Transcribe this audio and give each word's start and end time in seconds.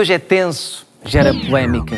hoje 0.00 0.14
é 0.14 0.18
tenso, 0.18 0.86
gera 1.04 1.34
polémica. 1.34 1.94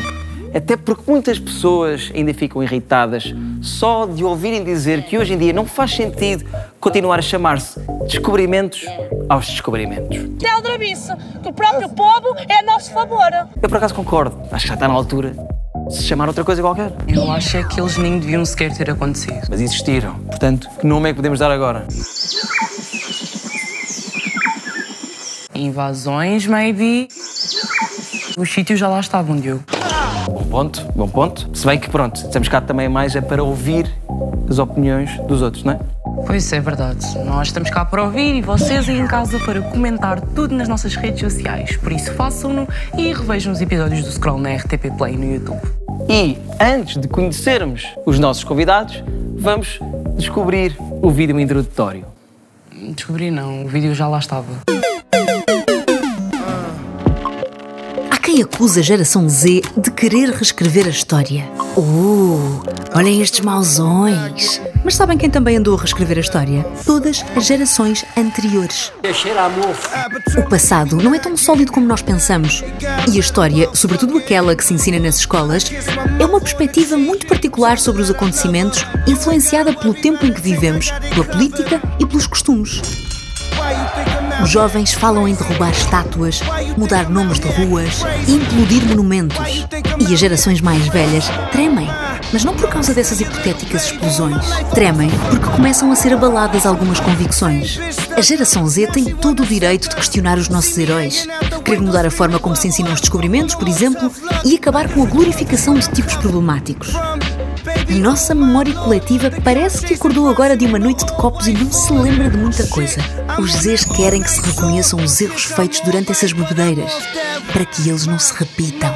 Até 0.53 0.77
porque 0.77 1.09
muitas 1.09 1.39
pessoas 1.39 2.11
ainda 2.15 2.35
ficam 2.35 2.63
irritadas 2.63 3.33
só 3.63 4.07
de 4.07 4.25
ouvirem 4.25 4.65
dizer 4.65 5.05
que 5.05 5.17
hoje 5.17 5.33
em 5.33 5.39
dia 5.39 5.53
não 5.53 5.65
faz 5.65 5.95
sentido 5.95 6.45
continuar 6.81 7.21
a 7.21 7.23
chamar-se 7.23 7.81
descobrimentos 8.07 8.85
aos 9.29 9.47
descobrimentos. 9.47 10.19
Aldrabice, 10.53 11.13
que 11.43 11.49
o 11.49 11.53
próprio 11.53 11.89
povo 11.91 12.37
é 12.49 12.59
a 12.59 12.63
nosso 12.65 12.93
favor. 12.93 13.31
Eu 13.63 13.69
por 13.69 13.79
acaso 13.79 13.95
concordo, 13.95 14.37
acho 14.51 14.65
que 14.65 14.69
já 14.69 14.75
está 14.75 14.89
na 14.89 14.95
altura 14.95 15.35
de 15.89 15.95
se 15.95 16.03
chamar 16.03 16.27
outra 16.27 16.45
coisa 16.45 16.61
qualquer. 16.61 16.93
Eu 17.07 17.31
acho 17.31 17.57
é 17.57 17.65
que 17.65 17.81
eles 17.81 17.97
nem 17.97 18.19
deviam 18.19 18.45
sequer 18.45 18.77
ter 18.77 18.91
acontecido. 18.91 19.47
Mas 19.49 19.61
existiram, 19.61 20.15
portanto, 20.25 20.69
que 20.79 20.87
nome 20.87 21.09
é 21.09 21.13
que 21.13 21.17
podemos 21.17 21.39
dar 21.39 21.51
agora? 21.53 21.87
Invasões, 25.55 26.47
maybe. 26.47 27.09
Os 28.37 28.51
sítios 28.51 28.79
já 28.79 28.89
lá 28.89 29.01
estavam, 29.01 29.37
Diogo. 29.37 29.65
Bom 30.27 30.45
ponto, 30.45 30.87
bom 30.95 31.09
ponto. 31.09 31.51
Se 31.53 31.67
bem 31.67 31.79
que 31.79 31.91
pronto, 31.91 32.17
estamos 32.17 32.49
cá 32.49 32.61
também 32.61 32.89
mais 32.89 33.15
é 33.17 33.21
para 33.21 33.43
ouvir 33.43 33.91
as 34.49 34.59
opiniões 34.59 35.11
dos 35.27 35.43
outros, 35.43 35.65
não 35.65 35.73
é? 35.73 35.81
Pois 36.27 36.53
é, 36.53 36.61
verdade. 36.61 37.19
Nós 37.25 37.49
estamos 37.49 37.71
cá 37.71 37.85
para 37.85 38.05
ouvir 38.05 38.37
e 38.37 38.43
vocês 38.43 38.89
aí 38.89 38.99
em 38.99 39.07
casa 39.07 39.39
para 39.41 39.61
comentar 39.61 40.21
tudo 40.21 40.55
nas 40.55 40.69
nossas 40.69 40.95
redes 40.95 41.21
sociais. 41.21 41.77
Por 41.77 41.93
isso 41.93 42.13
façam-no 42.15 42.69
e 42.97 43.13
revejam 43.13 43.53
os 43.53 43.61
episódios 43.61 44.05
do 44.05 44.13
Scroll 44.13 44.39
na 44.39 44.55
RTP 44.55 44.97
Play 44.97 45.17
no 45.17 45.25
YouTube. 45.25 45.61
E 46.09 46.39
antes 46.61 46.97
de 46.97 47.09
conhecermos 47.09 47.87
os 48.07 48.19
nossos 48.19 48.45
convidados, 48.45 49.03
vamos 49.37 49.81
descobrir 50.17 50.77
o 50.79 51.11
vídeo 51.11 51.39
introdutório. 51.39 52.05
Descobri 52.95 53.31
não, 53.31 53.65
o 53.65 53.69
vídeo 53.69 53.95
já 53.95 54.09
lá 54.09 54.19
estava. 54.19 54.49
Quem 58.33 58.43
acusa 58.43 58.81
a 58.81 58.83
geração 58.83 59.29
Z 59.29 59.61
de 59.77 59.91
querer 59.91 60.31
reescrever 60.31 60.87
a 60.87 60.89
história. 60.89 61.45
Uh, 61.77 62.63
olhem 62.95 63.21
estes 63.21 63.41
mauzões. 63.41 64.59
Mas 64.83 64.95
sabem 64.95 65.19
quem 65.19 65.29
também 65.29 65.59
andou 65.59 65.77
a 65.77 65.79
reescrever 65.79 66.17
a 66.17 66.23
história? 66.23 66.65
Todas 66.87 67.23
as 67.37 67.45
gerações 67.45 68.07
anteriores. 68.17 68.91
O 70.39 70.49
passado 70.49 70.97
não 70.97 71.15
é 71.15 71.19
tão 71.19 71.37
sólido 71.37 71.73
como 71.73 71.87
nós 71.87 72.01
pensamos. 72.01 72.65
E 73.13 73.19
a 73.19 73.21
história, 73.21 73.69
sobretudo 73.75 74.17
aquela 74.17 74.57
que 74.57 74.65
se 74.65 74.73
ensina 74.73 74.99
nas 74.99 75.17
escolas, 75.17 75.71
é 76.19 76.25
uma 76.25 76.41
perspectiva 76.41 76.97
muito 76.97 77.27
particular 77.27 77.79
sobre 77.79 78.01
os 78.01 78.09
acontecimentos, 78.09 78.83
influenciada 79.07 79.75
pelo 79.75 79.93
tempo 79.93 80.25
em 80.25 80.33
que 80.33 80.41
vivemos, 80.41 80.91
pela 81.11 81.27
política 81.27 81.83
e 82.01 82.07
pelos 82.07 82.27
costumes. 82.27 82.81
Os 84.43 84.51
jovens 84.51 84.93
falam 84.93 85.29
em 85.29 85.35
derrubar 85.35 85.71
estátuas, 85.71 86.41
mudar 86.77 87.09
nomes 87.09 87.39
de 87.39 87.49
ruas 87.49 88.03
implodir 88.29 88.85
monumentos. 88.87 89.39
E 89.99 90.13
as 90.13 90.19
gerações 90.19 90.61
mais 90.61 90.87
velhas 90.89 91.27
tremem. 91.51 91.89
Mas 92.33 92.45
não 92.45 92.55
por 92.55 92.69
causa 92.69 92.93
dessas 92.95 93.21
hipotéticas 93.21 93.85
explosões. 93.85 94.45
Tremem 94.75 95.11
porque 95.31 95.51
começam 95.51 95.93
a 95.93 95.97
ser 95.97 96.13
abaladas 96.15 96.67
algumas 96.67 96.99
convicções. 96.99 97.79
A 98.17 98.21
geração 98.21 98.67
Z 98.67 98.89
tem 98.89 99.15
todo 99.15 99.43
o 99.43 99.47
direito 99.47 99.89
de 99.89 99.97
questionar 99.97 100.39
os 100.39 100.49
nossos 100.49 100.77
heróis, 100.77 101.27
querer 101.65 101.81
mudar 101.81 102.07
a 102.07 102.11
forma 102.11 102.39
como 102.39 102.57
se 102.57 102.69
ensinam 102.69 102.93
os 102.93 103.01
descobrimentos, 103.01 103.55
por 103.55 103.69
exemplo, 103.69 104.11
e 104.45 104.57
acabar 104.57 104.89
com 104.89 105.03
a 105.03 105.07
glorificação 105.07 105.75
de 105.75 105.89
tipos 105.91 106.15
problemáticos. 106.17 106.95
A 106.95 107.95
nossa 107.95 108.35
memória 108.35 108.73
coletiva 108.75 109.31
parece 109.45 109.85
que 109.85 109.95
acordou 109.95 110.29
agora 110.29 110.57
de 110.57 110.65
uma 110.65 110.79
noite 110.79 111.05
de 111.05 111.13
copos 111.13 111.47
e 111.47 111.53
não 111.53 111.71
se 111.71 111.93
lembra 111.93 112.31
de 112.31 112.37
muita 112.37 112.67
coisa. 112.67 113.01
Os 113.39 113.53
Zs 113.53 113.85
querem 113.85 114.23
que 114.23 114.31
se 114.31 114.41
reconheçam 114.41 115.03
os 115.03 115.21
erros 115.21 115.45
feitos 115.45 115.81
durante 115.81 116.11
essas 116.11 116.33
bebedeiras, 116.33 116.93
para 117.53 117.65
que 117.65 117.89
eles 117.89 118.07
não 118.07 118.19
se 118.19 118.33
repitam. 118.35 118.93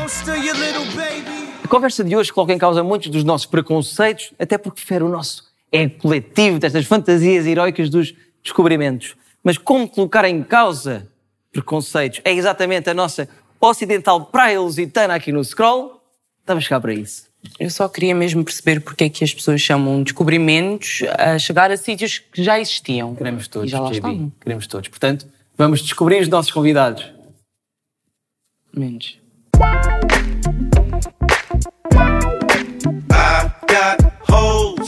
A 1.65 1.69
conversa 1.69 2.05
de 2.05 2.17
hoje 2.17 2.33
coloca 2.33 2.53
em 2.53 2.59
causa 2.59 2.83
muitos 2.83 3.09
dos 3.09 3.25
nossos 3.25 3.47
preconceitos, 3.47 4.33
até 4.39 4.57
porque 4.59 4.81
fere 4.81 5.05
o 5.05 5.09
nosso 5.09 5.45
é 5.73 5.89
coletivo 5.89 6.59
destas 6.59 6.87
fantasias 6.87 7.47
heroicas 7.47 7.91
dos 7.91 8.15
descobrimentos. 8.43 9.17
Mas 9.43 9.59
como 9.59 9.89
colocar 9.89 10.25
em 10.25 10.43
causa 10.43 11.09
preconceitos 11.53 12.21
é 12.25 12.33
exatamente 12.33 12.89
a 12.89 12.95
nossa 12.95 13.29
ocidental 13.61 14.27
praia 14.27 14.61
lusitana 14.61 15.15
aqui 15.15 15.33
no 15.33 15.43
Scroll. 15.45 16.01
Estamos 16.41 16.69
cá 16.69 16.81
para 16.81 16.95
isso. 16.95 17.27
Eu 17.59 17.71
só 17.71 17.89
queria 17.89 18.15
mesmo 18.15 18.45
perceber 18.45 18.81
porque 18.81 19.05
é 19.05 19.09
que 19.09 19.25
as 19.25 19.33
pessoas 19.33 19.61
chamam 19.61 20.03
descobrimentos 20.03 21.03
a 21.19 21.39
chegar 21.39 21.71
a 21.71 21.77
sítios 21.77 22.19
que 22.19 22.43
já 22.43 22.59
existiam. 22.61 23.15
Queremos 23.15 23.49
todos, 23.49 23.69
E 23.69 23.73
já 23.73 23.81
lá 23.81 23.89
JB. 23.89 23.97
estavam. 23.97 24.33
Queremos 24.41 24.67
todos. 24.67 24.89
Portanto, 24.89 25.27
vamos 25.57 25.81
descobrir 25.83 26.21
os 26.23 26.29
nossos 26.29 26.53
convidados. 26.53 27.11
Menos. 28.75 29.19
I've 33.11 33.53
got 33.67 33.99
holes. 34.29 34.87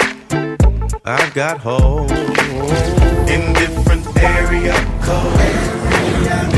I've 1.05 1.33
got 1.35 1.59
holes 1.59 2.11
in 3.31 3.53
different 3.55 4.07
area 4.19 4.75
codes. 5.05 5.69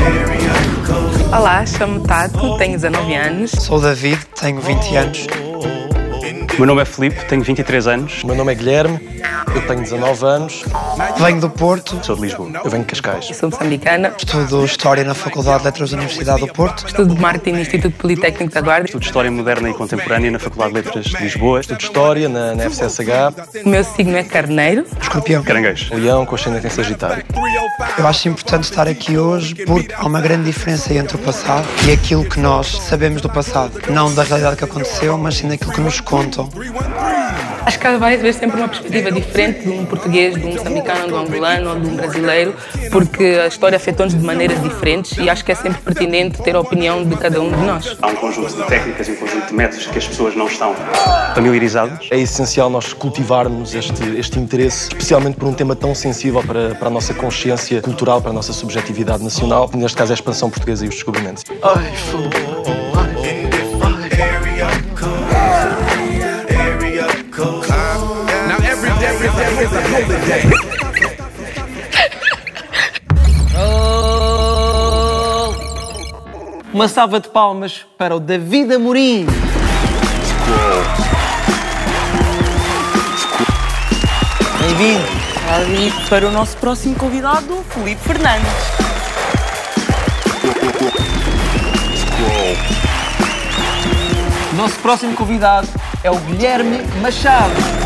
Area 0.05 0.53
codes. 0.85 1.33
Olá, 1.33 1.65
chamo-me 1.65 2.05
Tato, 2.07 2.57
tenho 2.57 2.73
19 2.77 3.13
anos. 3.15 3.51
Sou 3.51 3.77
o 3.77 3.81
David, 3.81 4.19
tenho 4.39 4.59
20 4.59 4.95
anos. 4.97 5.27
O 6.31 6.57
meu 6.57 6.65
nome 6.65 6.81
é 6.81 6.85
Filipe, 6.85 7.25
tenho 7.25 7.43
23 7.43 7.87
anos, 7.87 8.23
O 8.23 8.27
meu 8.27 8.35
nome 8.35 8.51
é 8.51 8.55
Guilherme, 8.55 8.99
eu 9.53 9.61
tenho 9.67 9.81
19 9.81 10.25
anos, 10.25 10.63
Venho 11.19 11.41
do 11.41 11.49
Porto, 11.49 11.99
sou 12.03 12.15
de 12.15 12.21
Lisboa. 12.21 12.49
eu 12.63 12.69
venho 12.69 12.83
de 12.83 12.89
Cascais. 12.89 13.25
Sou 13.35 13.49
moçambicana. 13.49 14.13
estudo 14.17 14.63
História 14.65 15.03
na 15.03 15.13
Faculdade 15.13 15.59
de 15.59 15.65
Letras 15.65 15.91
da 15.91 15.97
Universidade 15.97 16.39
do 16.41 16.47
Porto. 16.47 16.85
Estudo 16.87 17.15
Marketing 17.15 17.51
no 17.55 17.59
Instituto 17.61 17.95
Politécnico 17.97 18.53
da 18.53 18.61
Guarda. 18.61 18.85
Estudo 18.85 19.03
História 19.03 19.29
Moderna 19.31 19.69
e 19.69 19.73
Contemporânea 19.73 20.31
na 20.31 20.39
Faculdade 20.39 20.73
de 20.73 20.77
Letras 20.79 21.05
de 21.05 21.17
Lisboa. 21.17 21.59
Estudo 21.59 21.81
História 21.81 22.29
na, 22.29 22.55
na 22.55 22.63
FCSH, 22.69 23.63
O 23.65 23.69
meu 23.69 23.83
signo 23.83 24.15
é 24.15 24.23
Carneiro. 24.23 24.85
Escorpião. 25.01 25.43
Caranguejo. 25.43 25.93
Leão 25.95 26.25
com 26.25 26.35
ascendente 26.35 26.67
em 26.67 26.69
Sagitário. 26.69 27.23
Eu 27.97 28.07
acho 28.07 28.29
importante 28.29 28.63
estar 28.63 28.87
aqui 28.87 29.17
hoje 29.17 29.55
porque 29.65 29.93
há 29.93 30.05
uma 30.05 30.21
grande 30.21 30.45
diferença 30.45 30.93
entre 30.93 31.15
o 31.15 31.19
passado 31.19 31.67
e 31.87 31.91
aquilo 31.91 32.23
que 32.25 32.39
nós 32.39 32.67
sabemos 32.67 33.21
do 33.21 33.29
passado. 33.29 33.81
Não 33.89 34.13
da 34.13 34.23
realidade 34.23 34.55
que 34.55 34.63
aconteceu, 34.63 35.17
mas 35.17 35.35
sim 35.35 35.47
daquilo 35.49 35.71
que 35.71 35.81
nos 35.81 35.99
contam. 36.21 36.49
Acho 37.65 37.79
que 37.79 37.97
vai 37.97 38.15
haver 38.15 38.33
sempre 38.33 38.57
uma 38.57 38.67
perspectiva 38.67 39.11
diferente 39.11 39.61
de 39.61 39.69
um 39.69 39.85
português, 39.85 40.35
de 40.35 40.45
um 40.45 40.53
moçambicano, 40.53 41.07
de 41.07 41.13
um 41.13 41.19
angolano 41.19 41.69
ou 41.71 41.79
de 41.79 41.87
um 41.87 41.95
brasileiro, 41.95 42.55
porque 42.91 43.39
a 43.43 43.47
história 43.47 43.75
afetou-nos 43.75 44.15
de 44.15 44.23
maneiras 44.23 44.61
diferentes 44.61 45.17
e 45.17 45.29
acho 45.29 45.45
que 45.45 45.51
é 45.51 45.55
sempre 45.55 45.81
pertinente 45.81 46.41
ter 46.41 46.55
a 46.55 46.59
opinião 46.59 47.03
de 47.03 47.15
cada 47.17 47.39
um 47.41 47.49
de 47.49 47.57
nós. 47.57 47.97
Há 48.01 48.07
um 48.07 48.15
conjunto 48.15 48.55
de 48.55 48.63
técnicas 48.63 49.07
e 49.07 49.11
um 49.11 49.15
conjunto 49.15 49.47
de 49.47 49.53
métodos 49.53 49.87
que 49.87 49.97
as 49.97 50.07
pessoas 50.07 50.35
não 50.35 50.47
estão 50.47 50.75
familiarizadas. 51.35 52.07
É 52.09 52.19
essencial 52.19 52.69
nós 52.69 52.93
cultivarmos 52.93 53.75
este, 53.75 54.17
este 54.17 54.39
interesse, 54.39 54.89
especialmente 54.89 55.37
por 55.37 55.47
um 55.47 55.53
tema 55.53 55.75
tão 55.75 55.93
sensível 55.93 56.43
para, 56.43 56.75
para 56.75 56.87
a 56.87 56.91
nossa 56.91 57.13
consciência 57.13 57.81
cultural, 57.81 58.21
para 58.21 58.31
a 58.31 58.33
nossa 58.33 58.53
subjetividade 58.53 59.23
nacional, 59.23 59.69
neste 59.73 59.97
caso 59.97 60.11
é 60.11 60.13
a 60.13 60.15
expansão 60.15 60.49
portuguesa 60.49 60.85
e 60.85 60.89
os 60.89 60.95
descobrimentos. 60.95 61.43
Area 61.61 61.91
codes. 62.11 62.90
Is 69.61 69.71
a 69.73 69.81
holiday. 69.81 70.41
Uma 76.73 76.87
salva 76.87 77.19
de 77.19 77.29
palmas 77.29 77.85
para 77.97 78.15
o 78.15 78.19
David 78.19 78.73
Amorim. 78.73 79.27
Bem-vindo. 84.59 85.21
E 85.77 86.09
para 86.09 86.27
o 86.27 86.31
nosso 86.31 86.57
próximo 86.57 86.95
convidado, 86.95 87.63
Felipe 87.69 88.01
Fernandes. 88.01 88.51
Nosso 94.55 94.79
próximo 94.79 95.13
convidado 95.13 95.67
é 96.03 96.09
o 96.09 96.15
Guilherme 96.15 96.79
Machado. 97.01 97.80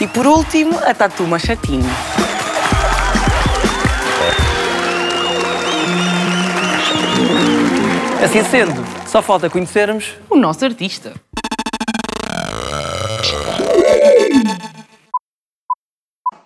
E 0.00 0.06
por 0.08 0.26
último, 0.26 0.78
a 0.84 0.92
Tatu 0.94 1.24
Machatinho. 1.24 1.88
Assim 8.24 8.44
sendo, 8.44 8.84
só 9.06 9.20
falta 9.20 9.50
conhecermos 9.50 10.14
O 10.30 10.36
nosso 10.36 10.64
artista. 10.64 11.12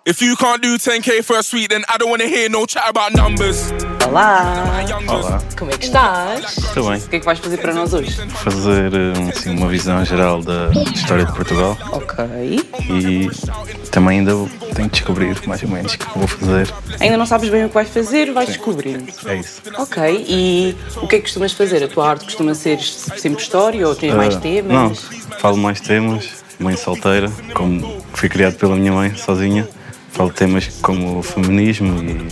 If 0.05 0.21
you 0.21 0.37
can't 0.37 0.61
do 0.61 0.77
10k 0.77 1.21
for 1.21 1.37
a 1.37 1.43
suite, 1.43 1.69
then 1.69 1.83
I 1.89 1.97
don't 1.97 2.09
wanna 2.09 2.27
hear 2.27 2.49
no 2.49 2.65
chat 2.65 2.87
about 2.87 3.13
numbers. 3.13 3.73
Olá! 4.07 4.63
Olá, 5.07 5.41
Como 5.57 5.71
é 5.71 5.77
que 5.77 5.85
estás? 5.85 6.57
estou 6.57 6.89
bem. 6.89 6.97
O 6.99 7.07
que 7.09 7.15
é 7.17 7.19
que 7.19 7.25
vais 7.25 7.39
fazer 7.39 7.57
para 7.57 7.73
nós 7.73 7.93
hoje? 7.93 8.15
Fazer 8.29 8.91
eh, 8.93 9.29
assim, 9.29 9.49
uma 9.51 9.67
visão 9.67 10.03
geral 10.05 10.41
da 10.41 10.69
história 10.95 11.25
de 11.25 11.33
Portugal 11.33 11.77
Ok. 11.91 12.25
e 12.89 13.29
também 13.91 14.19
ainda 14.19 14.31
tenho 14.73 14.89
que 14.89 14.99
descobrir 14.99 15.37
mais 15.45 15.61
ou 15.61 15.69
menos 15.69 15.93
o 15.93 15.97
que 15.97 16.17
vou 16.19 16.27
fazer. 16.27 16.73
Ainda 16.99 17.17
não 17.17 17.25
sabes 17.25 17.49
bem 17.49 17.65
o 17.65 17.67
que 17.67 17.73
vais 17.75 17.89
fazer, 17.89 18.31
vais 18.31 18.47
descobrindo. 18.47 19.11
É 19.25 19.35
isso. 19.35 19.61
Ok. 19.77 20.25
E 20.27 20.75
o 20.97 21.07
que 21.07 21.15
é 21.15 21.19
que 21.19 21.23
costumas 21.23 21.51
fazer? 21.51 21.83
A 21.83 21.87
tua 21.87 22.09
arte 22.09 22.25
costuma 22.25 22.53
ser 22.55 22.79
sempre 22.81 23.41
história 23.41 23.87
ou 23.87 23.93
tens 23.95 24.13
mais 24.13 24.35
Ah, 24.35 24.39
temas? 24.39 24.71
Não, 24.73 25.39
falo 25.39 25.57
mais 25.57 25.81
temas. 25.81 26.45
Mãe 26.59 26.75
solteira, 26.75 27.31
como 27.53 28.01
fui 28.13 28.27
criado 28.29 28.55
pela 28.55 28.75
minha 28.75 28.91
mãe 28.91 29.13
sozinha. 29.15 29.67
Falo 30.17 30.31
temas 30.31 30.67
como 30.81 31.19
o 31.19 31.21
feminismo 31.21 32.03
e 32.03 32.27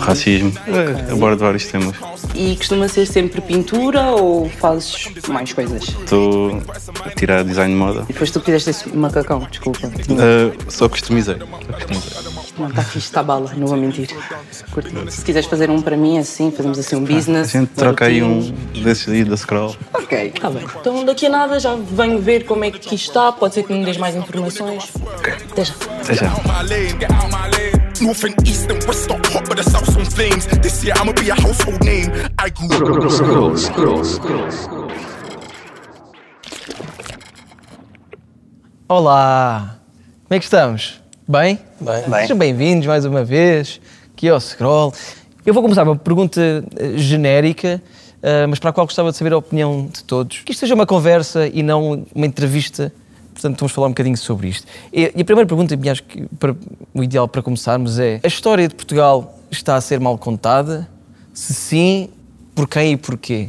racismo. 0.00 0.50
É, 0.66 1.12
abordo 1.12 1.40
vários 1.40 1.66
temas. 1.66 1.94
E 2.34 2.56
costuma 2.56 2.88
ser 2.88 3.04
sempre 3.04 3.42
pintura 3.42 4.12
ou 4.12 4.48
fazes 4.48 5.08
mais 5.28 5.52
coisas? 5.52 5.82
Estou 5.82 6.62
a 7.04 7.10
tirar 7.10 7.44
design 7.44 7.74
de 7.74 7.78
moda. 7.78 8.04
E 8.08 8.12
depois 8.14 8.30
tu 8.30 8.40
fizeste 8.40 8.70
esse 8.70 8.96
macacão, 8.96 9.46
desculpa. 9.50 9.90
Ah, 10.12 10.56
só 10.68 10.88
customizei. 10.88 11.36
Só 11.36 11.72
customizei. 11.74 12.21
Não, 12.62 12.68
está 12.70 12.82
fixe, 12.82 12.98
está 13.06 13.22
bala, 13.22 13.52
não 13.56 13.66
vou 13.66 13.76
mentir. 13.76 14.08
Curti. 14.70 15.12
Se 15.12 15.24
quiseres 15.24 15.48
fazer 15.48 15.68
um 15.68 15.82
para 15.82 15.96
mim 15.96 16.18
assim, 16.18 16.50
fazemos 16.52 16.78
assim 16.78 16.94
um 16.96 17.04
A 17.04 17.06
business. 17.06 17.50
gente 17.50 17.70
troca 17.70 18.04
aí 18.04 18.22
um 18.22 18.52
desses 18.82 19.08
aí 19.08 19.24
da 19.24 19.36
Scroll. 19.36 19.74
Ok, 19.92 20.32
está 20.34 20.48
bem. 20.48 20.64
Então 20.80 21.04
daqui 21.04 21.26
a 21.26 21.30
nada 21.30 21.58
já 21.58 21.74
venho 21.74 22.20
ver 22.20 22.44
como 22.44 22.64
é 22.64 22.70
que 22.70 22.94
isto 22.94 23.08
está. 23.08 23.32
Pode 23.32 23.54
ser 23.54 23.64
que 23.64 23.72
me 23.72 23.84
dês 23.84 23.96
mais 23.96 24.14
informações. 24.14 24.90
Ok. 25.18 25.32
Até 25.50 25.64
já. 25.64 25.74
Até 26.02 26.14
já. 26.14 26.32
North 28.00 28.24
and 28.24 28.34
east 28.48 28.68
and 28.70 28.84
west 28.88 29.08
got 29.08 29.24
hot, 29.28 29.44
but 29.48 29.56
the 29.56 29.62
south's 29.62 29.96
on 29.96 30.04
flames. 30.04 30.46
This 30.60 30.82
year 30.84 30.94
I'ma 30.98 31.12
be 31.12 31.30
a 31.30 31.34
household 31.34 31.84
name. 31.84 32.10
I 32.38 32.50
grew 32.50 33.54
Olá! 38.88 39.78
Como 40.28 40.36
é 40.36 40.38
que 40.38 40.44
estamos? 40.44 41.01
Bem? 41.32 41.58
Bem. 41.80 42.20
Sejam 42.20 42.36
bem-vindos 42.36 42.86
mais 42.86 43.06
uma 43.06 43.24
vez 43.24 43.80
aqui 44.12 44.28
ao 44.28 44.38
Scroll. 44.38 44.92
Eu 45.46 45.54
vou 45.54 45.62
começar 45.62 45.82
uma 45.82 45.96
pergunta 45.96 46.38
eh, 46.76 46.98
genérica, 46.98 47.82
eh, 48.22 48.46
mas 48.46 48.58
para 48.58 48.68
a 48.68 48.72
qual 48.74 48.86
gostava 48.86 49.10
de 49.10 49.16
saber 49.16 49.32
a 49.32 49.38
opinião 49.38 49.86
de 49.90 50.04
todos. 50.04 50.40
Que 50.40 50.52
isto 50.52 50.60
seja 50.60 50.74
uma 50.74 50.84
conversa 50.84 51.46
e 51.46 51.62
não 51.62 52.04
uma 52.14 52.26
entrevista, 52.26 52.92
portanto 53.32 53.58
vamos 53.60 53.72
falar 53.72 53.86
um 53.86 53.92
bocadinho 53.92 54.16
sobre 54.18 54.48
isto. 54.48 54.66
E, 54.92 55.06
a 55.06 55.24
primeira 55.24 55.46
pergunta, 55.46 55.74
e 55.82 55.88
acho 55.88 56.02
que 56.04 56.26
para- 56.38 56.54
o 56.92 57.02
ideal 57.02 57.26
para 57.26 57.40
começarmos 57.40 57.98
é: 57.98 58.20
a 58.22 58.26
história 58.26 58.68
de 58.68 58.74
Portugal 58.74 59.38
está 59.50 59.76
a 59.76 59.80
ser 59.80 59.98
mal 60.00 60.18
contada? 60.18 60.86
Se 61.32 61.54
sim, 61.54 62.10
por 62.54 62.68
quem 62.68 62.92
e 62.92 62.96
porquê? 62.98 63.48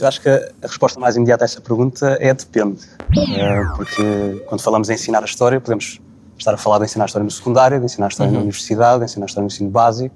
Eu 0.00 0.08
acho 0.08 0.20
que 0.20 0.28
a 0.28 0.40
resposta 0.62 0.98
mais 0.98 1.14
imediata 1.14 1.44
a 1.44 1.46
essa 1.46 1.60
pergunta 1.60 2.18
é 2.20 2.34
depende. 2.34 2.80
Eh, 3.16 3.62
Porque 3.76 4.42
quando 4.46 4.60
falamos 4.62 4.90
em 4.90 4.94
ensinar 4.94 5.22
a 5.22 5.26
história, 5.26 5.60
podemos 5.60 6.00
estar 6.40 6.54
a 6.54 6.56
falar 6.56 6.78
de 6.78 6.84
ensinar 6.84 7.04
história 7.06 7.24
no 7.24 7.30
secundário, 7.30 7.78
de 7.78 7.84
ensinar 7.84 8.08
história 8.08 8.32
na 8.32 8.38
universidade, 8.38 8.98
de 9.00 9.04
ensinar 9.04 9.26
história 9.26 9.44
no 9.44 9.52
ensino 9.52 9.70
básico, 9.70 10.14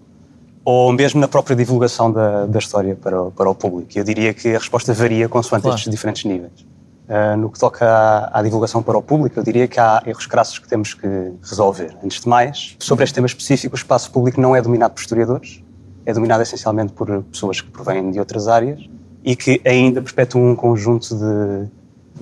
ou 0.64 0.92
mesmo 0.92 1.20
na 1.20 1.28
própria 1.28 1.54
divulgação 1.54 2.10
da, 2.10 2.46
da 2.46 2.58
história 2.58 2.96
para, 2.96 3.22
o- 3.22 3.30
para 3.30 3.48
o 3.50 3.54
público. 3.54 3.90
Eu 3.94 4.04
diria 4.04 4.32
que 4.32 4.48
a 4.54 4.58
resposta 4.58 4.92
varia 4.94 5.28
consoante 5.28 5.62
Claro. 5.64 5.76
estes 5.76 5.90
diferentes 5.90 6.24
níveis. 6.24 6.66
Eh, 7.06 7.36
no 7.36 7.50
que 7.50 7.58
toca 7.58 7.86
à, 7.86 8.38
à 8.40 8.42
divulgação 8.42 8.82
para 8.82 8.96
o 8.96 9.02
público, 9.02 9.38
eu 9.38 9.42
diria 9.44 9.68
que 9.68 9.78
há 9.78 10.02
erros 10.06 10.26
crassos 10.26 10.58
que 10.58 10.66
temos 10.66 10.94
que 10.94 11.06
resolver. 11.42 11.94
Antes 12.02 12.20
de 12.22 12.28
mais, 12.28 12.76
sobre 12.78 13.04
este 13.04 13.14
tema 13.14 13.26
específico, 13.26 13.74
o 13.74 13.78
espaço 13.78 14.10
público 14.10 14.40
não 14.40 14.56
é 14.56 14.62
dominado 14.62 14.94
por 14.94 15.00
historiadores, 15.02 15.62
é 16.06 16.14
dominado 16.14 16.42
essencialmente 16.42 16.94
por 16.94 17.22
pessoas 17.24 17.60
que 17.60 17.70
provêm 17.70 18.10
de 18.10 18.18
outras 18.18 18.48
áreas 18.48 18.80
e 19.22 19.36
que 19.36 19.60
ainda 19.66 20.00
perpetuam 20.00 20.50
um 20.52 20.56
conjunto 20.56 21.14
de 21.14 21.68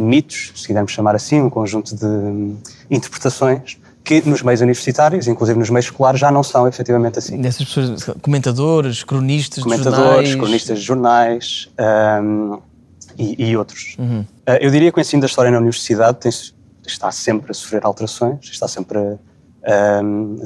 mitos, 0.02 0.52
se 0.56 0.66
quisermos 0.66 0.90
chamar 0.90 1.14
assim, 1.14 1.40
um 1.40 1.50
conjunto 1.50 1.94
de 1.94 2.04
hum, 2.06 2.56
interpretações 2.90 3.78
que 4.04 4.20
nos 4.28 4.42
meios 4.42 4.60
universitários, 4.60 5.28
inclusive 5.28 5.58
nos 5.58 5.70
meios 5.70 5.86
escolares, 5.86 6.20
já 6.20 6.30
não 6.30 6.42
são 6.42 6.66
efetivamente 6.66 7.18
assim. 7.18 7.40
Dessas 7.40 7.66
pessoas, 7.66 8.04
comentadores, 8.20 9.04
cronistas, 9.04 9.58
de 9.58 9.62
Comentadores, 9.62 10.30
jornais... 10.30 10.34
cronistas 10.34 10.78
de 10.78 10.84
jornais 10.84 11.70
hum, 12.22 12.58
e, 13.16 13.50
e 13.50 13.56
outros. 13.56 13.96
Uhum. 13.98 14.20
Uh, 14.20 14.58
eu 14.60 14.70
diria 14.70 14.90
que 14.90 14.98
o 14.98 15.00
ensino 15.00 15.20
da 15.20 15.26
história 15.26 15.50
na 15.50 15.58
universidade 15.58 16.18
tem- 16.18 16.32
está 16.86 17.10
sempre 17.12 17.52
a 17.52 17.54
sofrer 17.54 17.84
alterações, 17.84 18.40
está 18.44 18.66
sempre 18.66 18.98
a, 18.98 20.00
hum, 20.02 20.36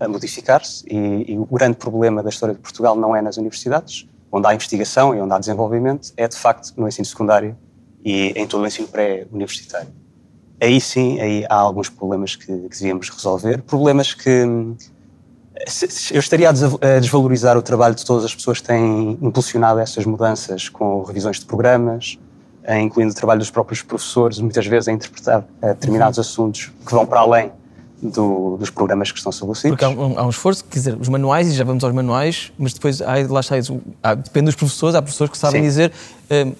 a 0.00 0.08
modificar-se 0.08 0.84
e, 0.88 1.32
e 1.32 1.38
o 1.38 1.46
grande 1.46 1.76
problema 1.76 2.22
da 2.22 2.30
história 2.30 2.54
de 2.54 2.60
Portugal 2.60 2.96
não 2.96 3.14
é 3.14 3.20
nas 3.20 3.36
universidades, 3.36 4.06
onde 4.30 4.46
há 4.46 4.54
investigação 4.54 5.14
e 5.14 5.20
onde 5.20 5.32
há 5.34 5.38
desenvolvimento, 5.38 6.12
é 6.16 6.26
de 6.26 6.36
facto 6.36 6.72
no 6.76 6.88
ensino 6.88 7.04
secundário 7.04 7.56
e 8.04 8.32
em 8.34 8.46
todo 8.46 8.62
o 8.62 8.66
ensino 8.66 8.88
pré-universitário. 8.88 9.88
Aí 10.62 10.80
sim, 10.80 11.20
aí 11.20 11.44
há 11.50 11.56
alguns 11.56 11.88
problemas 11.88 12.36
que, 12.36 12.46
que 12.46 12.68
devíamos 12.78 13.08
resolver, 13.10 13.60
problemas 13.62 14.14
que 14.14 14.44
hum, 14.44 14.76
eu 16.12 16.20
estaria 16.20 16.48
a 16.48 16.52
desvalorizar 17.00 17.56
o 17.58 17.62
trabalho 17.62 17.96
de 17.96 18.04
todas 18.04 18.24
as 18.24 18.32
pessoas 18.32 18.60
que 18.60 18.68
têm 18.68 19.18
impulsionado 19.20 19.80
essas 19.80 20.06
mudanças 20.06 20.68
com 20.68 21.02
revisões 21.02 21.40
de 21.40 21.46
programas, 21.46 22.16
eh, 22.62 22.80
incluindo 22.80 23.10
o 23.10 23.14
trabalho 23.16 23.40
dos 23.40 23.50
próprios 23.50 23.82
professores, 23.82 24.38
muitas 24.38 24.64
vezes 24.64 24.86
a 24.86 24.92
interpretar 24.92 25.44
eh, 25.60 25.68
determinados 25.74 26.20
assuntos 26.20 26.70
que 26.86 26.92
vão 26.92 27.04
para 27.04 27.18
além 27.18 27.50
do- 28.00 28.56
dos 28.56 28.70
programas 28.70 29.10
que 29.10 29.18
estão 29.18 29.30
estabelecidos. 29.30 29.70
Porque 29.76 29.84
há 29.84 29.88
um, 29.88 30.16
há 30.18 30.24
um 30.24 30.30
esforço, 30.30 30.64
quer 30.64 30.78
dizer, 30.78 30.96
os 31.00 31.08
manuais, 31.08 31.48
e 31.48 31.54
já 31.54 31.64
vamos 31.64 31.82
aos 31.82 31.92
manuais, 31.92 32.52
mas 32.56 32.72
depois 32.72 33.02
há, 33.02 33.14
lá 33.28 33.40
está 33.40 33.56
há- 34.00 34.14
depende 34.14 34.46
dos 34.46 34.54
professores, 34.54 34.94
há 34.94 35.02
professores 35.02 35.30
que 35.32 35.38
sabem 35.38 35.60
Sim. 35.62 35.66
dizer, 35.68 35.92
hum, 36.30 36.52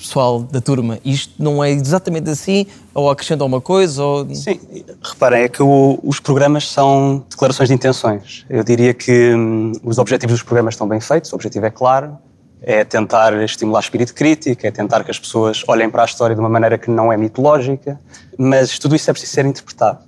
pessoal 0.00 0.40
da 0.42 0.60
turma, 0.60 0.98
isto 1.04 1.32
não 1.38 1.62
é 1.62 1.70
exatamente 1.70 2.28
assim, 2.30 2.66
ou 2.94 3.10
acrescenta 3.10 3.44
alguma 3.44 3.60
coisa, 3.60 4.02
ou... 4.02 4.34
Sim, 4.34 4.58
reparem, 5.02 5.42
é 5.42 5.48
que 5.48 5.62
o- 5.62 5.98
os 6.02 6.18
programas 6.18 6.68
são 6.68 7.24
declarações 7.30 7.68
de 7.68 7.74
intenções. 7.74 8.44
Eu 8.48 8.64
diria 8.64 8.92
que 8.94 9.34
hum, 9.34 9.72
os 9.84 9.98
objetivos 9.98 10.34
dos 10.34 10.42
programas 10.42 10.74
estão 10.74 10.88
bem 10.88 11.00
feitos, 11.00 11.32
o 11.32 11.34
objetivo 11.36 11.66
é 11.66 11.70
claro, 11.70 12.16
é 12.62 12.84
tentar 12.84 13.32
estimular 13.42 13.80
espírito 13.80 14.14
crítico, 14.14 14.66
é 14.66 14.70
tentar 14.70 15.04
que 15.04 15.10
as 15.10 15.18
pessoas 15.18 15.62
olhem 15.68 15.88
para 15.88 16.02
a 16.02 16.04
história 16.04 16.34
de 16.34 16.40
uma 16.40 16.48
maneira 16.48 16.76
que 16.76 16.90
não 16.90 17.12
é 17.12 17.16
mitológica, 17.16 17.98
mas 18.38 18.78
tudo 18.78 18.94
isso 18.96 19.08
é 19.08 19.12
preciso 19.12 19.32
ser 19.32 19.46
interpretado. 19.46 20.00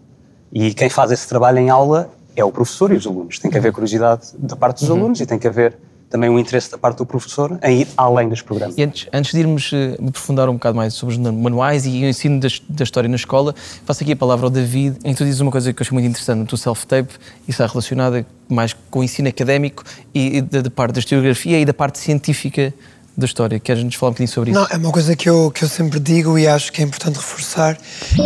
E 0.52 0.74
quem 0.74 0.90
faz 0.90 1.10
esse 1.10 1.26
trabalho 1.26 1.58
em 1.58 1.70
aula 1.70 2.10
é 2.36 2.44
o 2.44 2.50
professor 2.52 2.92
e 2.92 2.96
os 2.96 3.06
alunos. 3.06 3.38
Tem 3.38 3.50
que 3.50 3.56
haver 3.58 3.72
curiosidade 3.72 4.28
da 4.38 4.54
parte 4.56 4.80
dos 4.80 4.90
alunos 4.90 5.20
e 5.20 5.26
tem 5.26 5.38
que 5.38 5.46
haver 5.46 5.76
também 6.12 6.28
um 6.28 6.38
interesse 6.38 6.70
da 6.70 6.76
parte 6.76 6.98
do 6.98 7.06
professor 7.06 7.58
em 7.62 7.80
ir 7.80 7.88
além 7.96 8.28
dos 8.28 8.42
programas. 8.42 8.76
E 8.76 8.82
antes, 8.82 9.08
antes 9.12 9.32
de 9.32 9.40
irmos 9.40 9.70
eh, 9.72 9.96
aprofundar 10.06 10.48
um 10.50 10.54
bocado 10.54 10.76
mais 10.76 10.92
sobre 10.92 11.14
os 11.14 11.18
manuais 11.18 11.86
e 11.86 12.04
o 12.04 12.06
ensino 12.06 12.38
da, 12.38 12.48
da 12.68 12.84
história 12.84 13.08
na 13.08 13.16
escola, 13.16 13.54
passo 13.86 14.02
aqui 14.02 14.12
a 14.12 14.16
palavra 14.16 14.46
ao 14.46 14.50
David, 14.50 14.98
em 15.02 15.12
que 15.12 15.18
tu 15.18 15.24
dizes 15.24 15.40
uma 15.40 15.50
coisa 15.50 15.72
que 15.72 15.80
eu 15.80 15.84
achei 15.84 15.94
muito 15.94 16.06
interessante 16.06 16.46
teu 16.46 16.58
self-tape, 16.58 17.14
e 17.48 17.50
está 17.50 17.66
relacionada 17.66 18.26
mais 18.48 18.76
com 18.90 19.00
o 19.00 19.04
ensino 19.04 19.28
académico 19.28 19.82
e, 20.14 20.36
e 20.36 20.42
da, 20.42 20.60
da 20.60 20.70
parte 20.70 20.92
da 20.94 20.98
historiografia 21.00 21.58
e 21.58 21.64
da 21.64 21.72
parte 21.72 21.98
científica 21.98 22.74
da 23.16 23.26
história. 23.26 23.60
Queres-nos 23.60 23.94
falar 23.94 24.10
um 24.10 24.12
bocadinho 24.12 24.32
sobre 24.32 24.50
isso? 24.50 24.60
Não, 24.60 24.66
é 24.70 24.76
uma 24.76 24.90
coisa 24.90 25.14
que 25.14 25.28
eu, 25.28 25.50
que 25.50 25.64
eu 25.64 25.68
sempre 25.68 26.00
digo 26.00 26.38
e 26.38 26.46
acho 26.46 26.72
que 26.72 26.80
é 26.80 26.84
importante 26.84 27.16
reforçar, 27.16 27.78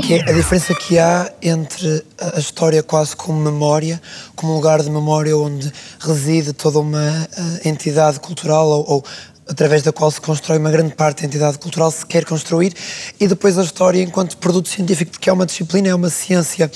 que 0.04 0.14
é 0.14 0.22
a 0.22 0.32
diferença 0.32 0.74
que 0.74 0.98
há 0.98 1.32
entre 1.42 2.04
a 2.34 2.38
história 2.38 2.82
quase 2.82 3.16
como 3.16 3.40
memória, 3.40 4.00
como 4.34 4.54
lugar 4.54 4.82
de 4.82 4.90
memória 4.90 5.36
onde 5.36 5.72
reside 5.98 6.52
toda 6.52 6.78
uma 6.78 7.28
eh, 7.36 7.68
entidade 7.68 8.20
cultural 8.20 8.68
ou, 8.68 8.84
ou 8.88 9.04
através 9.48 9.82
da 9.82 9.92
qual 9.92 10.10
se 10.10 10.20
constrói 10.20 10.58
uma 10.58 10.70
grande 10.70 10.94
parte 10.94 11.22
da 11.22 11.28
entidade 11.28 11.58
cultural 11.58 11.90
se 11.90 12.04
quer 12.04 12.24
construir, 12.24 12.74
e 13.18 13.28
depois 13.28 13.56
a 13.58 13.62
história 13.62 14.02
enquanto 14.02 14.36
produto 14.38 14.68
científico, 14.68 15.12
porque 15.12 15.30
é 15.30 15.32
uma 15.32 15.46
disciplina, 15.46 15.88
é 15.88 15.94
uma 15.94 16.10
ciência, 16.10 16.70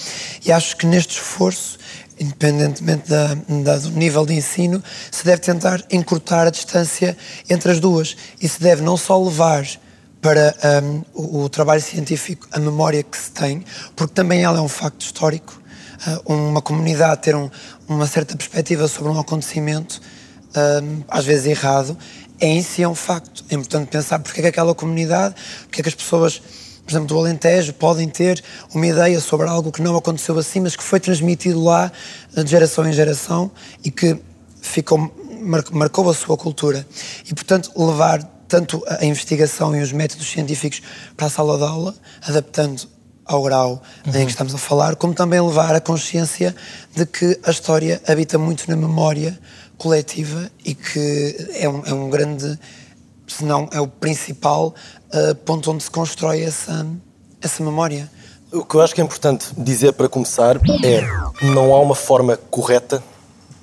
e 0.45 0.53
acho 0.53 0.77
que 0.77 0.87
neste 0.87 1.15
esforço 1.15 1.80
independentemente 2.21 3.09
da, 3.09 3.35
da- 3.65 3.79
do 3.79 3.91
nível 3.91 4.27
de 4.27 4.35
ensino, 4.35 4.83
se 5.11 5.25
deve 5.25 5.41
tentar 5.41 5.83
encurtar 5.91 6.47
a 6.47 6.51
distância 6.51 7.17
entre 7.49 7.73
as 7.73 7.81
duas 7.81 8.17
e 8.41 8.49
se 8.49 8.61
deve 8.61 8.83
não 8.83 8.97
só 8.97 9.21
levar 9.23 9.67
para 10.21 10.55
hum, 10.85 11.03
o, 11.15 11.43
o 11.45 11.49
trabalho 11.49 11.81
científico 11.81 12.47
a 12.53 12.59
memória 12.59 13.03
que 13.03 13.17
se 13.17 13.31
tem, 13.31 13.65
porque 13.97 14.13
também 14.13 14.43
ela 14.45 14.59
é 14.59 14.61
um 14.61 14.69
facto 14.69 15.01
histórico, 15.01 15.61
ah, 16.07 16.21
uma 16.27 16.61
comunidade 16.61 17.23
ter 17.23 17.35
um- 17.35 17.51
uma 17.89 18.07
certa 18.07 18.37
perspectiva 18.37 18.87
sobre 18.87 19.11
um 19.11 19.19
acontecimento, 19.19 20.01
hum, 20.83 21.03
às 21.09 21.25
vezes 21.25 21.47
errado, 21.47 21.97
é 22.39 22.47
em 22.49 22.63
si 22.63 22.83
é 22.83 22.89
um 22.89 22.95
facto. 22.95 23.45
É 23.51 23.55
importante 23.55 23.89
pensar 23.89 24.19
porque 24.19 24.41
é 24.41 24.43
que 24.43 24.49
aquela 24.49 24.75
comunidade, 24.75 25.35
porque 25.63 25.81
é 25.81 25.83
que 25.83 25.89
as 25.89 25.95
pessoas 25.95 26.41
por 26.91 26.95
exemplo, 26.97 27.07
do 27.07 27.19
Alentejo, 27.21 27.73
podem 27.75 28.09
ter 28.09 28.43
uma 28.75 28.85
ideia 28.85 29.21
sobre 29.21 29.47
algo 29.49 29.71
que 29.71 29.81
não 29.81 29.97
aconteceu 29.97 30.37
assim, 30.37 30.59
mas 30.59 30.75
que 30.75 30.83
foi 30.83 30.99
transmitido 30.99 31.63
lá 31.63 31.93
de 32.35 32.51
geração 32.51 32.85
em 32.89 32.93
geração 32.93 33.49
e 33.85 33.93
que 33.93 34.19
ficou, 34.61 34.99
mar- 35.41 35.63
marcou 35.71 36.11
a 36.11 36.15
sua 36.15 36.37
cultura. 36.37 36.85
E, 37.25 37.33
portanto, 37.33 37.71
levar 37.77 38.25
tanto 38.49 38.83
a 38.89 39.05
investigação 39.05 39.77
e 39.77 39.81
os 39.81 39.93
métodos 39.93 40.29
científicos 40.29 40.83
para 41.17 41.29
a 41.29 41.31
sala 41.31 41.57
de 41.57 41.63
aula, 41.63 41.95
adaptando 42.27 42.83
ao 43.25 43.41
grau 43.45 43.81
em 44.09 44.25
que 44.25 44.33
estamos 44.33 44.53
a 44.53 44.59
falar, 44.59 44.97
como 44.97 45.15
também 45.15 45.41
levar 45.41 45.73
a 45.73 45.81
consciência 45.81 46.57
de 46.93 47.07
que 47.07 47.39
a 47.45 47.53
história 47.53 48.03
habita 48.09 48.37
muito 48.37 48.69
na 48.69 48.75
memória 48.75 49.39
coletiva 49.79 50.51
e 50.65 50.75
que 50.75 51.49
é 51.55 51.69
um, 51.69 51.83
é 51.87 51.95
um 51.95 52.11
grande, 52.11 52.59
se 53.29 53.45
não 53.45 53.69
é 53.73 53.81
o 53.81 53.87
principal 53.87 54.75
uh, 55.13 55.35
ponto 55.37 55.71
onde 55.71 55.83
se 55.83 55.91
constrói 55.91 56.43
essa, 56.43 56.87
essa 57.41 57.63
memória. 57.63 58.11
O 58.53 58.65
que 58.65 58.75
eu 58.75 58.81
acho 58.81 58.95
que 58.95 59.01
é 59.01 59.05
importante 59.05 59.49
dizer 59.57 59.93
para 59.93 60.09
começar 60.09 60.57
é 60.85 61.07
não 61.45 61.75
há 61.75 61.81
uma 61.81 61.95
forma 61.95 62.37
correta, 62.51 63.03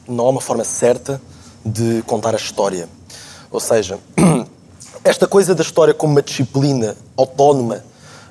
não 0.08 0.26
há 0.26 0.30
uma 0.30 0.42
forma 0.42 0.64
certa 0.64 1.22
de 1.66 2.02
contar 2.04 2.34
a 2.34 2.38
história. 2.38 2.88
Ou 3.52 3.60
seja, 3.60 4.00
esta 5.04 5.28
coisa 5.28 5.54
da 5.54 5.62
história 5.62 5.94
como 5.94 6.14
uma 6.14 6.22
disciplina 6.22 6.96
autónoma, 7.18 7.84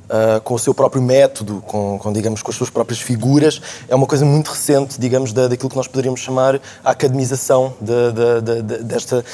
uh, 0.08 0.40
com 0.40 0.54
o 0.54 0.58
seu 0.58 0.74
próprio 0.74 1.02
método, 1.02 1.62
com, 1.66 1.98
com, 1.98 2.12
digamos, 2.12 2.42
com 2.42 2.50
as 2.50 2.56
suas 2.56 2.70
próprias 2.70 3.00
figuras, 3.00 3.60
é 3.88 3.94
uma 3.94 4.06
coisa 4.06 4.24
muito 4.24 4.50
recente, 4.50 5.00
digamos, 5.00 5.32
da, 5.32 5.48
daquilo 5.48 5.70
que 5.70 5.76
nós 5.76 5.88
poderíamos 5.88 6.20
chamar 6.20 6.60
a 6.84 6.90
academização 6.90 7.74
de, 7.80 8.12
de, 8.12 8.62
de, 8.62 8.84
desta, 8.84 9.24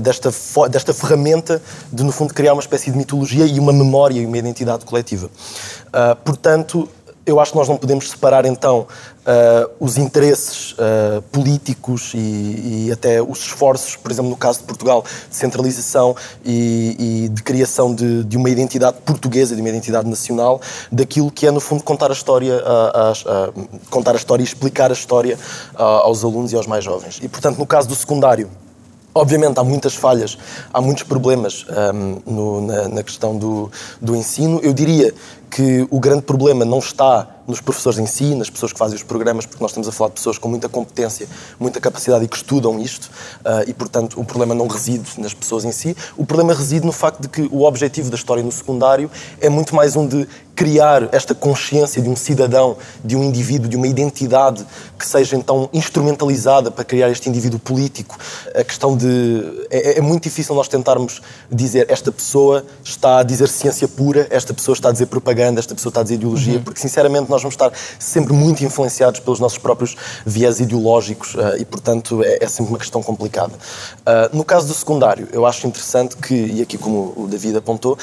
desta, 0.00 0.30
desta 0.68 0.94
ferramenta 0.94 1.62
de, 1.92 2.02
no 2.02 2.12
fundo, 2.12 2.34
criar 2.34 2.52
uma 2.52 2.62
espécie 2.62 2.90
de 2.90 2.96
mitologia 2.96 3.46
e 3.46 3.58
uma 3.58 3.72
memória 3.72 4.20
e 4.20 4.26
uma 4.26 4.38
identidade 4.38 4.84
coletiva. 4.84 5.26
Uh, 5.26 6.16
portanto, 6.24 6.88
eu 7.26 7.40
acho 7.40 7.50
que 7.50 7.58
nós 7.58 7.68
não 7.68 7.76
podemos 7.76 8.08
separar 8.08 8.46
então 8.46 8.86
uh, 9.26 9.70
os 9.80 9.98
interesses 9.98 10.72
uh, 10.72 11.20
políticos 11.32 12.12
e, 12.14 12.86
e, 12.86 12.92
até 12.92 13.20
os 13.20 13.40
esforços, 13.40 13.96
por 13.96 14.12
exemplo, 14.12 14.30
no 14.30 14.36
caso 14.36 14.60
de 14.60 14.64
Portugal, 14.64 15.04
de 15.28 15.34
centralização 15.34 16.14
e, 16.44 17.24
e 17.24 17.28
de 17.28 17.42
criação 17.42 17.92
de, 17.92 18.22
de, 18.22 18.36
uma 18.36 18.48
identidade 18.48 18.98
portuguesa, 19.04 19.56
de 19.56 19.60
uma 19.60 19.68
identidade 19.68 20.08
nacional, 20.08 20.60
daquilo 20.90 21.30
que 21.30 21.46
é 21.46 21.50
no 21.50 21.60
fundo 21.60 21.82
contar 21.82 22.10
a 22.10 22.14
história, 22.14 22.62
contar 23.90 24.12
a 24.12 24.16
história 24.16 24.42
e 24.42 24.46
explicar 24.46 24.90
a 24.90 24.94
história 24.94 25.36
aos 25.74 26.22
alunos 26.22 26.52
e 26.52 26.56
aos 26.56 26.66
mais 26.66 26.84
jovens. 26.84 27.18
E 27.22 27.28
portanto, 27.28 27.58
no 27.58 27.66
caso 27.66 27.88
do 27.88 27.94
secundário, 27.94 28.48
Obviamente 29.16 29.58
há 29.58 29.64
muitas 29.64 29.94
falhas, 29.94 30.36
há 30.70 30.78
muitos 30.78 31.04
problemas 31.04 31.64
um, 31.94 32.20
no, 32.30 32.60
na, 32.60 32.88
na, 32.88 33.02
questão 33.02 33.34
do, 33.34 33.70
do 33.98 34.14
ensino. 34.14 34.60
Eu 34.62 34.74
diria 34.74 35.14
que 35.56 35.88
o 35.90 35.98
grande 35.98 36.20
problema 36.20 36.66
não 36.66 36.80
está 36.80 37.26
nos 37.46 37.60
professores 37.60 37.98
em 37.98 38.06
si, 38.06 38.34
nas 38.34 38.50
pessoas 38.50 38.72
que 38.72 38.78
fazem 38.78 38.96
os 38.96 39.02
programas, 39.02 39.46
porque 39.46 39.62
nós 39.62 39.70
estamos 39.70 39.88
a 39.88 39.92
falar 39.92 40.08
de 40.08 40.14
pessoas 40.14 40.38
com 40.38 40.48
muita 40.48 40.68
competência, 40.68 41.28
muita 41.58 41.80
capacidade 41.80 42.24
e 42.24 42.28
que 42.28 42.36
estudam 42.36 42.80
isto, 42.80 43.04
uh, 43.04 43.68
e 43.68 43.72
portanto 43.72 44.20
o 44.20 44.24
problema 44.24 44.54
não 44.54 44.66
reside 44.66 45.08
nas 45.18 45.34
pessoas 45.34 45.64
em 45.64 45.72
si. 45.72 45.96
O 46.16 46.24
problema 46.24 46.54
reside 46.54 46.84
no 46.84 46.92
facto 46.92 47.20
de 47.20 47.28
que 47.28 47.48
o 47.52 47.62
objetivo 47.62 48.10
da 48.10 48.16
história 48.16 48.42
no 48.42 48.52
secundário 48.52 49.10
é 49.40 49.48
muito 49.48 49.74
mais 49.74 49.96
um 49.96 50.06
de 50.06 50.26
criar 50.56 51.10
esta 51.12 51.34
consciência 51.34 52.00
de 52.00 52.08
um 52.08 52.16
cidadão, 52.16 52.78
de 53.04 53.14
um 53.14 53.22
indivíduo, 53.22 53.68
de 53.68 53.76
uma 53.76 53.86
identidade 53.86 54.64
que 54.98 55.06
seja 55.06 55.36
então 55.36 55.68
instrumentalizada 55.70 56.70
para 56.70 56.82
criar 56.82 57.10
este 57.10 57.28
indivíduo 57.28 57.58
político. 57.58 58.18
A 58.54 58.64
questão 58.64 58.96
de. 58.96 59.66
É, 59.70 59.98
é 59.98 60.00
muito 60.00 60.22
difícil 60.22 60.54
nós 60.54 60.66
tentarmos 60.66 61.20
dizer 61.52 61.86
esta 61.90 62.10
pessoa 62.10 62.64
está 62.82 63.18
a 63.18 63.22
dizer 63.22 63.48
ciência 63.48 63.86
pura, 63.86 64.26
esta 64.30 64.54
pessoa 64.54 64.72
está 64.72 64.88
a 64.88 64.92
dizer 64.92 65.06
propaganda, 65.06 65.60
esta 65.60 65.74
pessoa 65.74 65.90
está 65.90 66.00
a 66.00 66.02
dizer 66.02 66.14
ideologia, 66.14 66.56
uhum. 66.56 66.62
porque 66.62 66.80
sinceramente 66.80 67.30
nós 67.30 67.35
vamos 67.42 67.54
estar 67.54 67.72
sempre 67.98 68.32
muito 68.32 68.64
influenciados 68.64 69.20
pelos 69.20 69.40
nossos 69.40 69.58
próprios 69.58 69.96
viés 70.24 70.60
ideológicos 70.60 71.34
uh, 71.34 71.56
e, 71.58 71.64
portanto, 71.64 72.22
é, 72.22 72.44
é, 72.44 72.48
sempre 72.48 72.72
uma 72.72 72.78
questão 72.78 73.02
complicada. 73.02 73.52
Uh, 73.52 74.36
no 74.36 74.44
caso 74.44 74.66
do 74.66 74.74
secundário, 74.74 75.28
eu 75.32 75.46
acho 75.46 75.66
interessante 75.66 76.16
que, 76.16 76.34
e 76.34 76.62
aqui 76.62 76.78
como 76.78 77.12
o 77.16 77.26
David 77.28 77.56
apontou, 77.58 77.94
uh, 77.94 77.98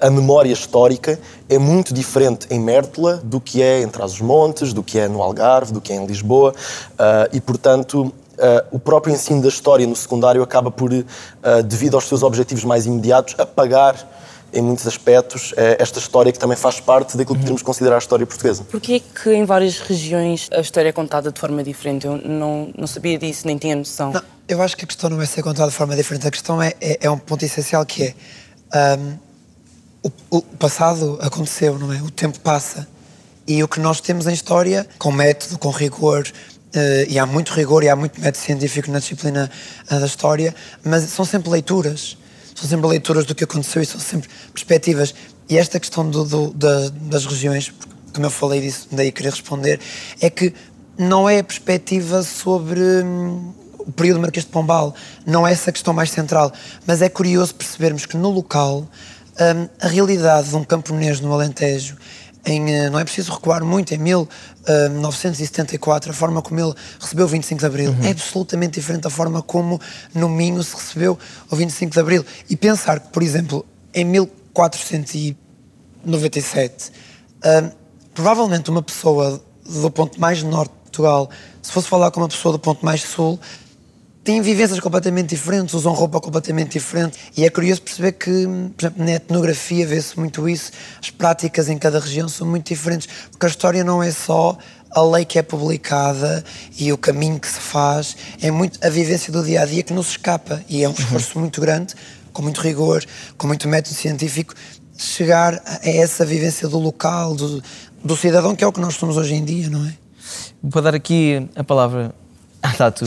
a 0.00 0.10
memória 0.10 0.52
histórica 0.52 1.18
é 1.48 1.58
muito 1.58 1.94
diferente 1.94 2.46
em 2.50 2.58
Mértola 2.58 3.20
do 3.22 3.40
que 3.40 3.62
é 3.62 3.82
em 3.82 3.88
Trás-os-Montes, 3.88 4.72
do 4.72 4.82
que 4.82 4.98
é 4.98 5.08
no 5.08 5.22
Algarve, 5.22 5.72
do 5.72 5.80
que 5.80 5.92
é 5.92 5.96
em 5.96 6.06
Lisboa, 6.06 6.54
e, 7.32 7.40
portanto, 7.40 8.12
Uh, 8.36 8.60
o 8.70 8.78
próprio 8.78 9.14
ensino 9.14 9.40
da 9.40 9.48
história 9.48 9.86
no 9.86 9.96
secundário 9.96 10.42
acaba 10.42 10.70
por, 10.70 10.92
uh, 10.92 11.04
devido 11.64 11.94
aos 11.94 12.06
seus 12.06 12.22
objetivos 12.22 12.64
mais 12.64 12.84
imediatos, 12.84 13.34
apagar 13.38 13.96
em 14.52 14.62
muitos 14.62 14.86
aspectos, 14.86 15.52
é 15.56 15.76
esta 15.80 15.98
história 15.98 16.32
que 16.32 16.38
também 16.38 16.56
faz 16.56 16.80
parte 16.80 17.16
daquilo 17.16 17.36
que 17.36 17.42
podemos 17.42 17.62
considerar 17.62 17.96
a 17.96 17.98
história 17.98 18.26
portuguesa. 18.26 18.64
Porquê 18.64 19.00
que 19.00 19.30
em 19.32 19.44
várias 19.44 19.78
regiões 19.78 20.48
a 20.52 20.60
história 20.60 20.88
é 20.88 20.92
contada 20.92 21.30
de 21.30 21.38
forma 21.38 21.62
diferente? 21.62 22.06
Eu 22.06 22.16
não, 22.16 22.70
não 22.76 22.86
sabia 22.86 23.18
disso, 23.18 23.46
nem 23.46 23.58
tinha 23.58 23.76
noção. 23.76 24.12
Não, 24.12 24.22
eu 24.48 24.62
acho 24.62 24.76
que 24.76 24.84
a 24.84 24.86
questão 24.86 25.10
não 25.10 25.20
é 25.20 25.26
ser 25.26 25.42
contada 25.42 25.70
de 25.70 25.76
forma 25.76 25.94
diferente, 25.94 26.26
a 26.26 26.30
questão 26.30 26.62
é, 26.62 26.72
é, 26.80 26.98
é 27.02 27.10
um 27.10 27.18
ponto 27.18 27.44
essencial 27.44 27.84
que 27.84 28.04
é 28.04 28.14
um, 28.98 29.18
o, 30.30 30.38
o 30.38 30.42
passado 30.42 31.18
aconteceu, 31.20 31.78
não 31.78 31.92
é? 31.92 32.00
O 32.02 32.10
tempo 32.10 32.40
passa 32.40 32.86
e 33.46 33.62
o 33.62 33.68
que 33.68 33.78
nós 33.78 34.00
temos 34.00 34.26
em 34.26 34.32
história, 34.32 34.86
com 34.98 35.12
método, 35.12 35.58
com 35.58 35.70
rigor, 35.70 36.26
Uh, 36.74 37.08
e 37.08 37.18
há 37.18 37.24
muito 37.24 37.54
rigor 37.54 37.82
e 37.84 37.88
há 37.88 37.96
muito 37.96 38.20
método 38.20 38.36
científico 38.36 38.90
na 38.90 38.98
disciplina 38.98 39.50
uh, 39.90 39.98
da 39.98 40.04
história, 40.04 40.54
mas 40.84 41.04
são 41.04 41.24
sempre 41.24 41.48
leituras 41.48 42.18
são 42.56 42.68
sempre 42.68 42.88
leituras 42.88 43.24
do 43.24 43.34
que 43.34 43.44
aconteceu 43.44 43.82
e 43.82 43.86
são 43.86 44.00
sempre 44.00 44.28
perspectivas. 44.52 45.14
E 45.48 45.56
esta 45.58 45.78
questão 45.78 46.08
do, 46.08 46.24
do, 46.24 46.50
da, 46.52 46.88
das 47.02 47.26
regiões, 47.26 47.72
como 48.12 48.26
eu 48.26 48.30
falei 48.30 48.60
disso, 48.60 48.88
daí 48.90 49.12
querer 49.12 49.30
responder, 49.30 49.78
é 50.20 50.28
que 50.28 50.52
não 50.98 51.28
é 51.28 51.38
a 51.38 51.44
perspectiva 51.44 52.22
sobre 52.22 52.80
hum, 52.80 53.52
o 53.78 53.92
período 53.92 54.20
Marquês 54.20 54.44
de 54.44 54.50
Pombal, 54.50 54.94
não 55.24 55.46
é 55.46 55.52
essa 55.52 55.70
a 55.70 55.72
questão 55.72 55.92
mais 55.92 56.10
central, 56.10 56.52
mas 56.86 57.02
é 57.02 57.08
curioso 57.08 57.54
percebermos 57.54 58.06
que 58.06 58.16
no 58.16 58.30
local 58.30 58.88
hum, 59.38 59.68
a 59.80 59.86
realidade 59.86 60.48
de 60.48 60.56
um 60.56 60.64
camponês 60.64 61.20
no 61.20 61.32
Alentejo 61.32 61.96
em, 62.46 62.72
eh, 62.72 62.88
não 62.88 62.98
é 62.98 63.04
preciso 63.04 63.32
recuar 63.32 63.62
muito, 63.64 63.92
em 63.92 63.98
1974, 63.98 66.10
eh, 66.10 66.12
a 66.12 66.14
forma 66.14 66.40
como 66.40 66.58
ele 66.60 66.72
recebeu 67.00 67.26
o 67.26 67.28
25 67.28 67.58
de 67.58 67.66
Abril 67.66 67.90
uhum. 67.90 68.04
é 68.04 68.12
absolutamente 68.12 68.78
diferente 68.78 69.02
da 69.02 69.10
forma 69.10 69.42
como 69.42 69.80
no 70.14 70.28
Minho 70.28 70.62
se 70.62 70.76
recebeu 70.76 71.18
o 71.50 71.56
25 71.56 71.92
de 71.92 71.98
Abril. 71.98 72.24
E 72.48 72.56
pensar 72.56 73.00
que, 73.00 73.08
por 73.08 73.20
exemplo, 73.22 73.66
em 73.92 74.04
1497, 74.04 76.92
uh, 77.38 77.72
provavelmente 78.14 78.70
uma 78.70 78.82
pessoa 78.82 79.42
do 79.64 79.90
ponto 79.90 80.20
mais 80.20 80.44
norte 80.44 80.70
de 80.70 80.76
Portugal, 80.84 81.28
se 81.60 81.72
fosse 81.72 81.88
falar 81.88 82.12
com 82.12 82.20
uma 82.20 82.28
pessoa 82.28 82.52
do 82.52 82.60
ponto 82.60 82.84
mais 82.84 83.02
sul, 83.02 83.40
têm 84.26 84.42
vivências 84.42 84.80
completamente 84.80 85.28
diferentes, 85.28 85.72
usam 85.72 85.92
roupa 85.92 86.20
completamente 86.20 86.72
diferente. 86.72 87.16
E 87.36 87.44
é 87.44 87.48
curioso 87.48 87.80
perceber 87.80 88.12
que, 88.12 88.44
por 88.76 88.84
exemplo, 88.84 89.04
na 89.04 89.12
etnografia 89.12 89.86
vê-se 89.86 90.18
muito 90.18 90.48
isso, 90.48 90.72
as 91.00 91.10
práticas 91.10 91.68
em 91.68 91.78
cada 91.78 92.00
região 92.00 92.28
são 92.28 92.44
muito 92.44 92.66
diferentes, 92.66 93.08
porque 93.30 93.46
a 93.46 93.48
história 93.48 93.84
não 93.84 94.02
é 94.02 94.10
só 94.10 94.58
a 94.90 95.00
lei 95.02 95.24
que 95.24 95.38
é 95.38 95.42
publicada 95.42 96.44
e 96.76 96.92
o 96.92 96.98
caminho 96.98 97.38
que 97.38 97.46
se 97.46 97.60
faz, 97.60 98.16
é 98.42 98.50
muito 98.50 98.84
a 98.84 98.90
vivência 98.90 99.32
do 99.32 99.44
dia 99.44 99.62
a 99.62 99.64
dia 99.64 99.84
que 99.84 99.92
nos 99.92 100.10
escapa. 100.10 100.60
E 100.68 100.82
é 100.82 100.88
um 100.88 100.92
esforço 100.92 101.36
uhum. 101.36 101.42
muito 101.42 101.60
grande, 101.60 101.94
com 102.32 102.42
muito 102.42 102.60
rigor, 102.60 103.04
com 103.38 103.46
muito 103.46 103.68
método 103.68 103.94
científico, 103.94 104.54
chegar 104.98 105.62
a 105.64 105.88
essa 105.88 106.26
vivência 106.26 106.66
do 106.68 106.80
local, 106.80 107.36
do, 107.36 107.62
do 108.02 108.16
cidadão, 108.16 108.56
que 108.56 108.64
é 108.64 108.66
o 108.66 108.72
que 108.72 108.80
nós 108.80 108.96
somos 108.96 109.16
hoje 109.16 109.34
em 109.34 109.44
dia, 109.44 109.70
não 109.70 109.86
é? 109.86 109.94
Vou 110.60 110.82
dar 110.82 110.96
aqui 110.96 111.48
a 111.54 111.62
palavra 111.62 112.12
à 112.60 112.72
Tatu. 112.72 113.06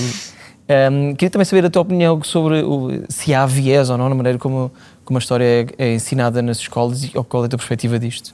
Um, 0.70 1.16
queria 1.16 1.32
também 1.32 1.46
saber 1.46 1.66
a 1.66 1.70
tua 1.70 1.82
opinião 1.82 2.22
sobre 2.24 2.62
o, 2.62 3.04
se 3.10 3.34
há 3.34 3.44
viés 3.48 3.90
ou 3.90 3.98
não 3.98 4.08
na 4.08 4.14
maneira 4.14 4.38
como, 4.38 4.72
como 5.04 5.18
a 5.18 5.20
história 5.20 5.44
é, 5.44 5.68
é 5.84 5.94
ensinada 5.96 6.44
nas 6.44 6.60
escolas 6.60 7.04
e 7.04 7.10
qual 7.10 7.44
é 7.44 7.48
a 7.48 7.50
tua 7.50 7.58
perspectiva 7.58 7.98
disto. 7.98 8.32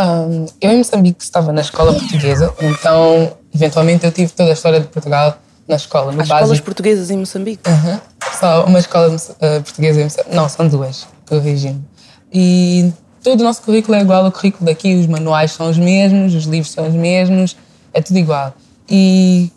Um, 0.00 0.46
eu 0.60 0.72
em 0.72 0.78
Moçambique 0.78 1.22
estava 1.22 1.52
na 1.52 1.60
escola 1.60 1.92
portuguesa, 1.92 2.52
então 2.60 3.36
eventualmente 3.54 4.04
eu 4.04 4.10
tive 4.10 4.32
toda 4.32 4.50
a 4.50 4.52
história 4.52 4.80
de 4.80 4.88
Portugal 4.88 5.38
na 5.68 5.76
escola. 5.76 6.10
No 6.10 6.20
Há 6.20 6.24
escolas 6.24 6.60
portuguesas 6.60 7.08
em 7.08 7.18
Moçambique? 7.18 7.62
Uhum. 7.68 8.00
Só 8.32 8.64
uma 8.64 8.80
escola 8.80 9.14
uh, 9.14 9.62
portuguesa 9.62 10.00
em 10.00 10.04
Moçambique. 10.04 10.34
Não, 10.34 10.48
são 10.48 10.66
duas, 10.66 11.06
corrigindo. 11.28 11.84
E 12.32 12.92
todo 13.22 13.42
o 13.42 13.44
nosso 13.44 13.62
currículo 13.62 13.96
é 13.96 14.00
igual 14.00 14.24
ao 14.24 14.32
currículo 14.32 14.66
daqui, 14.66 14.96
os 14.96 15.06
manuais 15.06 15.52
são 15.52 15.70
os 15.70 15.78
mesmos, 15.78 16.34
os 16.34 16.44
livros 16.46 16.72
são 16.72 16.88
os 16.88 16.94
mesmos, 16.94 17.56
é 17.94 18.02
tudo 18.02 18.18
igual. 18.18 18.52
E 18.88 19.52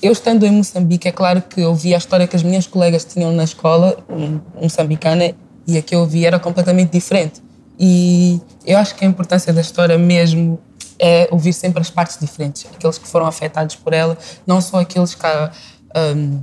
eu 0.00 0.12
estando 0.12 0.46
em 0.46 0.50
Moçambique, 0.50 1.08
é 1.08 1.12
claro 1.12 1.42
que 1.42 1.60
eu 1.60 1.74
vi 1.74 1.94
a 1.94 1.98
história 1.98 2.26
que 2.26 2.36
as 2.36 2.42
minhas 2.42 2.66
colegas 2.66 3.04
tinham 3.04 3.32
na 3.32 3.44
escola 3.44 3.96
moçambicana 4.60 5.34
e 5.66 5.76
a 5.76 5.82
que 5.82 5.94
eu 5.94 6.06
vi 6.06 6.24
era 6.24 6.38
completamente 6.38 6.90
diferente. 6.90 7.42
E 7.78 8.40
eu 8.64 8.78
acho 8.78 8.94
que 8.94 9.04
a 9.04 9.08
importância 9.08 9.52
da 9.52 9.60
história 9.60 9.98
mesmo 9.98 10.58
é 10.98 11.28
ouvir 11.30 11.52
sempre 11.52 11.80
as 11.80 11.90
partes 11.90 12.18
diferentes, 12.20 12.66
aqueles 12.74 12.98
que 12.98 13.06
foram 13.06 13.26
afetados 13.26 13.76
por 13.76 13.92
ela, 13.92 14.18
não 14.46 14.60
só 14.60 14.80
aqueles 14.80 15.14
que 15.14 15.26
um, 16.16 16.40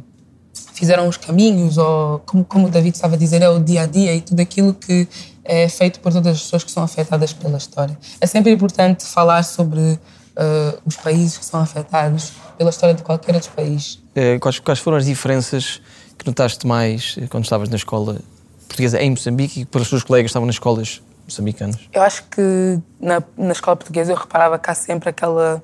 fizeram 0.73 1.07
os 1.07 1.17
caminhos, 1.17 1.77
ou 1.77 2.19
como, 2.19 2.45
como 2.45 2.67
o 2.67 2.69
David 2.69 2.95
estava 2.95 3.15
a 3.15 3.17
dizer, 3.17 3.41
é 3.41 3.49
o 3.49 3.59
dia 3.59 3.81
a 3.81 3.85
dia 3.85 4.13
e 4.13 4.21
tudo 4.21 4.39
aquilo 4.39 4.73
que 4.73 5.07
é 5.43 5.67
feito 5.69 5.99
por 5.99 6.11
todas 6.11 6.35
as 6.35 6.43
pessoas 6.43 6.63
que 6.63 6.71
são 6.71 6.83
afetadas 6.83 7.33
pela 7.33 7.57
história. 7.57 7.97
É 8.19 8.25
sempre 8.25 8.51
importante 8.51 9.05
falar 9.05 9.43
sobre 9.43 9.99
uh, 10.37 10.79
os 10.85 10.95
países 10.95 11.37
que 11.37 11.45
são 11.45 11.61
afetados, 11.61 12.33
pela 12.57 12.69
história 12.69 12.95
de 12.95 13.03
qualquer 13.03 13.35
outro 13.35 13.51
país. 13.51 14.01
Eh, 14.15 14.39
quais, 14.39 14.59
quais 14.59 14.79
foram 14.79 14.97
as 14.97 15.05
diferenças 15.05 15.81
que 16.17 16.25
notaste 16.25 16.65
mais 16.65 17.15
eh, 17.19 17.27
quando 17.27 17.43
estavas 17.43 17.69
na 17.69 17.75
escola 17.75 18.17
portuguesa 18.67 19.01
em 19.01 19.09
Moçambique 19.09 19.61
e 19.61 19.65
para 19.65 19.81
os 19.81 19.89
teus 19.89 20.03
colegas 20.03 20.25
que 20.25 20.31
estavam 20.31 20.45
nas 20.45 20.55
escolas 20.55 21.01
moçambicanas? 21.25 21.79
Eu 21.91 22.01
acho 22.01 22.23
que 22.29 22.79
na, 22.99 23.21
na 23.37 23.51
escola 23.51 23.75
portuguesa 23.75 24.11
eu 24.11 24.17
reparava 24.17 24.59
há 24.63 24.75
sempre 24.75 25.09
aquela. 25.09 25.61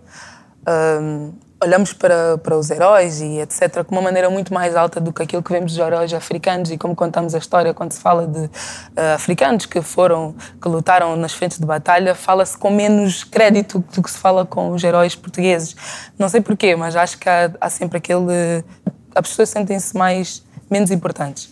Um, 0.68 1.34
olhamos 1.62 1.94
para, 1.94 2.38
para 2.40 2.58
os 2.58 2.70
heróis 2.72 3.22
e 3.22 3.40
etc. 3.40 3.84
com 3.84 3.94
uma 3.96 4.02
maneira 4.02 4.30
muito 4.30 4.54
mais 4.54 4.76
alta 4.76 5.00
do 5.00 5.14
que 5.14 5.22
aquilo 5.22 5.44
que 5.44 5.52
vemos 5.52 5.74
dos 5.74 5.86
heróis 5.86 6.12
africanos 6.14 6.72
e 6.72 6.78
como 6.78 6.96
contamos 6.96 7.36
a 7.36 7.38
história 7.38 7.74
quando 7.74 7.92
se 7.92 8.00
fala 8.00 8.26
de 8.26 8.40
uh, 8.40 9.14
africanos 9.16 9.68
que 9.68 9.82
foram, 9.82 10.36
que 10.62 10.68
lutaram 10.68 11.16
nas 11.16 11.34
frentes 11.34 11.60
de 11.60 11.66
batalha, 11.66 12.16
fala-se 12.16 12.58
com 12.58 12.72
menos 12.72 13.24
crédito 13.24 13.80
do 13.94 14.02
que 14.02 14.10
se 14.10 14.18
fala 14.18 14.46
com 14.46 14.72
os 14.72 14.84
heróis 14.84 15.16
portugueses. 15.16 15.76
Não 16.18 16.28
sei 16.28 16.42
porquê, 16.42 16.76
mas 16.76 16.96
acho 16.96 17.18
que 17.18 17.30
há, 17.30 17.52
há 17.62 17.70
sempre 17.70 18.00
aquele... 18.00 18.64
As 19.14 19.28
pessoas 19.28 19.50
sentem-se 19.50 19.96
mais 19.96 20.44
menos 20.70 20.90
importantes. 20.90 21.52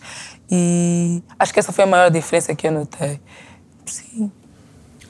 E 0.50 1.22
acho 1.38 1.52
que 1.52 1.60
essa 1.60 1.72
foi 1.72 1.84
a 1.84 1.86
maior 1.86 2.10
diferença 2.10 2.54
que 2.54 2.66
eu 2.66 2.72
notei. 2.72 3.20
Sim. 3.86 4.32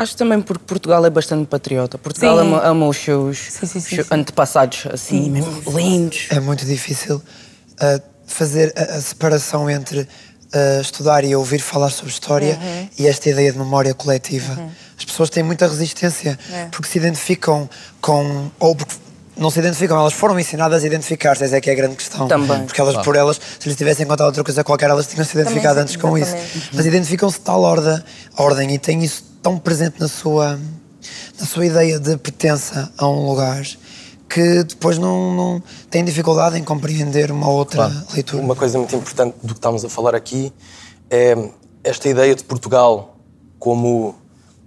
Acho 0.00 0.16
também 0.16 0.40
porque 0.40 0.64
Portugal 0.66 1.04
é 1.04 1.10
bastante 1.10 1.46
patriota. 1.46 1.98
Portugal 1.98 2.38
Sim. 2.38 2.46
ama, 2.46 2.62
ama 2.64 2.86
os 2.88 2.96
seus, 2.96 3.36
sim, 3.38 3.66
sim, 3.66 3.80
seus 3.80 4.10
antepassados 4.10 4.84
assim, 4.90 5.28
mesmo 5.28 5.62
lindos. 5.76 6.26
É 6.30 6.40
muito 6.40 6.64
difícil 6.64 7.16
uh, 7.16 8.02
fazer 8.26 8.72
a, 8.74 8.96
a, 8.96 9.00
separação 9.02 9.68
entre 9.68 10.00
uh, 10.00 10.80
estudar 10.80 11.22
e 11.22 11.36
ouvir 11.36 11.58
falar 11.60 11.90
sobre 11.90 12.10
história 12.10 12.58
Uhum. 12.58 12.88
e 12.98 13.06
esta 13.06 13.28
ideia 13.28 13.52
de 13.52 13.58
memória 13.58 13.92
coletiva. 13.92 14.58
As 14.96 15.04
pessoas 15.04 15.28
têm 15.28 15.42
muita 15.42 15.68
resistência 15.68 16.38
É. 16.50 16.64
porque 16.72 16.88
se 16.88 16.96
identificam 16.96 17.68
com. 18.00 18.50
ou 18.58 18.74
porque 18.74 18.94
não 19.36 19.50
se 19.50 19.58
identificam, 19.58 19.98
elas 19.98 20.14
foram 20.14 20.40
ensinadas 20.40 20.82
a 20.82 20.86
identificar-se, 20.86 21.44
essa 21.44 21.56
é 21.56 21.60
que 21.60 21.68
é 21.68 21.74
a 21.74 21.76
grande 21.76 21.96
questão. 21.96 22.26
Também. 22.26 22.64
Porque 22.64 22.80
elas, 22.80 22.94
Claro. 22.94 23.04
por 23.04 23.16
elas, 23.16 23.38
se 23.58 23.68
lhes 23.68 23.76
tivessem 23.76 24.06
contado 24.06 24.28
outra 24.28 24.42
coisa 24.44 24.64
qualquer, 24.64 24.88
elas 24.88 25.06
tinham 25.06 25.26
se 25.26 25.36
identificado 25.36 25.74
Também, 25.74 25.82
antes 25.82 25.96
com 25.96 26.16
isso. 26.16 26.34
Mas 26.72 26.86
identificam-se 26.86 27.38
de 27.38 27.44
tal 27.44 27.60
ordem, 27.60 28.02
ordem 28.38 28.74
e 28.74 28.78
têm 28.78 29.04
isso 29.04 29.29
tão 29.42 29.58
presente 29.58 30.00
na 30.00 30.08
sua, 30.08 30.58
na 31.38 31.46
sua 31.46 31.66
ideia 31.66 31.98
de 31.98 32.16
pertença 32.16 32.92
a 32.96 33.08
um 33.08 33.28
lugar 33.28 33.62
que 34.28 34.62
depois 34.62 34.96
não, 34.96 35.34
não 35.34 35.62
têm 35.90 36.04
dificuldade 36.04 36.56
em 36.56 36.62
compreender 36.62 37.32
uma 37.32 37.48
outra 37.48 37.88
Claro. 37.90 38.06
leitura. 38.14 38.42
Uma 38.42 38.54
coisa 38.56 38.78
muito 38.78 38.94
importante 38.94 39.34
do 39.42 39.48
que 39.54 39.58
estamos 39.58 39.84
a 39.84 39.88
falar 39.88 40.14
aqui 40.14 40.52
é 41.10 41.36
esta 41.82 42.08
ideia 42.08 42.34
de 42.34 42.44
Portugal 42.44 43.16
como 43.58 44.14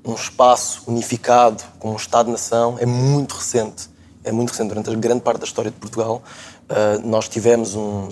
um 0.05 0.13
espaço 0.15 0.83
unificado, 0.85 1.63
como 1.79 1.93
um 1.93 1.95
Estado-nação, 1.95 2.77
é 2.79 2.85
muito 2.85 3.35
recente. 3.35 3.89
É 4.23 4.31
muito 4.31 4.49
recente. 4.51 4.67
Durante 4.69 4.89
a 4.89 4.95
grande 4.95 5.21
parte 5.21 5.39
da 5.39 5.45
história 5.45 5.71
de 5.71 5.77
Portugal, 5.77 6.21
ah, 6.73 6.99
nós 7.03 7.29
tivemos, 7.29 7.75
um, 7.75 8.07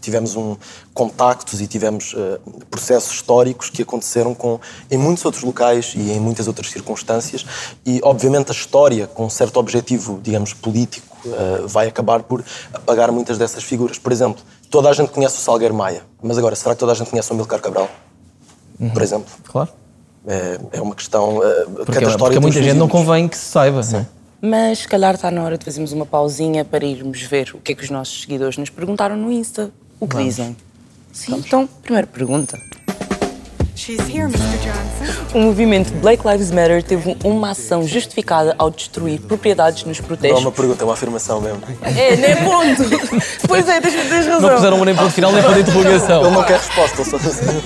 tivemos 0.00 0.36
um, 0.36 0.56
contactos 0.92 1.60
e 1.60 1.66
tivemos 1.66 2.14
ah, 2.16 2.38
processos 2.70 3.12
históricos 3.12 3.70
que 3.70 3.82
aconteceram 3.82 4.34
com, 4.34 4.60
em 4.90 4.96
muitos 4.96 5.24
outros 5.24 5.42
locais 5.42 5.94
e 5.96 6.12
em 6.12 6.20
muitas 6.20 6.46
outras 6.46 6.70
circunstâncias. 6.70 7.44
E, 7.84 8.00
obviamente, 8.04 8.50
a 8.50 8.54
história, 8.54 9.06
com 9.08 9.26
um 9.26 9.30
certo 9.30 9.58
objetivo, 9.58 10.20
digamos, 10.22 10.52
político, 10.52 11.16
ah, 11.26 11.64
vai 11.66 11.88
acabar 11.88 12.22
por 12.22 12.44
apagar 12.72 13.10
muitas 13.10 13.36
dessas 13.36 13.64
figuras. 13.64 13.98
Por 13.98 14.12
exemplo, 14.12 14.42
toda 14.70 14.88
a 14.88 14.92
gente 14.92 15.10
conhece 15.10 15.36
o 15.36 15.40
Salgueiro 15.40 15.74
Maia, 15.74 16.02
mas 16.22 16.38
agora, 16.38 16.54
será 16.54 16.74
que 16.74 16.80
toda 16.80 16.92
a 16.92 16.94
gente 16.94 17.10
conhece 17.10 17.30
o 17.30 17.34
Amilcar 17.34 17.60
Cabral? 17.60 17.90
Por 18.92 19.02
exemplo. 19.02 19.32
Claro. 19.44 19.70
É, 20.26 20.58
é 20.72 20.80
uma 20.80 20.94
questão. 20.94 21.40
ah, 21.42 21.64
Porque, 21.76 21.92
cada 21.92 22.06
história 22.06 22.16
porque 22.16 22.40
muita 22.40 22.62
gente 22.62 22.76
não 22.76 22.88
convém 22.88 23.28
que 23.28 23.36
se 23.36 23.44
saiba, 23.44 23.80
é? 23.80 24.06
Mas 24.46 24.80
se 24.80 24.88
calhar 24.88 25.14
está 25.14 25.30
na 25.30 25.42
hora 25.42 25.56
de 25.56 25.64
fazermos 25.64 25.90
uma 25.92 26.04
pausinha 26.04 26.66
para 26.66 26.84
irmos 26.84 27.22
ver 27.22 27.52
o 27.54 27.58
que 27.60 27.72
é 27.72 27.74
que 27.74 27.82
os 27.82 27.88
nossos 27.88 28.20
seguidores 28.20 28.58
nos 28.58 28.68
perguntaram 28.68 29.16
no 29.16 29.32
Insta. 29.32 29.70
O 29.98 30.06
que 30.06 30.16
Vamos. 30.16 30.34
dizem? 30.34 30.54
Sim, 31.10 31.36
então, 31.36 31.66
primeira 31.66 32.06
pergunta. 32.06 32.60
She's 33.76 33.98
here, 34.08 34.26
Mr. 34.28 34.58
Johnson. 34.62 35.36
O 35.36 35.40
movimento 35.42 35.92
Black 35.94 36.24
Lives 36.26 36.52
Matter 36.52 36.80
teve 36.82 37.16
uma 37.24 37.50
ação 37.50 37.86
justificada 37.86 38.54
ao 38.56 38.70
destruir 38.70 39.20
propriedades 39.20 39.82
nos 39.84 39.98
Não 39.98 40.04
é 40.04 40.06
protestos. 40.06 40.40
uma 40.42 40.52
pergunta, 40.52 40.82
é 40.82 40.86
uma 40.86 40.92
afirmação 40.94 41.40
mesmo. 41.40 41.60
É, 41.82 42.14
nem 42.16 42.36
ponto. 42.36 42.82
pois 43.48 43.68
é, 43.68 43.80
tens, 43.80 43.94
tens 43.94 44.26
razão. 44.26 44.40
Não 44.40 44.54
puseram 44.54 44.80
um 44.80 44.84
nem 44.84 44.94
ponto 44.94 45.10
final 45.10 45.32
nem 45.32 45.42
ponto 45.42 45.54
de 45.54 45.60
interrogação. 45.62 46.22
Ele 46.24 46.30
não 46.34 46.44
quer 46.44 46.58
resposta, 46.58 47.02
ele 47.02 47.10
só... 47.10 47.16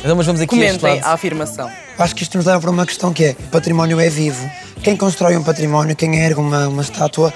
Então, 0.03 0.17
mas 0.17 0.27
vamos 0.27 0.41
aqui 0.41 0.63
a 0.63 0.67
este 0.67 0.79
Comentem 0.79 1.01
lado. 1.03 1.11
a 1.11 1.13
afirmação. 1.15 1.71
Acho 1.99 2.15
que 2.15 2.23
isto 2.23 2.39
nos 2.39 2.47
leva 2.47 2.59
para 2.61 2.71
uma 2.71 2.87
questão 2.87 3.13
que 3.13 3.25
é: 3.25 3.31
o 3.39 3.51
património 3.51 4.01
é 4.01 4.09
vivo. 4.09 4.51
Quem 4.83 4.97
constrói 4.97 5.37
um 5.37 5.43
património, 5.43 5.95
quem 5.95 6.19
ergue 6.19 6.41
uma, 6.41 6.69
uma 6.69 6.83
estátua, 6.83 7.35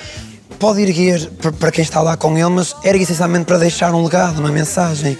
pode 0.58 0.80
erguer 0.80 1.28
para- 1.42 1.52
para 1.52 1.70
quem 1.70 1.82
está 1.84 2.00
lá 2.00 2.16
com 2.16 2.38
ele, 2.38 2.48
mas 2.48 2.74
ergue 2.82 3.02
essencialmente 3.04 3.44
para 3.44 3.58
deixar 3.58 3.92
um 3.94 4.02
legado, 4.02 4.38
uma 4.38 4.50
mensagem. 4.50 5.18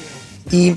E 0.50 0.74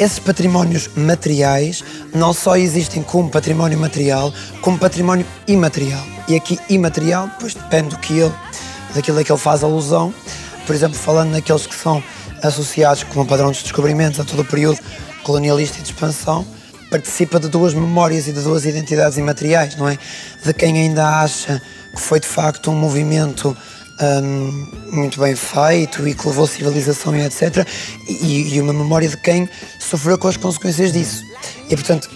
esses 0.00 0.18
patrimónios 0.18 0.88
materiais 0.96 1.84
não 2.14 2.32
só 2.32 2.56
existem 2.56 3.02
como 3.02 3.28
património 3.28 3.78
material, 3.78 4.32
como 4.62 4.78
património 4.78 5.26
imaterial. 5.46 6.02
E 6.26 6.34
aqui, 6.34 6.58
imaterial, 6.70 7.28
depois 7.28 7.52
depende 7.52 7.90
do 7.90 7.98
que 7.98 8.18
ele, 8.18 8.32
daquilo 8.94 9.18
a 9.18 9.24
que 9.24 9.30
ele 9.30 9.38
faz 9.38 9.62
alusão. 9.62 10.12
Por 10.66 10.74
exemplo, 10.74 10.96
falando 10.96 11.32
naqueles 11.32 11.66
que 11.66 11.74
são 11.74 12.02
associados 12.42 13.02
como 13.04 13.26
padrão 13.26 13.50
dos 13.50 13.62
descobrimentos 13.62 14.18
a 14.18 14.24
todo 14.24 14.40
o 14.40 14.44
período 14.44 14.78
colonialista 15.22 15.78
e 15.78 15.82
de 15.82 15.90
expansão, 15.90 16.46
participa 16.90 17.38
de 17.38 17.48
duas 17.48 17.74
memórias 17.74 18.26
e 18.26 18.32
de 18.32 18.40
duas 18.40 18.64
identidades 18.64 19.18
imateriais, 19.18 19.76
não 19.76 19.86
é? 19.86 19.98
De 20.42 20.54
quem 20.54 20.78
ainda 20.78 21.20
acha 21.20 21.60
que 21.94 22.00
foi 22.00 22.20
de 22.20 22.26
facto 22.26 22.70
um 22.70 22.74
movimento 22.74 23.54
hum, 24.02 24.66
muito 24.92 25.20
bem 25.20 25.34
feito 25.36 26.06
e 26.06 26.14
que 26.14 26.26
levou 26.26 26.46
civilização 26.46 27.14
e 27.16 27.24
etc. 27.24 27.66
E, 28.08 28.54
e 28.54 28.60
uma 28.60 28.72
memória 28.72 29.08
de 29.08 29.16
quem 29.16 29.48
sofreu 29.78 30.18
com 30.18 30.28
as 30.28 30.36
consequências 30.36 30.92
disso. 30.92 31.22
E 31.68 31.74
portanto 31.76 32.08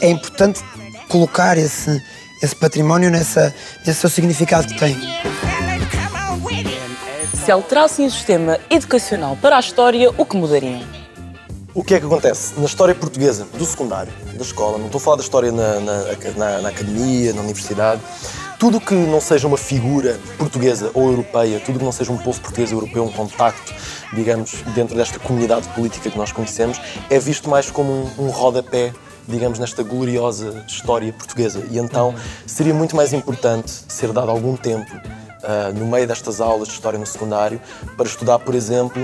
é 0.00 0.08
importante 0.10 0.60
colocar 1.08 1.58
esse, 1.58 2.02
esse 2.42 2.54
património 2.56 3.10
nessa, 3.10 3.54
nesse 3.86 4.00
seu 4.00 4.10
significado 4.10 4.66
que 4.68 4.78
tem. 4.78 4.96
Se 7.44 7.50
alterassem 7.50 8.06
o 8.06 8.10
sistema 8.10 8.58
educacional 8.68 9.36
para 9.36 9.56
a 9.56 9.60
história, 9.60 10.10
o 10.16 10.24
que 10.24 10.36
mudariam? 10.36 10.82
O 11.74 11.82
que 11.84 11.94
é 11.94 12.00
que 12.00 12.06
acontece? 12.06 12.52
Na 12.58 12.66
história 12.66 12.94
portuguesa, 12.94 13.46
do 13.54 13.64
secundário, 13.64 14.12
da 14.34 14.42
escola, 14.42 14.76
não 14.76 14.86
estou 14.86 14.98
a 14.98 15.02
falar 15.02 15.16
da 15.16 15.22
história 15.22 15.52
na, 15.52 15.80
na, 15.80 16.02
na- 16.36 16.62
na 16.62 16.68
academia, 16.68 17.32
na 17.32 17.40
universidade, 17.42 18.00
tudo 18.60 18.78
que 18.78 18.94
não 18.94 19.22
seja 19.22 19.48
uma 19.48 19.56
figura 19.56 20.20
portuguesa 20.36 20.90
ou 20.92 21.08
europeia, 21.08 21.58
tudo 21.60 21.78
que 21.78 21.84
não 21.84 21.90
seja 21.90 22.12
um 22.12 22.18
povo 22.18 22.38
português 22.42 22.70
ou 22.70 22.78
europeu, 22.78 23.04
um 23.04 23.10
contacto, 23.10 23.74
digamos, 24.12 24.52
dentro 24.74 24.94
desta 24.94 25.18
comunidade 25.18 25.66
política 25.68 26.10
que 26.10 26.18
nós 26.18 26.30
conhecemos, 26.30 26.78
é 27.08 27.18
visto 27.18 27.48
mais 27.48 27.70
como 27.70 27.90
um, 27.90 28.26
um 28.26 28.28
rodapé, 28.28 28.92
digamos, 29.26 29.58
nesta 29.58 29.82
gloriosa 29.82 30.62
história 30.68 31.10
portuguesa. 31.10 31.66
E 31.70 31.78
então 31.78 32.14
seria 32.46 32.74
muito 32.74 32.94
mais 32.94 33.14
importante 33.14 33.72
ser 33.88 34.12
dado 34.12 34.30
algum 34.30 34.54
tempo 34.58 34.90
ah, 35.42 35.72
no 35.74 35.86
meio 35.86 36.06
destas 36.06 36.40
aulas 36.40 36.68
de 36.68 36.74
história 36.74 36.98
no 36.98 37.06
secundário 37.06 37.60
para 37.96 38.06
estudar, 38.06 38.38
por 38.38 38.54
exemplo, 38.54 39.02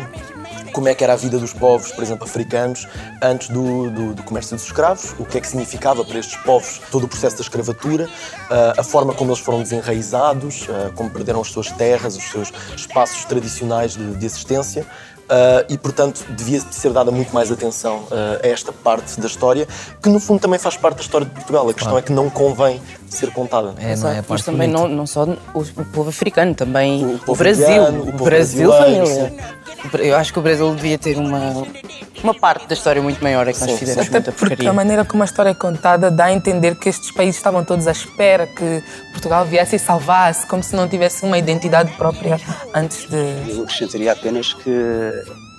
como 0.73 0.89
é 0.89 0.95
que 0.95 1.03
era 1.03 1.15
a 1.15 1.17
vida 1.17 1.39
dos 1.39 1.55
povos, 1.55 1.91
por 1.93 2.05
exemplo, 2.05 2.25
africanos, 2.27 2.87
antes 3.23 3.49
do, 3.49 3.91
do, 3.91 4.15
do 4.15 4.23
comércio 4.23 4.55
dos 4.55 4.67
escravos, 4.67 5.15
o 5.19 5.25
que 5.25 5.39
é 5.39 5.41
que 5.41 5.47
significava 5.47 6.05
para 6.05 6.19
estes 6.19 6.37
povos 6.43 6.81
todo 6.91 7.05
o 7.05 7.09
processo 7.09 7.37
da 7.37 7.43
escravatura, 7.43 8.09
ah, 8.51 8.75
a 8.77 8.83
forma 8.83 9.15
como 9.15 9.31
eles 9.31 9.41
foram 9.41 9.63
desenraizados, 9.63 10.67
ah, 10.69 10.91
como 10.95 11.09
perderam 11.09 11.41
as 11.41 11.49
suas 11.49 11.71
terras, 11.73 12.17
os 12.17 12.25
seus 12.25 12.53
espaços 12.77 13.25
tradicionais 13.25 13.97
de, 13.97 14.17
de 14.17 14.27
existência. 14.27 14.87
ah, 15.29 15.65
e, 15.69 15.79
portanto, 15.79 16.25
devia 16.31 16.61
ser 16.61 16.93
dada 16.93 17.11
muito 17.11 17.33
mais 17.33 17.51
atenção 17.51 18.07
ah, 18.11 18.39
a 18.45 18.47
esta 18.47 18.73
parte 18.73 19.19
da 19.19 19.27
história, 19.27 19.67
que 20.03 20.09
no 20.09 20.21
fundo 20.21 20.41
também 20.41 20.59
faz 20.59 20.77
parte 20.77 20.97
da 20.97 21.03
história 21.03 21.27
de 21.27 21.33
Portugal. 21.33 21.69
A 21.69 21.75
questão 21.75 21.97
é 21.97 22.03
que 22.03 22.13
não 22.13 22.29
convém 22.29 22.81
ser 23.09 23.31
contada. 23.33 23.75
É, 23.79 23.93
Exato, 23.93 24.25
mas 24.29 24.43
também 24.43 24.69
não, 24.69 24.89
não 24.89 25.07
só 25.07 25.25
o, 25.25 25.61
o 25.61 25.85
povo 25.93 26.09
africano, 26.09 26.55
também 26.55 27.05
o, 27.05 27.19
povo 27.19 27.39
Brasil. 27.39 27.67
indiano, 27.67 27.99
o 27.99 28.03
o 28.03 28.13
povo 28.13 28.25
Brasil, 28.25 28.73
família. 28.73 29.33
Eu 30.01 30.17
acho 30.17 30.33
que 30.33 30.39
o 30.39 30.43
Brasil 30.43 30.75
devia 30.75 30.99
ter 30.99 31.17
uma, 31.17 31.65
uma 32.23 32.35
parte 32.35 32.67
da 32.67 32.75
história 32.75 33.01
muito 33.01 33.23
maior, 33.23 33.47
é 33.47 33.53
que 33.53 33.61
nós 33.61 33.71
Sim, 33.71 33.77
fizemos 33.77 34.09
Até 34.09 34.11
muita 34.11 34.33
porque 34.33 34.67
a 34.67 34.73
maneira 34.73 35.05
como 35.05 35.23
a 35.23 35.27
história 35.27 35.51
é 35.51 35.55
contada 35.55 36.11
dá 36.11 36.27
a 36.27 36.33
entender 36.33 36.77
que 36.77 36.89
estes 36.89 37.11
países 37.13 37.37
estavam 37.37 37.65
todos 37.65 37.87
à 37.87 37.93
espera 37.93 38.47
que 38.47 38.83
Portugal 39.13 39.45
viesse 39.45 39.77
e 39.77 39.79
salvasse, 39.79 40.47
como 40.47 40.63
se 40.63 40.75
não 40.75 40.89
tivesse 40.89 41.25
uma 41.25 41.39
identidade 41.39 41.93
própria 41.93 42.41
antes 42.75 43.09
de. 43.09 43.57
Eu 43.57 43.63
acrescentaria 43.63 44.13
apenas 44.13 44.55
que 44.55 44.71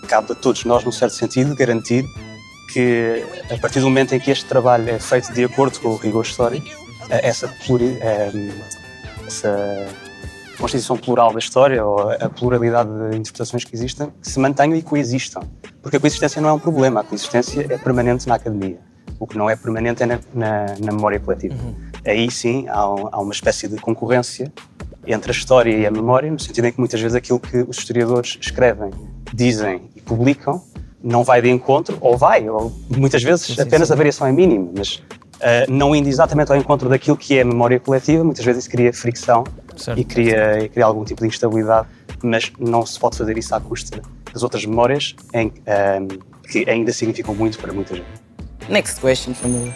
cabe 0.07 0.31
a 0.31 0.35
todos 0.35 0.65
nós, 0.65 0.83
num 0.83 0.91
certo 0.91 1.15
sentido, 1.15 1.55
garantir 1.55 2.05
que, 2.73 3.25
a 3.51 3.57
partir 3.57 3.79
do 3.79 3.85
momento 3.85 4.13
em 4.13 4.19
que 4.19 4.31
este 4.31 4.45
trabalho 4.45 4.89
é 4.89 4.99
feito 4.99 5.31
de 5.33 5.43
acordo 5.43 5.79
com 5.79 5.89
o 5.89 5.95
rigor 5.95 6.23
histórico, 6.23 6.86
essa, 7.09 7.47
pluri, 7.65 7.97
eh, 8.01 8.31
essa 9.25 9.87
constituição 10.57 10.97
plural 10.97 11.31
da 11.31 11.39
história, 11.39 11.85
ou 11.85 12.09
a 12.09 12.29
pluralidade 12.29 12.89
de 12.89 13.17
interpretações 13.17 13.63
que 13.63 13.75
existem, 13.75 14.11
que 14.21 14.29
se 14.29 14.39
mantenham 14.39 14.75
e 14.75 14.81
coexistam. 14.81 15.43
Porque 15.81 15.97
a 15.97 15.99
coexistência 15.99 16.41
não 16.41 16.49
é 16.49 16.53
um 16.53 16.59
problema, 16.59 17.01
a 17.01 17.03
coexistência 17.03 17.61
é 17.69 17.77
permanente 17.77 18.27
na 18.27 18.35
academia. 18.35 18.79
O 19.19 19.25
que 19.25 19.37
não 19.37 19.49
é 19.49 19.55
permanente 19.55 20.03
é 20.03 20.05
na, 20.05 20.19
na, 20.33 20.65
na 20.79 20.91
memória 20.91 21.19
coletiva. 21.19 21.55
Aí 22.05 22.29
sim 22.29 22.67
há, 22.67 22.81
há 22.81 23.19
uma 23.19 23.33
espécie 23.33 23.67
de 23.67 23.77
concorrência 23.77 24.51
entre 25.05 25.31
a 25.31 25.33
história 25.33 25.71
e 25.75 25.85
a 25.85 25.91
memória, 25.91 26.29
no 26.29 26.39
sentido 26.39 26.65
em 26.65 26.71
que 26.71 26.79
muitas 26.79 26.99
vezes 26.99 27.15
aquilo 27.15 27.39
que 27.39 27.57
os 27.57 27.77
historiadores 27.77 28.37
escrevem, 28.41 28.91
dizem 29.33 29.89
e 29.95 30.01
publicam 30.01 30.61
não 31.01 31.23
vai 31.23 31.41
de 31.41 31.49
encontro, 31.49 31.97
ou 32.01 32.17
vai, 32.17 32.49
ou 32.49 32.71
muitas 32.89 33.23
vezes 33.23 33.57
apenas 33.59 33.91
a 33.91 33.95
variação 33.95 34.27
é 34.27 34.31
mínima, 34.31 34.71
mas 34.75 35.01
ah, 35.41 35.65
não 35.69 35.95
indo 35.95 36.07
exatamente 36.07 36.51
ao 36.51 36.57
encontro 36.57 36.89
daquilo 36.89 37.17
que 37.17 37.37
é 37.37 37.41
a 37.41 37.45
memória 37.45 37.79
coletiva, 37.79 38.23
muitas 38.23 38.43
vezes 38.43 38.63
isso 38.63 38.71
cria 38.71 38.93
fricção 38.93 39.43
Certo. 39.75 39.99
e 39.99 40.03
cria, 40.03 40.63
e 40.63 40.69
cria 40.69 40.85
algum 40.85 41.03
tipo 41.03 41.21
de 41.21 41.27
instabilidade 41.27 41.87
mas 42.23 42.51
não 42.59 42.85
se 42.85 42.99
pode 42.99 43.17
fazer 43.17 43.37
isso 43.37 43.53
à 43.53 43.59
custa 43.59 44.01
das 44.33 44.43
outras 44.43 44.65
memórias 44.65 45.15
em, 45.33 45.51
ehm, 45.65 46.07
que 46.49 46.69
ainda 46.69 46.91
significam 46.91 47.35
muito 47.35 47.57
para 47.57 47.73
muita 47.73 47.95
gente. 47.95 48.07
Next 48.69 48.99
question, 48.99 49.33
família. 49.33 49.73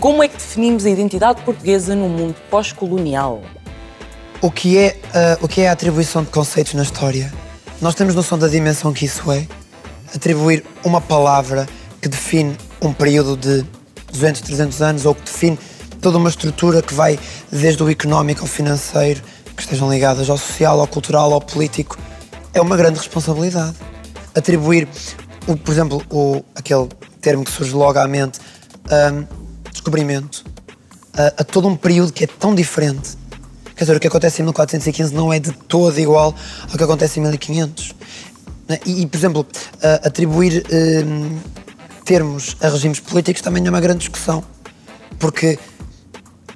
Como 0.00 0.22
é 0.22 0.28
que 0.28 0.36
definimos 0.36 0.84
a 0.84 0.90
identidade 0.90 1.42
portuguesa 1.42 1.94
no 1.94 2.08
mundo 2.08 2.36
pós-colonial? 2.50 3.42
O 4.40 4.50
que, 4.50 4.78
é, 4.78 4.98
ah, 5.14 5.38
o 5.40 5.48
que 5.48 5.62
é 5.62 5.68
a 5.68 5.72
atribuição 5.72 6.22
de 6.22 6.30
conceitos 6.30 6.74
na 6.74 6.82
história? 6.82 7.32
Nós 7.80 7.94
temos 7.94 8.14
noção 8.14 8.38
da 8.38 8.48
dimensão 8.48 8.92
que 8.92 9.04
isso 9.04 9.30
é? 9.32 9.46
Atribuir 10.14 10.64
uma 10.84 11.00
palavra 11.00 11.66
que 12.00 12.08
define 12.08 12.56
um 12.80 12.92
período 12.92 13.36
de 13.36 13.64
200, 14.16 14.40
300 14.42 14.82
anos 14.82 15.06
ou 15.06 15.14
que 15.14 15.22
define 15.22 15.58
toda 16.00 16.18
uma 16.18 16.28
estrutura 16.28 16.82
que 16.82 16.94
vai 16.94 17.18
desde 17.50 17.82
o 17.82 17.90
económico 17.90 18.42
ao 18.42 18.46
financeiro, 18.46 19.22
que 19.56 19.62
estejam 19.62 19.90
ligadas 19.90 20.28
ao 20.28 20.36
social, 20.36 20.80
ao 20.80 20.86
cultural, 20.86 21.32
ao 21.32 21.40
político, 21.40 21.96
é 22.52 22.60
uma 22.60 22.76
grande 22.76 22.98
responsabilidade. 22.98 23.74
Atribuir, 24.34 24.88
o, 25.46 25.56
por 25.56 25.72
exemplo, 25.72 26.02
o, 26.10 26.42
aquele 26.54 26.88
termo 27.20 27.44
que 27.44 27.50
surge 27.50 27.72
logo 27.72 27.98
à 27.98 28.06
mente, 28.06 28.38
hum, 28.84 29.24
descobrimento, 29.70 30.44
a, 31.14 31.26
a 31.42 31.44
todo 31.44 31.68
um 31.68 31.76
período 31.76 32.12
que 32.12 32.24
é 32.24 32.26
tão 32.26 32.54
diferente. 32.54 33.16
Quer 33.74 33.84
dizer, 33.84 33.96
o 33.96 34.00
que 34.00 34.06
acontece 34.06 34.40
em 34.40 34.44
1415 34.44 35.14
não 35.14 35.32
é 35.32 35.38
de 35.38 35.52
todo 35.52 35.98
igual 35.98 36.34
ao 36.70 36.78
que 36.78 36.84
acontece 36.84 37.20
em 37.20 37.22
1500. 37.22 37.94
né? 38.68 38.78
E, 38.86 39.06
por 39.06 39.16
exemplo, 39.16 39.46
atribuir 40.02 40.64
hum, 40.72 41.38
termos 42.06 42.56
a 42.62 42.68
regimes 42.68 43.00
políticos 43.00 43.42
também 43.42 43.66
é 43.66 43.68
uma 43.68 43.80
grande 43.80 43.98
discussão. 44.00 44.42
Porque 45.18 45.58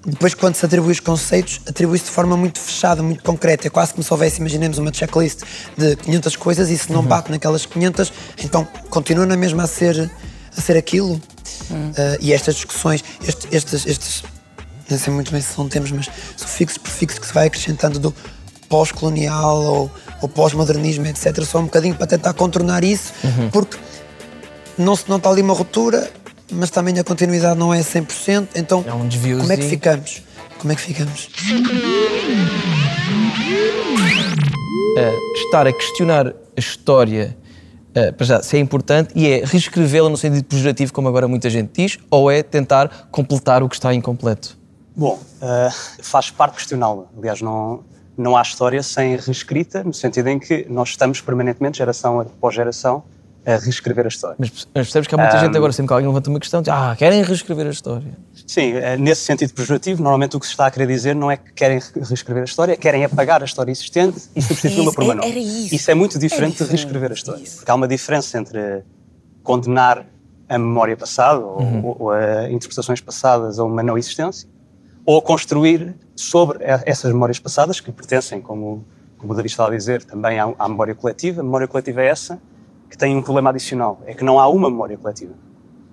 depois, 0.06 0.32
quando 0.34 0.54
se 0.54 0.64
atribui 0.64 0.92
os 0.92 1.00
conceitos, 1.00 1.60
atribui-se 1.68 2.04
de 2.06 2.10
forma 2.10 2.36
muito 2.36 2.58
fechada, 2.58 3.02
muito 3.02 3.22
concreta. 3.22 3.66
É 3.66 3.70
quase 3.70 3.92
como 3.92 4.02
se 4.02 4.12
houvesse, 4.12 4.40
imaginemos, 4.40 4.78
uma 4.78 4.92
checklist 4.92 5.40
de 5.76 5.96
500 5.96 6.36
coisas 6.36 6.70
e 6.70 6.78
se 6.78 6.90
não 6.92 7.02
bate 7.02 7.30
naquelas 7.30 7.66
500, 7.66 8.12
então 8.42 8.66
continua 8.88 9.26
na 9.26 9.36
mesma 9.36 9.64
a 9.64 9.66
ser, 9.66 10.10
a 10.56 10.60
ser 10.60 10.76
aquilo. 10.76 11.20
Ah, 11.72 12.16
e 12.20 12.32
estas 12.32 12.54
discussões, 12.54 13.04
este- 13.26 13.48
estes, 13.54 13.86
estes, 13.86 14.24
não 14.88 14.98
sei 14.98 15.12
muito 15.12 15.30
bem 15.32 15.40
se 15.40 15.52
são 15.54 15.68
termos, 15.68 15.90
mas 15.92 16.08
sufixos, 16.36 16.78
prefixos 16.78 17.18
que 17.18 17.26
se 17.26 17.34
vai 17.34 17.46
acrescentando 17.48 17.98
do 17.98 18.14
pós-colonial 18.68 19.60
ou, 19.62 19.90
ou 20.22 20.28
pós-modernismo, 20.28 21.06
etc., 21.06 21.42
só 21.44 21.58
um 21.58 21.64
bocadinho 21.64 21.94
para 21.94 22.06
tentar 22.06 22.32
contornar 22.34 22.84
isso, 22.84 23.12
Uhum. 23.24 23.50
porque 23.50 23.76
não 24.78 24.96
se 24.96 25.08
nota 25.08 25.28
ali 25.28 25.42
uma 25.42 25.54
ruptura, 25.54 26.10
mas 26.52 26.70
também 26.70 26.98
a 26.98 27.04
continuidade 27.04 27.58
não 27.58 27.72
é 27.72 27.80
100%, 27.80 28.48
então 28.54 28.84
É 28.86 28.92
um 28.92 29.08
como 29.38 29.52
é 29.52 29.56
que 29.56 29.68
ficamos? 29.68 30.22
Como 30.58 30.72
é 30.72 30.76
que 30.76 30.82
ficamos? 30.82 31.28
eh, 34.96 35.16
estar 35.34 35.66
a 35.66 35.72
questionar 35.72 36.28
a 36.28 36.60
história, 36.60 37.36
eh, 37.94 38.12
para 38.12 38.26
já, 38.26 38.42
se 38.42 38.56
é 38.56 38.60
importante, 38.60 39.12
e 39.14 39.28
é 39.28 39.44
reescrevê-la 39.44 40.08
no 40.08 40.16
sentido 40.16 40.44
pejorativo, 40.44 40.92
como 40.92 41.08
agora 41.08 41.26
muita 41.26 41.48
gente 41.48 41.70
diz, 41.72 41.98
ou 42.10 42.30
é 42.30 42.42
tentar 42.42 43.08
completar 43.10 43.62
o 43.62 43.68
que 43.68 43.74
está 43.76 43.94
incompleto? 43.94 44.58
Bom, 44.94 45.18
eh, 45.40 45.70
faz 46.02 46.30
parte 46.30 46.56
questioná-la. 46.56 47.04
Aliás, 47.16 47.40
não, 47.40 47.84
não 48.16 48.36
há 48.36 48.42
história 48.42 48.82
sem 48.82 49.16
reescrita, 49.16 49.82
no 49.82 49.94
sentido 49.94 50.28
em 50.28 50.38
que 50.38 50.66
nós 50.68 50.90
estamos 50.90 51.20
permanentemente, 51.20 51.78
geração 51.78 52.20
após 52.20 52.54
geração, 52.54 53.02
a 53.54 53.58
reescrever 53.58 54.04
a 54.04 54.08
história. 54.08 54.36
Mas 54.38 54.50
mas 54.50 54.66
percebes 54.86 55.06
que 55.08 55.14
há 55.14 55.18
muita 55.18 55.36
Ahm. 55.36 55.40
gente 55.40 55.56
agora, 55.56 55.72
sempre 55.72 55.88
que 55.88 55.92
alguém 55.94 56.08
levanta 56.08 56.30
uma 56.30 56.40
questão, 56.40 56.62
diz, 56.62 56.72
ah, 56.72 56.94
querem 56.96 57.22
reescrever 57.22 57.66
a 57.66 57.70
história. 57.70 58.16
Sim, 58.46 58.72
eh, 58.74 58.96
nesse 58.96 59.22
sentido 59.22 59.52
pejorativo, 59.54 60.02
normalmente 60.02 60.36
o 60.36 60.40
que 60.40 60.46
se 60.46 60.52
está 60.52 60.66
a 60.66 60.70
querer 60.70 60.86
dizer 60.86 61.14
não 61.14 61.30
é 61.30 61.36
que 61.36 61.52
querem 61.52 61.78
re- 61.78 62.00
reescrever 62.02 62.42
a 62.42 62.44
história, 62.44 62.76
querem 62.76 63.04
apagar 63.04 63.42
a 63.42 63.44
história 63.44 63.70
existente 63.70 64.22
e 64.34 64.42
substituí-la 64.42 64.84
Isso, 64.84 64.94
por 64.94 65.04
uma 65.04 65.12
é- 65.12 65.16
nova. 65.16 65.28
isso. 65.28 65.90
é 65.90 65.94
muito 65.94 66.16
É 66.16 66.20
diferente 66.20 66.62
de 66.64 66.68
reescrever 66.70 67.10
a 67.10 67.14
história. 67.14 67.44
Porque 67.56 67.70
há 67.70 67.74
uma 67.74 67.88
diferença 67.88 68.38
entre 68.38 68.82
condenar 69.42 70.06
a 70.48 70.58
memória 70.58 70.96
passada 70.96 71.38
ou, 71.40 71.60
Uhum. 71.60 71.86
ou- 71.86 71.96
ou 72.00 72.10
a 72.10 72.50
interpretações 72.50 73.00
passadas 73.00 73.58
a 73.58 73.64
uma 73.64 73.82
não 73.82 73.96
existência, 73.96 74.48
ou 75.06 75.20
construir 75.22 75.94
sobre 76.16 76.58
essas 76.64 77.12
memórias 77.12 77.38
passadas 77.38 77.80
que 77.80 77.90
pertencem, 77.90 78.40
como, 78.40 78.84
como 79.16 79.32
o 79.32 79.36
David 79.36 79.50
estava 79.52 79.72
a 79.72 79.76
dizer, 79.76 80.04
também 80.04 80.38
à, 80.38 80.52
à 80.58 80.68
memória 80.68 80.94
coletiva. 80.94 81.40
A 81.40 81.44
memória 81.44 81.66
coletiva 81.68 82.02
é 82.02 82.06
essa 82.08 82.38
que 82.90 82.98
tem 82.98 83.16
um 83.16 83.22
problema 83.22 83.50
adicional, 83.50 84.02
é 84.04 84.12
que 84.12 84.24
não 84.24 84.38
há 84.40 84.48
uma 84.48 84.68
memória 84.68 84.98
coletiva. 84.98 85.32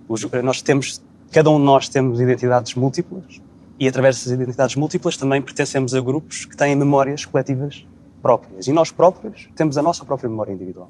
Os- 0.10 0.26
nós 0.44 0.62
temos, 0.62 1.02
cada 1.32 1.50
um 1.50 1.58
de 1.60 1.64
nós 1.66 1.88
temos 1.88 2.20
identidades 2.20 2.74
múltiplas 2.76 3.40
e 3.80 3.88
através 3.88 4.18
dessas 4.18 4.34
identidades 4.34 4.76
múltiplas 4.76 5.16
também 5.16 5.42
pertencemos 5.42 5.94
a 5.94 6.02
grupos 6.02 6.46
que 6.46 6.58
têm 6.58 6.76
memórias 6.76 7.24
coletivas 7.24 7.86
próprias. 8.22 8.68
E 8.68 8.74
nós 8.74 8.92
próprios 8.92 9.48
temos 9.56 9.78
a 9.78 9.82
nossa 9.82 10.04
própria 10.04 10.28
memória 10.30 10.52
individual. 10.52 10.90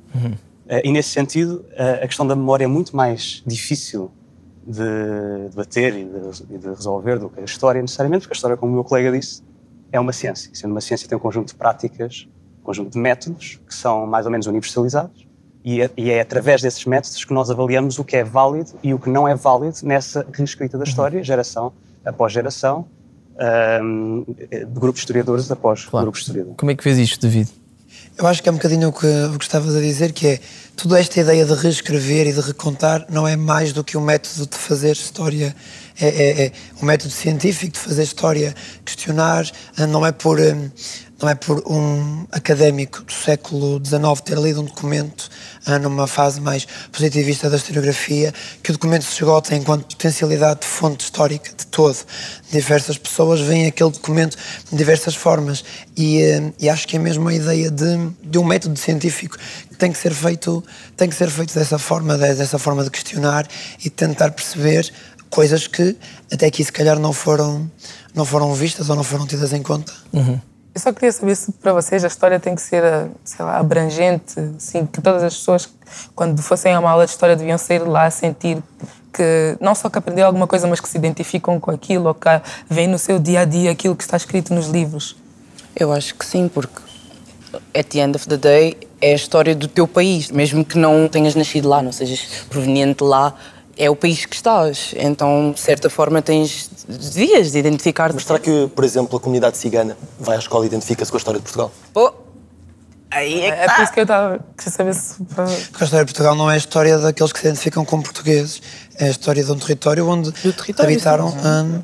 Eh, 0.69 0.81
E 0.87 0.91
nesse 0.91 1.09
sentido, 1.09 1.65
eh, 1.73 2.01
a 2.03 2.07
questão 2.07 2.25
da 2.25 2.35
memória 2.35 2.63
é 2.63 2.67
muito 2.67 2.95
mais 2.95 3.43
difícil 3.45 4.09
de 4.65 5.49
debater 5.49 5.93
e 5.95 6.03
de, 6.05 6.55
e 6.55 6.57
de 6.57 6.67
resolver 6.67 7.19
do 7.19 7.29
que 7.29 7.39
a 7.39 7.43
história, 7.43 7.81
necessariamente, 7.81 8.21
porque 8.21 8.33
a 8.33 8.37
história, 8.37 8.57
como 8.57 8.71
o 8.71 8.75
meu 8.75 8.83
colega 8.83 9.11
disse, 9.11 9.41
é 9.91 9.99
uma 9.99 10.11
ciência. 10.13 10.49
Sendo 10.53 10.71
uma 10.71 10.81
ciência, 10.81 11.07
tem 11.07 11.17
um 11.17 11.21
conjunto 11.21 11.49
de 11.49 11.55
práticas, 11.55 12.27
um 12.61 12.63
conjunto 12.63 12.91
de 12.91 12.99
métodos 12.99 13.59
que 13.67 13.73
são 13.73 14.05
mais 14.05 14.25
ou 14.25 14.31
menos 14.31 14.45
universalizados. 14.47 15.26
E 15.67 15.81
é, 15.81 15.89
e 15.97 16.11
é 16.11 16.21
através 16.21 16.61
desses 16.61 16.85
métodos 16.85 17.25
que 17.25 17.33
nós 17.33 17.51
avaliamos 17.51 17.99
o 17.99 18.03
que 18.05 18.15
é 18.15 18.23
válido 18.23 18.71
e 18.81 18.93
o 18.93 18.99
que 18.99 19.09
não 19.09 19.27
é 19.27 19.35
válido 19.35 19.75
nessa 19.83 20.25
reescrita 20.31 20.77
da 20.77 20.85
história, 20.85 21.21
geração 21.21 21.73
após 22.05 22.31
geração, 22.31 22.85
ahm, 23.37 24.23
de 24.23 24.65
grupos 24.79 25.01
de 25.01 25.07
historiadores 25.07 25.51
após 25.51 25.83
grupos 25.83 26.19
de 26.19 26.27
historiadores. 26.27 26.57
Como 26.57 26.71
é 26.71 26.75
que 26.75 26.81
fez 26.81 26.97
isto, 26.97 27.21
David? 27.21 27.49
Eu 28.17 28.25
acho 28.25 28.41
que 28.41 28.47
é 28.47 28.51
um 28.51 28.55
bocadinho 28.55 28.87
o 28.87 28.93
que, 28.93 29.05
o 29.05 29.37
que 29.37 29.43
estavas 29.43 29.75
a 29.75 29.81
dizer, 29.81 30.13
que 30.13 30.27
é 30.27 30.39
toda 30.77 30.97
esta 30.97 31.19
ideia 31.19 31.45
de 31.45 31.53
reescrever 31.53 32.27
e 32.27 32.31
de 32.33 32.39
recontar 32.39 33.05
não 33.09 33.27
é 33.27 33.35
mais 33.35 33.73
do 33.73 33.83
que 33.83 33.97
um 33.97 34.01
método 34.01 34.47
de 34.47 34.57
fazer 34.57 34.93
história. 34.93 35.53
É, 35.99 36.07
é, 36.07 36.45
é 36.45 36.51
um 36.81 36.85
método 36.85 37.11
científico 37.11 37.73
de 37.73 37.79
fazer 37.79 38.03
história, 38.03 38.55
questionar, 38.85 39.45
não 39.89 40.05
é 40.05 40.11
por, 40.11 40.39
hum, 40.39 40.69
não 41.21 41.27
é 41.29 41.35
por 41.35 41.63
um 41.67 42.25
académico 42.31 43.01
do 43.01 43.11
século 43.11 43.81
XIX 43.83 44.21
ter 44.23 44.37
lido 44.37 44.61
um 44.61 44.65
documento 44.65 45.29
ah, 45.65 45.79
numa 45.79 46.05
fase 46.07 46.39
mais 46.39 46.67
positivista 46.91 47.49
da 47.49 47.57
historiografia 47.57 48.33
que 48.61 48.69
o 48.69 48.73
documento 48.73 49.03
se 49.03 49.13
esgota 49.13 49.55
enquanto 49.55 49.87
potencialidade 49.87 50.61
de 50.61 50.67
fonte 50.67 51.03
histórica 51.03 51.49
de 51.57 51.65
todo. 51.67 51.97
Diversas 52.51 52.97
pessoas 52.97 53.39
veem 53.41 53.65
aquele 53.65 53.89
documento 53.89 54.37
de 54.71 54.77
diversas 54.77 55.15
formas 55.15 55.63
e, 55.95 56.21
eh, 56.21 56.53
e 56.59 56.69
acho 56.69 56.87
que 56.87 56.97
é 56.97 56.99
mesmo 56.99 57.27
a 57.27 57.33
ideia 57.33 57.71
de, 57.71 58.09
de 58.23 58.37
um 58.37 58.43
método 58.43 58.77
científico 58.77 59.37
que 59.69 59.75
tem 59.75 59.91
que 59.91 59.97
ser 59.97 60.13
feito, 60.13 60.63
tem 60.95 61.09
que 61.09 61.15
ser 61.15 61.29
feito 61.29 61.53
dessa 61.53 61.79
forma, 61.79 62.15
de- 62.17 62.35
dessa 62.35 62.59
forma 62.59 62.83
de 62.83 62.91
questionar 62.91 63.47
e 63.83 63.89
tentar 63.89 64.31
perceber 64.31 64.91
coisas 65.29 65.67
que 65.67 65.95
até 66.31 66.45
aqui 66.45 66.63
se 66.63 66.71
calhar 66.71 66.99
não 66.99 67.11
foram, 67.11 67.69
não 68.13 68.23
foram 68.23 68.53
vistas 68.53 68.89
ou 68.89 68.95
não 68.95 69.03
foram 69.03 69.25
tidas 69.25 69.51
em 69.51 69.63
conta. 69.63 69.91
Eu 70.77 70.79
só 70.79 70.93
queria 70.93 71.11
saber 71.11 71.35
se 71.35 71.51
para 71.53 71.73
vocês 71.73 72.03
a 72.03 72.07
história 72.07 72.39
tem 72.39 72.53
que 72.53 72.61
ser, 72.61 72.83
eh, 72.83 73.07
sei 73.23 73.43
lá, 73.43 73.57
abrangente, 73.57 74.39
assim, 74.55 74.85
que 74.85 75.01
todas 75.01 75.23
as 75.23 75.35
pessoas, 75.35 75.67
quando 76.13 76.39
fossem 76.39 76.71
a 76.71 76.79
uma 76.79 76.91
aula 76.91 77.03
de 77.03 77.09
história, 77.09 77.35
deviam 77.35 77.57
sair 77.57 77.79
lá 77.79 78.05
a 78.05 78.11
sentir 78.11 78.61
que 79.11 79.57
não 79.59 79.73
só 79.73 79.89
que 79.89 79.97
aprenderam 79.97 80.27
alguma 80.27 80.45
coisa, 80.45 80.67
mas 80.67 80.79
que 80.79 80.87
se 80.87 80.95
identificam 80.95 81.59
com 81.59 81.71
aquilo 81.71 82.09
ou 82.09 82.13
que 82.13 82.29
vem 82.69 82.87
no 82.87 82.99
seu 82.99 83.17
dia 83.17 83.39
a 83.39 83.45
dia 83.45 83.71
aquilo 83.71 83.95
que 83.95 84.03
está 84.03 84.15
escrito 84.15 84.53
nos 84.53 84.67
livros. 84.67 85.15
Eu 85.75 85.91
acho 85.91 86.13
que 86.13 86.23
sim, 86.23 86.47
porque 86.47 86.79
at 87.75 87.87
the 87.87 87.97
end 87.97 88.15
of 88.15 88.27
the 88.27 88.37
day 88.37 88.77
é 89.01 89.13
a 89.13 89.15
história 89.15 89.55
do 89.55 89.67
teu 89.67 89.87
país, 89.87 90.29
mesmo 90.29 90.63
que 90.63 90.77
não 90.77 91.07
tenhas 91.07 91.33
nascido 91.33 91.67
lá, 91.67 91.81
não 91.81 91.91
sejas 91.91 92.45
proveniente 92.49 93.03
lá, 93.03 93.33
é 93.77 93.89
o 93.89 93.95
país 93.95 94.25
que 94.25 94.35
estás. 94.35 94.93
Então, 94.97 95.51
de 95.51 95.59
certa 95.59 95.89
forma, 95.89 96.21
tens 96.21 96.69
devias 96.87 97.51
de 97.51 97.59
identificar. 97.59 98.11
Mas 98.13 98.25
será 98.25 98.39
que, 98.39 98.69
por 98.75 98.83
exemplo, 98.83 99.17
a 99.17 99.19
comunidade 99.19 99.57
cigana 99.57 99.97
vai 100.19 100.35
à 100.35 100.39
escola 100.39 100.65
e 100.65 100.67
identifica-se 100.67 101.11
com 101.11 101.17
a 101.17 101.19
história 101.19 101.39
de 101.39 101.43
Portugal? 101.43 101.71
Pô, 101.93 102.13
aí 103.11 103.41
é, 103.41 103.51
que 103.51 103.61
É 103.61 103.75
por 103.75 103.83
isso 103.83 103.93
que 103.93 103.99
eu 103.99 104.03
estava 104.03 104.39
queria 104.57 104.71
saber 104.71 104.95
se 104.95 105.15
Porque 105.23 105.83
a 105.83 105.85
história 105.85 106.05
de 106.05 106.13
Portugal 106.13 106.35
não 106.35 106.49
é 106.49 106.55
a 106.55 106.57
história 106.57 106.97
daqueles 106.97 107.31
que 107.31 107.39
se 107.39 107.47
identificam 107.47 107.85
como 107.85 108.03
portugueses, 108.03 108.61
é 108.97 109.05
a 109.05 109.09
história 109.09 109.43
de 109.43 109.51
um 109.51 109.57
território 109.57 110.07
onde 110.07 110.31
território, 110.31 110.93
habitaram 110.93 111.31
sim. 111.31 111.37
hum, 111.37 111.81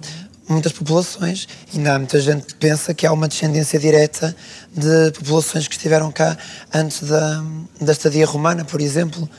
muitas 0.50 0.72
populações. 0.72 1.48
E 1.74 1.78
ainda 1.78 1.96
há 1.96 2.00
muita 2.00 2.20
gente 2.20 2.46
que 2.48 2.56
pensa 2.56 2.94
que 2.94 3.06
há 3.06 3.12
uma 3.12 3.28
descendência 3.28 3.80
direta 3.80 4.36
de 4.76 5.12
populações 5.12 5.68
que 5.68 5.76
estiveram 5.76 6.12
cá 6.12 6.38
antes 6.74 7.04
da, 7.04 7.44
da 7.80 7.92
estadia 7.92 8.26
romana, 8.26 8.66
por 8.66 8.82
exemplo. 8.82 9.30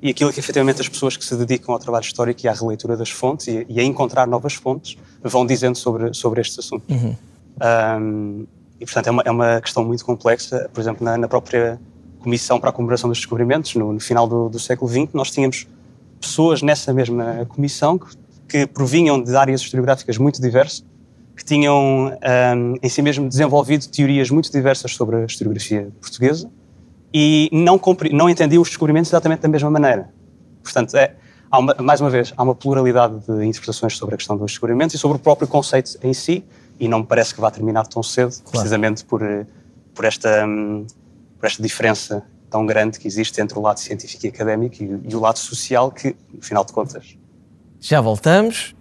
E 0.00 0.10
aquilo 0.10 0.32
que 0.32 0.38
efetivamente 0.38 0.80
as 0.80 0.88
pessoas 0.88 1.16
que 1.16 1.24
se 1.24 1.34
dedicam 1.36 1.74
ao 1.74 1.78
trabalho 1.80 2.04
histórico 2.04 2.40
e 2.44 2.48
à 2.48 2.52
releitura 2.52 2.96
das 2.96 3.10
fontes 3.10 3.48
e, 3.48 3.66
e 3.68 3.80
a 3.80 3.82
encontrar 3.82 4.26
novas 4.26 4.54
fontes 4.54 4.96
vão 5.22 5.44
dizendo 5.44 5.76
sobre, 5.76 6.14
sobre 6.14 6.40
estes 6.40 6.58
assuntos. 6.60 6.94
Um, 8.00 8.46
e, 8.80 8.84
portanto, 8.84 9.08
é 9.08 9.10
uma, 9.10 9.22
é 9.22 9.30
uma 9.30 9.60
questão 9.60 9.84
muito 9.84 10.04
complexa. 10.04 10.70
Por 10.72 10.80
exemplo, 10.80 11.04
na, 11.04 11.18
na 11.18 11.26
própria 11.26 11.80
Comissão 12.20 12.60
para 12.60 12.70
a 12.70 12.72
Comemoração 12.72 13.08
dos 13.08 13.18
Descobrimentos, 13.18 13.74
no, 13.74 13.92
no 13.92 14.00
final 14.00 14.28
do, 14.28 14.48
do 14.48 14.58
século 14.58 14.88
XX, 14.88 15.08
nós 15.12 15.30
tínhamos 15.30 15.66
pessoas 16.20 16.62
nessa 16.62 16.92
mesma 16.92 17.46
comissão 17.48 17.98
que, 17.98 18.16
que 18.48 18.66
provinham 18.66 19.20
de 19.20 19.34
áreas 19.34 19.60
historiográficas 19.60 20.16
muito 20.18 20.40
diversas, 20.40 20.84
que 21.36 21.44
tinham 21.44 22.16
ahm, 22.22 22.74
em 22.82 22.88
si 22.88 23.02
mesmo 23.02 23.28
desenvolvido 23.28 23.86
teorias 23.88 24.30
muito 24.30 24.50
diversas 24.50 24.94
sobre 24.94 25.16
a 25.16 25.24
historiografia 25.24 25.88
portuguesa 26.00 26.50
e 27.12 27.48
não, 27.52 27.78
compre- 27.78 28.10
não 28.12 28.28
entendiam 28.28 28.62
os 28.62 28.68
descobrimentos 28.68 29.10
exatamente 29.10 29.40
da 29.40 29.48
mesma 29.48 29.70
maneira. 29.70 30.10
Portanto, 30.62 30.96
é, 30.96 31.14
há 31.50 31.58
uma- 31.58 31.74
mais 31.80 32.00
uma 32.00 32.10
vez, 32.10 32.32
há 32.36 32.42
uma 32.42 32.54
pluralidade 32.54 33.18
de 33.26 33.44
interpretações 33.44 33.96
sobre 33.96 34.14
a 34.14 34.18
questão 34.18 34.36
dos 34.36 34.50
descobrimentos 34.52 34.94
e 34.94 34.98
sobre 34.98 35.16
o 35.16 35.20
próprio 35.20 35.48
conceito 35.48 35.98
em 36.02 36.12
si, 36.12 36.44
e 36.78 36.86
não 36.88 37.00
me 37.00 37.06
parece 37.06 37.34
que 37.34 37.40
vá 37.40 37.50
terminar 37.50 37.86
tão 37.86 38.02
cedo, 38.02 38.34
precisamente 38.50 39.04
por, 39.04 39.20
por, 39.94 40.04
esta, 40.04 40.46
por 41.38 41.46
esta 41.46 41.62
diferença 41.62 42.22
tão 42.50 42.64
grande 42.64 42.98
que 42.98 43.06
existe 43.08 43.40
entre 43.40 43.58
o 43.58 43.62
lado 43.62 43.78
científico 43.80 44.24
e 44.26 44.28
académico 44.28 44.76
e, 44.82 45.00
e 45.10 45.14
o 45.14 45.20
lado 45.20 45.38
social, 45.38 45.90
que, 45.90 46.14
no 46.32 46.42
final 46.42 46.64
de 46.64 46.72
contas, 46.72 47.16
Já 47.80 48.00
voltamos. 48.00 48.74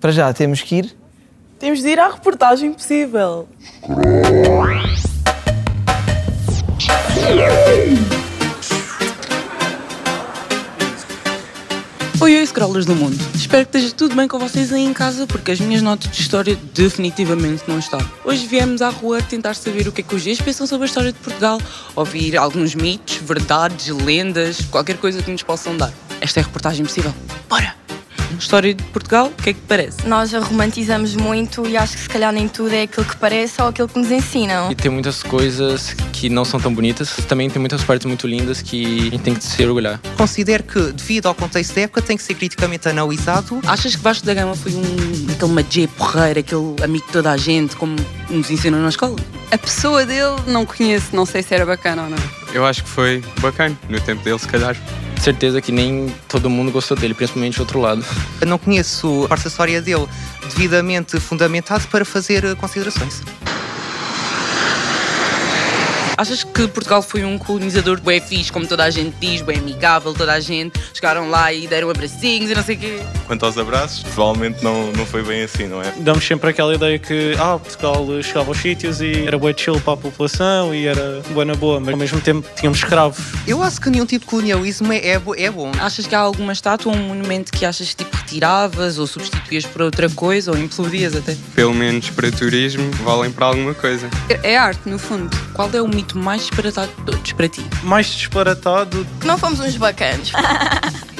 Para 0.00 0.12
já 0.12 0.32
temos 0.32 0.60
que 0.60 0.76
ir. 0.76 0.96
Temos 1.58 1.80
de 1.80 1.88
ir 1.88 1.98
à 1.98 2.08
reportagem 2.10 2.70
possível. 2.72 3.48
Oi, 12.18 12.36
oi, 12.36 12.46
scrollers 12.46 12.86
do 12.86 12.96
mundo. 12.96 13.16
Espero 13.34 13.64
que 13.66 13.76
esteja 13.76 13.94
tudo 13.94 14.16
bem 14.16 14.26
com 14.26 14.38
vocês 14.38 14.72
aí 14.72 14.84
em 14.84 14.92
casa, 14.92 15.26
porque 15.26 15.50
as 15.52 15.60
minhas 15.60 15.82
notas 15.82 16.10
de 16.10 16.20
história 16.20 16.58
definitivamente 16.74 17.62
não 17.68 17.78
estão. 17.78 18.00
Hoje 18.24 18.46
viemos 18.46 18.82
à 18.82 18.88
rua 18.88 19.22
tentar 19.22 19.54
saber 19.54 19.86
o 19.86 19.92
que 19.92 20.00
é 20.00 20.04
que 20.04 20.14
os 20.14 20.24
gays 20.24 20.40
pensam 20.40 20.66
sobre 20.66 20.86
a 20.86 20.88
história 20.88 21.12
de 21.12 21.18
Portugal, 21.18 21.60
ouvir 21.94 22.36
alguns 22.36 22.74
mitos, 22.74 23.16
verdades, 23.16 23.88
lendas, 23.88 24.60
qualquer 24.70 24.96
coisa 24.96 25.22
que 25.22 25.30
nos 25.30 25.42
possam 25.42 25.76
dar. 25.76 25.92
Esta 26.20 26.40
é 26.40 26.42
a 26.42 26.46
reportagem 26.46 26.84
possível. 26.84 27.14
Bora! 27.48 27.85
História 28.38 28.74
de 28.74 28.82
Portugal, 28.84 29.26
o 29.26 29.42
que 29.42 29.50
é 29.50 29.52
que 29.52 29.60
te 29.60 29.66
parece? 29.66 30.06
Nós 30.06 30.32
a 30.34 30.40
romantizamos 30.40 31.14
muito 31.14 31.66
e 31.66 31.76
acho 31.76 31.94
que 31.94 32.02
se 32.02 32.08
calhar 32.08 32.32
nem 32.32 32.48
tudo 32.48 32.72
é 32.74 32.82
aquilo 32.82 33.06
que 33.06 33.16
parece 33.16 33.60
ou 33.60 33.68
aquilo 33.68 33.88
que 33.88 33.98
nos 33.98 34.10
ensinam. 34.10 34.70
E 34.70 34.74
tem 34.74 34.90
muitas 34.90 35.22
coisas 35.22 35.94
que 36.12 36.28
não 36.28 36.44
são 36.44 36.60
tão 36.60 36.72
bonitas, 36.72 37.16
também 37.28 37.48
tem 37.48 37.60
muitas 37.60 37.82
partes 37.84 38.06
muito 38.06 38.26
lindas 38.26 38.62
que 38.62 39.08
a 39.08 39.10
gente 39.10 39.18
tem 39.18 39.34
que 39.34 39.44
se 39.44 39.64
orgulhar. 39.64 40.00
Considero 40.16 40.62
que, 40.62 40.92
devido 40.92 41.26
ao 41.26 41.34
contexto 41.34 41.74
da 41.74 41.82
época, 41.82 42.02
tem 42.02 42.16
que 42.16 42.22
ser 42.22 42.34
criticamente 42.34 42.88
analisado. 42.88 43.60
Achas 43.66 43.96
que 43.96 44.02
Vasco 44.02 44.26
da 44.26 44.34
Gama 44.34 44.54
foi 44.54 44.72
um, 44.72 45.32
aquele 45.32 45.52
magê 45.52 45.86
porreiro, 45.88 46.40
aquele 46.40 46.76
amigo 46.82 47.06
de 47.06 47.12
toda 47.12 47.30
a 47.30 47.36
gente, 47.36 47.76
como 47.76 47.96
nos 48.30 48.50
ensinam 48.50 48.80
na 48.80 48.88
escola? 48.88 49.16
A 49.50 49.58
pessoa 49.58 50.04
dele 50.04 50.36
não 50.46 50.66
conheço, 50.66 51.14
não 51.14 51.24
sei 51.24 51.42
se 51.42 51.54
era 51.54 51.64
bacana 51.64 52.04
ou 52.04 52.10
não. 52.10 52.18
Eu 52.52 52.64
acho 52.64 52.82
que 52.82 52.88
foi 52.88 53.22
bacana, 53.40 53.76
no 53.88 54.00
tempo 54.00 54.22
dele, 54.22 54.38
se 54.38 54.48
calhar. 54.48 54.76
Certeza 55.26 55.60
que 55.60 55.72
nem 55.72 56.06
todo 56.28 56.48
mundo 56.48 56.70
gostou 56.70 56.96
dele, 56.96 57.12
principalmente 57.12 57.58
o 57.58 57.62
outro 57.62 57.80
lado. 57.80 58.06
Eu 58.40 58.46
não 58.46 58.58
conheço 58.58 59.24
a 59.24 59.28
parte 59.30 59.42
da 59.42 59.48
história 59.48 59.82
dele 59.82 60.06
devidamente 60.54 61.18
fundamentado 61.18 61.84
para 61.88 62.04
fazer 62.04 62.54
considerações. 62.54 63.22
Achas 66.16 66.42
que 66.42 66.66
Portugal 66.68 67.02
foi 67.02 67.24
um 67.24 67.36
colonizador 67.36 68.00
bem 68.00 68.20
fixe, 68.20 68.50
como 68.50 68.66
toda 68.66 68.84
a 68.84 68.90
gente 68.90 69.14
diz, 69.20 69.42
bem 69.42 69.58
amigável, 69.58 70.14
toda 70.14 70.32
a 70.32 70.40
gente? 70.40 70.80
Chegaram 70.94 71.28
lá 71.28 71.52
e 71.52 71.66
deram 71.66 71.90
abracinhos 71.90 72.50
e 72.50 72.54
não 72.54 72.62
sei 72.62 72.76
o 72.76 72.78
quê. 72.78 72.98
Quanto 73.26 73.44
aos 73.44 73.58
abraços, 73.58 74.02
provavelmente 74.02 74.64
não, 74.64 74.92
não 74.92 75.04
foi 75.04 75.22
bem 75.22 75.42
assim, 75.42 75.66
não 75.66 75.82
é? 75.82 75.92
Damos 75.98 76.26
sempre 76.26 76.50
aquela 76.50 76.74
ideia 76.74 76.98
que 76.98 77.34
ah, 77.38 77.58
Portugal 77.58 78.06
chegava 78.22 78.50
aos 78.50 78.58
sítios 78.58 79.00
e 79.00 79.26
era 79.26 79.38
boa 79.38 79.52
chill 79.54 79.78
para 79.80 79.92
a 79.92 79.96
população 79.96 80.74
e 80.74 80.86
era 80.86 81.20
boa 81.30 81.44
na 81.44 81.54
boa, 81.54 81.80
mas 81.80 81.90
ao 81.90 81.98
mesmo 81.98 82.20
tempo 82.20 82.48
tínhamos 82.56 82.78
escravos. 82.78 83.18
Eu 83.46 83.62
acho 83.62 83.80
que 83.80 83.90
nenhum 83.90 84.06
tipo 84.06 84.24
de 84.24 84.30
colonialismo 84.30 84.92
é, 84.92 84.98
é, 84.98 85.20
é 85.36 85.50
bom. 85.50 85.70
Achas 85.78 86.06
que 86.06 86.14
há 86.14 86.20
alguma 86.20 86.52
estátua 86.52 86.92
ou 86.92 86.98
um 86.98 87.08
monumento 87.08 87.52
que 87.52 87.66
achas 87.66 87.90
que 87.90 88.04
tipo 88.04 88.16
retiravas 88.16 88.98
ou 88.98 89.06
substituías 89.06 89.66
por 89.66 89.82
outra 89.82 90.08
coisa 90.08 90.50
ou 90.50 90.58
implodias 90.58 91.14
até? 91.14 91.36
Pelo 91.54 91.74
menos 91.74 92.08
para 92.08 92.30
turismo, 92.30 92.90
valem 93.02 93.30
para 93.30 93.46
alguma 93.46 93.74
coisa. 93.74 94.08
É 94.42 94.56
arte, 94.56 94.88
no 94.88 94.98
fundo. 94.98 95.36
Qual 95.52 95.68
é 95.72 95.82
o 95.82 95.88
mito 95.88 96.05
mais 96.14 96.42
disparatado 96.42 96.88
de 96.88 97.02
todos 97.02 97.32
para 97.32 97.48
ti? 97.48 97.64
Mais 97.82 98.06
disparatado, 98.06 99.06
Que 99.20 99.26
não 99.26 99.36
fomos 99.38 99.60
uns 99.60 99.76
bacanos. 99.76 100.32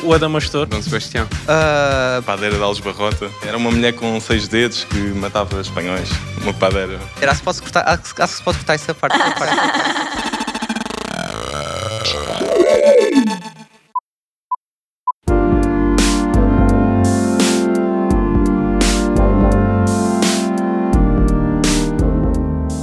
o 0.03 0.13
Adamastor. 0.13 0.67
Dom 0.67 0.81
Sebastião. 0.83 1.27
A 1.49 2.23
padeira 2.23 2.57
de 2.57 2.63
Alves 2.63 2.81
Barrota 2.81 3.31
era 3.43 3.57
uma 3.57 3.71
mulher 3.71 3.93
com 3.95 4.19
seis 4.21 4.49
dedos 4.49 4.85
que 4.85 4.99
matava 4.99 5.61
espanhóis. 5.61 6.09
Uma 6.43 6.53
padeira. 6.55 6.99
Era, 7.21 7.33
acho 7.33 7.41
que, 7.41 7.45
posso 7.45 7.63
cortar, 7.63 7.83
acho, 7.89 8.01
acho 8.03 8.15
que 8.15 8.27
se 8.39 8.43
pode 8.43 8.59
cortar 8.59 8.75
essa 8.75 8.95
parte. 8.95 9.17
essa 9.17 9.31
parte. 9.35 9.57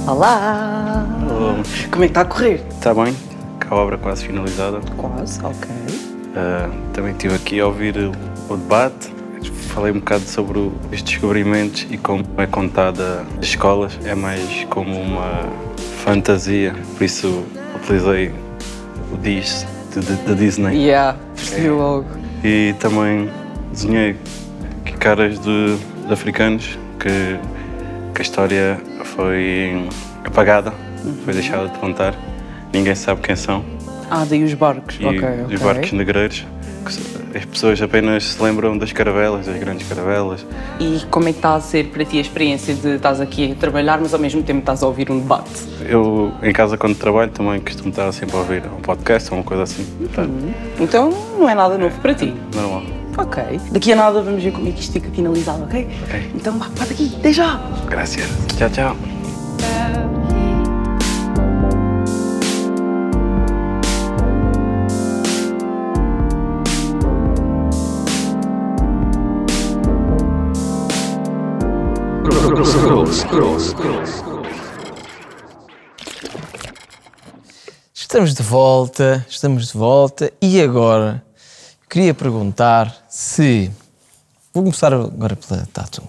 Olá! 0.06 0.63
Como 1.94 2.02
é 2.02 2.08
que 2.08 2.10
está 2.10 2.22
a 2.22 2.24
correr? 2.24 2.60
Está 2.72 2.92
bem, 2.92 3.14
com 3.68 3.72
a 3.72 3.78
obra 3.78 3.96
quase 3.96 4.26
finalizada. 4.26 4.80
Quase, 4.96 5.38
ok. 5.44 5.70
Ah, 6.34 6.68
também 6.92 7.12
estive 7.12 7.36
aqui 7.36 7.60
a 7.60 7.66
ouvir 7.68 7.96
o, 7.96 8.10
debate. 8.56 9.14
Falei 9.68 9.92
um 9.92 10.00
bocado 10.00 10.24
sobre 10.24 10.58
o- 10.58 10.72
os 10.92 11.02
descobrimentos 11.02 11.86
e 11.88 11.96
como 11.96 12.24
é 12.36 12.48
contada 12.48 13.24
nas 13.36 13.44
escolas. 13.44 13.96
É 14.04 14.12
mais 14.12 14.64
como 14.70 15.00
uma 15.00 15.48
fantasia, 16.02 16.74
por 16.98 17.04
isso 17.04 17.44
utilizei 17.76 18.32
o 19.12 19.16
de- 20.00 20.16
da 20.26 20.34
Disney. 20.34 20.74
Yeah, 20.76 21.16
percebi 21.36 21.68
logo. 21.68 22.06
E 22.42 22.74
também 22.80 23.30
desenhei 23.70 24.16
caras 24.98 25.38
de, 25.38 25.76
de 26.08 26.12
africanos 26.12 26.76
que, 26.98 27.38
que 28.12 28.20
a 28.20 28.22
história 28.22 28.80
foi 29.04 29.86
apagada, 30.24 30.72
foi 31.24 31.34
deixada 31.34 31.68
de 31.68 31.78
contar. 31.78 32.14
Ninguém 32.72 32.94
sabe 32.94 33.20
quem 33.20 33.36
são. 33.36 33.64
Ah, 34.10 34.24
daí 34.28 34.42
os 34.44 34.54
barcos. 34.54 34.96
E 35.00 35.06
ok, 35.06 35.18
os 35.20 35.44
ok. 35.54 35.58
barcos 35.58 35.92
negreiros. 35.92 36.44
As 37.34 37.44
pessoas 37.46 37.80
apenas 37.82 38.24
se 38.34 38.42
lembram 38.42 38.76
das 38.78 38.92
caravelas, 38.92 39.46
das 39.46 39.58
grandes 39.58 39.88
caravelas. 39.88 40.46
E 40.78 41.00
como 41.10 41.28
é 41.28 41.32
que 41.32 41.38
está 41.38 41.54
a 41.54 41.60
ser 41.60 41.86
para 41.88 42.04
ti 42.04 42.18
a 42.18 42.20
experiência 42.20 42.74
de 42.74 42.96
estás 42.96 43.20
aqui 43.20 43.50
a 43.50 43.54
trabalhar, 43.56 43.98
mas 44.00 44.12
ao 44.14 44.20
mesmo 44.20 44.42
tempo 44.42 44.60
estás 44.60 44.82
a 44.82 44.86
ouvir 44.86 45.10
um 45.10 45.18
debate? 45.18 45.50
Eu, 45.88 46.32
em 46.42 46.52
casa, 46.52 46.76
quando 46.76 46.94
trabalho, 46.96 47.30
também 47.32 47.60
costumo 47.60 47.88
estar 47.88 48.12
sempre 48.12 48.36
a 48.36 48.40
ouvir 48.40 48.62
um 48.66 48.80
podcast 48.80 49.30
ou 49.32 49.38
uma 49.38 49.44
coisa 49.44 49.64
assim. 49.64 49.84
Tá, 50.14 50.24
Então 50.78 51.10
não 51.38 51.48
é 51.48 51.54
nada 51.54 51.76
novo 51.78 51.98
para 52.00 52.14
ti. 52.14 52.32
normal. 52.54 52.82
Ok. 53.16 53.42
Daqui 53.72 53.92
a 53.92 53.96
nada 53.96 54.22
vamos 54.22 54.42
ver 54.42 54.52
como 54.52 54.68
é 54.68 54.72
que 54.72 54.80
isto 54.80 54.92
fica 54.92 55.08
finalizado, 55.10 55.64
ok? 55.64 55.88
Ok. 56.04 56.30
Então 56.34 56.56
vá, 56.58 56.66
para 56.76 56.86
daqui, 56.86 57.12
até 57.18 57.32
já! 57.32 57.60
Graças. 57.88 58.28
Tchau, 58.56 58.70
tchau. 58.70 60.13
Estamos 77.92 78.32
de 78.32 78.44
volta, 78.44 79.26
estamos 79.28 79.66
de 79.66 79.76
volta 79.76 80.32
e 80.40 80.62
agora 80.62 81.20
queria 81.90 82.14
perguntar 82.14 82.96
se. 83.08 83.72
Vou 84.52 84.62
começar 84.62 84.94
agora 84.94 85.34
pela 85.34 85.66
Tatu. 85.72 86.08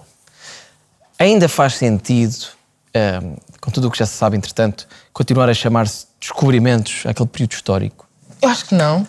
Ainda 1.18 1.48
faz 1.48 1.74
sentido, 1.74 2.46
ehm, 2.94 3.34
com 3.60 3.72
tudo 3.72 3.88
o 3.88 3.90
que 3.90 3.98
já 3.98 4.06
se 4.06 4.14
sabe, 4.14 4.36
entretanto, 4.36 4.86
continuar 5.12 5.48
a 5.48 5.54
chamar-se 5.54 6.06
descobrimentos 6.20 7.04
àquele 7.06 7.28
período 7.28 7.54
histórico? 7.54 8.06
Eu 8.40 8.50
acho 8.50 8.66
que 8.66 8.74
não. 8.76 9.04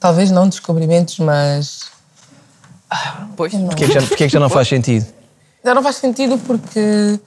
Talvez 0.00 0.32
não 0.32 0.48
descobrimentos, 0.48 1.20
mas. 1.20 1.92
Pois. 3.36 3.52
Porquê 3.52 3.84
é 3.84 3.86
que 3.86 3.94
já, 3.94 4.02
porquê 4.08 4.24
é 4.24 4.26
que 4.26 4.32
já 4.32 4.40
não 4.40 4.50
faz 4.50 4.66
sentido? 4.66 5.06
Já 5.64 5.74
não 5.74 5.82
faz 5.82 5.96
sentido 5.96 6.38
porque, 6.38 7.20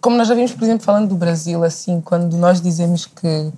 como 0.00 0.16
nós 0.16 0.28
já 0.28 0.34
vimos, 0.34 0.52
por 0.52 0.64
exemplo, 0.64 0.84
falando 0.84 1.08
do 1.08 1.14
Brasil, 1.14 1.62
assim, 1.64 2.00
quando 2.00 2.36
nós 2.36 2.60
dizemos 2.60 3.06
que 3.06 3.52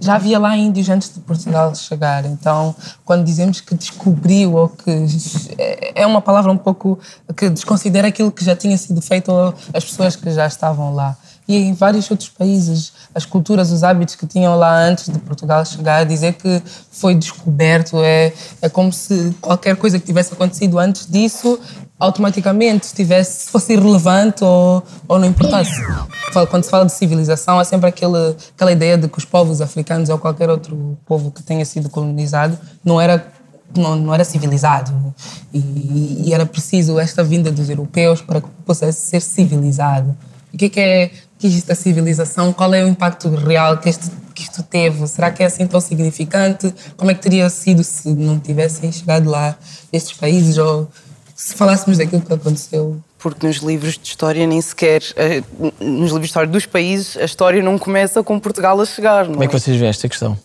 já 0.00 0.14
havia 0.14 0.38
lá 0.38 0.56
índios 0.56 0.88
antes 0.88 1.12
de 1.12 1.20
Portugal 1.20 1.74
chegar, 1.74 2.24
então, 2.24 2.74
quando 3.04 3.24
dizemos 3.24 3.60
que 3.60 3.74
descobriu 3.74 4.54
ou 4.54 4.68
que 4.68 4.90
é 5.94 6.06
uma 6.06 6.20
palavra 6.20 6.52
um 6.52 6.56
pouco 6.56 6.98
que 7.36 7.50
desconsidera 7.50 8.08
aquilo 8.08 8.30
que 8.30 8.44
já 8.44 8.54
tinha 8.54 8.76
sido 8.78 9.02
feito 9.02 9.32
às 9.74 9.84
pessoas 9.84 10.14
que 10.14 10.30
já 10.30 10.46
estavam 10.46 10.94
lá. 10.94 11.16
E 11.48 11.56
em 11.56 11.74
vários 11.74 12.08
outros 12.08 12.28
países, 12.28 12.92
as 13.12 13.26
culturas, 13.26 13.72
os 13.72 13.82
hábitos 13.82 14.14
que 14.14 14.24
tinham 14.24 14.56
lá 14.56 14.72
antes 14.84 15.12
de 15.12 15.18
Portugal 15.18 15.64
chegar, 15.64 16.04
dizer 16.04 16.34
que 16.34 16.62
foi 16.92 17.12
descoberto 17.14 17.96
é, 18.00 18.32
é 18.62 18.68
como 18.68 18.92
se 18.92 19.34
qualquer 19.40 19.74
coisa 19.74 19.98
que 19.98 20.06
tivesse 20.06 20.32
acontecido 20.32 20.78
antes 20.78 21.06
disso 21.10 21.58
automaticamente 22.00 22.94
tivesse, 22.94 23.50
fosse 23.50 23.74
irrelevante 23.74 24.42
ou, 24.42 24.82
ou 25.06 25.18
não 25.18 25.28
importasse. 25.28 25.80
Quando 26.48 26.64
se 26.64 26.70
fala 26.70 26.86
de 26.86 26.92
civilização, 26.92 27.60
é 27.60 27.64
sempre 27.64 27.88
aquele, 27.88 28.34
aquela 28.56 28.72
ideia 28.72 28.96
de 28.96 29.06
que 29.06 29.18
os 29.18 29.26
povos 29.26 29.60
africanos 29.60 30.08
ou 30.08 30.18
qualquer 30.18 30.48
outro 30.48 30.96
povo 31.04 31.30
que 31.30 31.42
tenha 31.42 31.64
sido 31.64 31.90
colonizado 31.90 32.58
não 32.82 32.98
era 32.98 33.30
não, 33.76 33.94
não 33.94 34.12
era 34.12 34.24
civilizado 34.24 35.14
e, 35.54 36.24
e 36.26 36.34
era 36.34 36.44
preciso 36.44 36.98
esta 36.98 37.22
vinda 37.22 37.52
dos 37.52 37.70
europeus 37.70 38.20
para 38.20 38.40
que 38.40 38.48
pudesse 38.64 39.08
ser 39.08 39.20
civilizado. 39.20 40.16
O 40.52 40.56
que 40.56 40.64
é 40.64 40.68
que 40.68 40.80
é 40.80 41.10
que 41.38 41.46
isto 41.46 41.68
da 41.68 41.76
civilização? 41.76 42.52
Qual 42.52 42.74
é 42.74 42.82
o 42.84 42.88
impacto 42.88 43.28
real 43.28 43.78
que, 43.78 43.88
este, 43.88 44.10
que 44.34 44.42
isto 44.42 44.62
teve? 44.64 45.06
Será 45.06 45.30
que 45.30 45.42
é 45.42 45.46
assim 45.46 45.66
tão 45.66 45.80
significante? 45.80 46.74
Como 46.96 47.10
é 47.12 47.14
que 47.14 47.22
teria 47.22 47.48
sido 47.48 47.84
se 47.84 48.12
não 48.12 48.40
tivessem 48.40 48.90
chegado 48.90 49.30
lá 49.30 49.56
estes 49.92 50.18
países 50.18 50.58
ou 50.58 50.88
se 51.40 51.54
falássemos 51.54 51.96
daquilo 51.96 52.20
que 52.20 52.34
aconteceu? 52.34 53.02
Porque 53.18 53.46
nos 53.46 53.56
livros 53.56 53.96
de 53.96 54.06
história 54.06 54.46
nem 54.46 54.60
sequer, 54.60 55.02
eh, 55.16 55.42
nos 55.80 56.10
livros 56.10 56.20
de 56.20 56.26
história 56.26 56.50
dos 56.50 56.66
países, 56.66 57.16
a 57.16 57.24
história 57.24 57.62
não 57.62 57.78
começa 57.78 58.22
com 58.22 58.38
Portugal 58.38 58.78
a 58.78 58.84
chegar. 58.84 59.24
Não 59.24 59.32
Como 59.32 59.44
é 59.44 59.46
que 59.46 59.52
vocês 59.58 59.74
veem 59.74 59.88
esta 59.88 60.06
questão? 60.06 60.38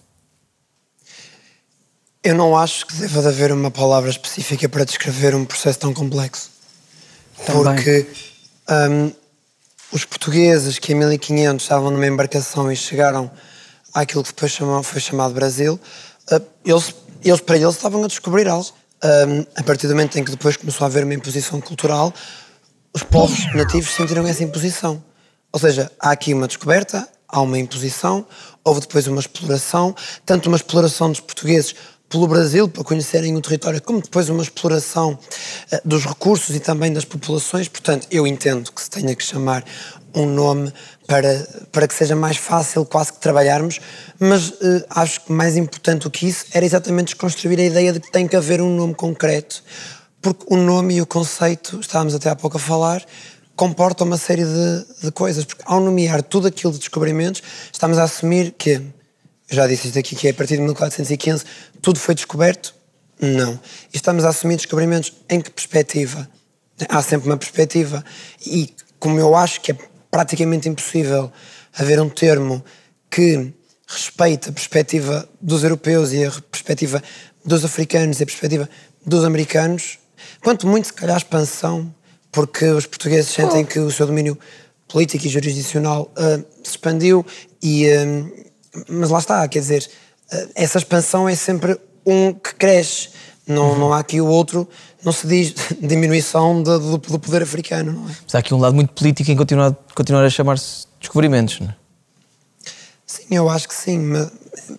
Eu 2.24 2.34
não 2.34 2.58
acho 2.58 2.88
que 2.88 2.94
deva 2.96 3.22
de 3.22 3.28
haver 3.28 3.52
uma 3.52 3.70
palavra 3.70 4.10
específica 4.10 4.70
para 4.70 4.86
descrever 4.86 5.36
um 5.36 5.44
processo 5.44 5.80
tão 5.80 5.94
complexo. 5.94 6.50
Também. 7.46 7.62
Porque 7.76 8.08
hum, 8.90 9.12
os 9.92 10.06
portugueses 10.06 10.80
que 10.80 10.94
em 10.94 10.96
1500 10.96 11.62
estavam 11.62 11.92
numa 11.92 12.08
embarcação 12.08 12.72
e 12.72 12.76
chegaram 12.76 13.30
àquilo 13.94 14.24
que 14.24 14.30
depois 14.30 14.50
chamam, 14.50 14.82
foi 14.82 15.02
chamado 15.02 15.34
Brasil, 15.34 15.78
uh, 16.32 16.42
eles, 16.64 16.96
eles, 17.22 17.42
para 17.42 17.58
eles, 17.58 17.76
estavam 17.76 18.02
a 18.02 18.08
descobrir 18.08 18.48
algo. 18.48 18.72
Hum, 19.04 19.46
a 19.56 19.64
partir 19.64 19.88
do 19.88 19.94
momento 19.94 20.18
em 20.18 20.24
que 20.24 20.32
depois 20.32 20.58
começou 20.58 20.86
a 20.86 20.88
haver 20.88 21.04
uma 21.04 21.14
imposição 21.14 21.60
cultural, 21.60 22.14
os 22.94 23.04
povos 23.04 23.54
nativos 23.54 23.92
sentiram 23.92 24.26
essa 24.26 24.44
imposição. 24.44 25.04
Ou 25.52 25.60
seja, 25.60 25.92
há 26.00 26.12
aqui 26.12 26.34
uma 26.34 26.48
descoberta, 26.48 27.08
há 27.28 27.42
uma 27.42 27.60
imposição, 27.60 28.26
houve 28.64 28.82
depois 28.82 29.06
uma 29.08 29.20
exploração, 29.20 29.94
tanto 30.26 30.48
uma 30.48 30.56
exploração 30.56 31.10
dos 31.10 31.20
portugueses 31.20 31.76
pelo 32.08 32.28
Brasil 32.28 32.70
para 32.70 32.84
conhecerem 32.84 33.36
o 33.36 33.42
território, 33.42 33.82
como 33.82 34.02
depois 34.02 34.30
uma 34.30 34.42
exploração 34.42 35.18
eh, 35.72 35.82
dos 35.84 36.06
recursos 36.06 36.56
e 36.56 36.60
também 36.60 36.94
das 36.94 37.04
populações. 37.04 37.68
Portanto, 37.68 38.08
eu 38.10 38.26
entendo 38.26 38.72
que 38.72 38.82
se 38.82 38.90
tenha 38.90 39.16
que 39.16 39.24
chamar 39.24 39.66
um 40.14 40.26
nome 40.26 40.74
para, 41.08 41.48
para 41.72 41.88
que 41.88 41.94
seja 41.94 42.16
mais 42.16 42.38
fácil 42.38 42.86
quase 42.86 43.14
que 43.14 43.20
trabalharmos, 43.20 43.80
mas 44.20 44.54
eh, 44.62 44.86
acho 44.90 45.22
que 45.22 45.32
mais 45.32 45.56
importante 45.56 46.04
do 46.04 46.12
que 46.12 46.28
isso 46.28 46.46
era 46.52 46.66
exatamente 46.66 47.08
desconstruir 47.08 47.60
a 47.60 47.64
ideia 47.64 47.94
de 47.94 48.00
que 48.00 48.12
tem 48.12 48.28
que 48.28 48.36
haver 48.36 48.62
um 48.62 48.76
nome 48.76 48.96
concreto, 48.96 49.64
porque 50.22 50.46
o 50.48 50.58
nome 50.58 50.96
e 50.96 51.02
o 51.02 51.06
conceito, 51.06 51.80
estávamos 51.80 52.16
até 52.16 52.30
há 52.30 52.36
pouco 52.36 52.58
a 52.58 52.60
falar, 52.60 53.06
comportam 53.56 54.08
uma 54.08 54.18
série 54.18 54.44
de, 54.44 54.86
de 55.04 55.12
coisas, 55.12 55.46
porque 55.46 55.64
ao 55.66 55.80
nomear 55.80 56.24
tudo 56.24 56.48
aquilo 56.48 56.74
de 56.74 56.80
descobrimentos, 56.80 57.42
estamos 57.72 57.98
a 57.98 58.04
assumir 58.04 58.54
que 58.58 58.82
já 59.50 59.68
disse 59.68 59.88
isto 59.88 60.00
aqui, 60.00 60.16
que 60.16 60.28
é 60.28 60.32
a 60.32 60.34
partir 60.34 60.56
de 60.56 60.64
1415 60.64 61.46
tudo 61.82 62.00
foi 62.00 62.16
descoberto? 62.16 62.74
Não. 63.22 63.60
E 63.94 63.96
estamos 63.96 64.26
a 64.26 64.30
assumir 64.30 64.56
descobrimentos 64.56 65.14
em 65.30 65.40
que 65.40 65.52
perspectiva? 65.52 66.28
Há 66.90 67.02
sempre 67.02 67.30
uma 67.30 67.38
perspectiva. 67.38 68.04
E 68.46 68.74
como 69.00 69.20
eu 69.20 69.36
acho 69.36 69.62
que 69.62 69.72
é 69.72 69.78
praticamente 70.16 70.70
impossível 70.70 71.30
haver 71.78 72.00
um 72.00 72.08
termo 72.08 72.64
que 73.12 73.54
respeite 73.86 74.48
a 74.48 74.54
perspectiva 74.54 75.28
dos 75.42 75.62
europeus 75.62 76.14
e 76.14 76.24
a 76.24 76.32
perspectiva 76.50 77.04
dos 77.44 77.66
africanos 77.66 78.22
e 78.22 78.24
a 78.24 78.26
perspectiva 78.26 78.70
dos 79.06 79.26
americanos, 79.26 80.00
quanto 80.42 80.68
muito, 80.68 80.88
se 80.88 80.94
calhar, 80.94 81.18
expansão, 81.18 81.94
porque 82.32 82.64
os 82.64 82.86
portugueses 82.86 83.30
sentem 83.30 83.66
que 83.66 83.78
o 83.78 83.92
seu 83.92 84.08
domínio 84.08 84.40
político 84.88 85.26
e 85.26 85.30
jurisdicional 85.30 86.10
uh, 86.18 86.46
se 86.64 86.72
expandiu 86.72 87.26
e, 87.62 87.86
uh, 87.90 88.46
mas 88.88 89.10
lá 89.10 89.20
está, 89.20 89.46
quer 89.50 89.60
dizer, 89.60 89.90
eh, 90.32 90.48
essa 90.56 90.78
expansão 90.78 91.28
é 91.28 91.36
sempre 91.36 91.78
um 92.06 92.34
que 92.34 92.56
cresce. 92.56 93.10
Não, 93.46 93.72
Uhum. 93.72 93.80
não 93.80 93.94
há 93.94 94.00
aqui 94.00 94.20
o 94.22 94.28
outro, 94.28 94.68
não 95.06 95.12
se 95.12 95.28
diz 95.28 95.54
diminuição 95.80 96.62
do, 96.62 96.80
do, 96.80 96.98
do 96.98 97.20
poder 97.20 97.44
africano, 97.44 97.94
não 97.94 98.10
é? 98.10 98.16
Mas 98.24 98.36
há 98.36 98.40
aqui 98.40 98.54
um 98.54 98.60
lado 98.60 98.76
muito 98.76 98.92
político 98.92 99.30
em 99.32 99.36
continuar, 99.36 99.72
continuar 99.94 100.26
a 100.26 100.30
chamar-se 100.30 100.88
descobrimentos, 101.00 101.60
não 101.60 101.70
é? 101.70 101.76
Sim, 103.06 103.28
eu 103.30 103.48
acho 103.48 103.68
que 103.68 103.76
sim. 103.76 104.12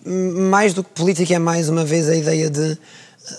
Mais 0.05 0.73
do 0.73 0.83
que 0.83 0.89
política 0.89 1.33
é 1.33 1.39
mais 1.39 1.69
uma 1.69 1.85
vez 1.85 2.09
a 2.09 2.15
ideia 2.15 2.49
de, 2.49 2.77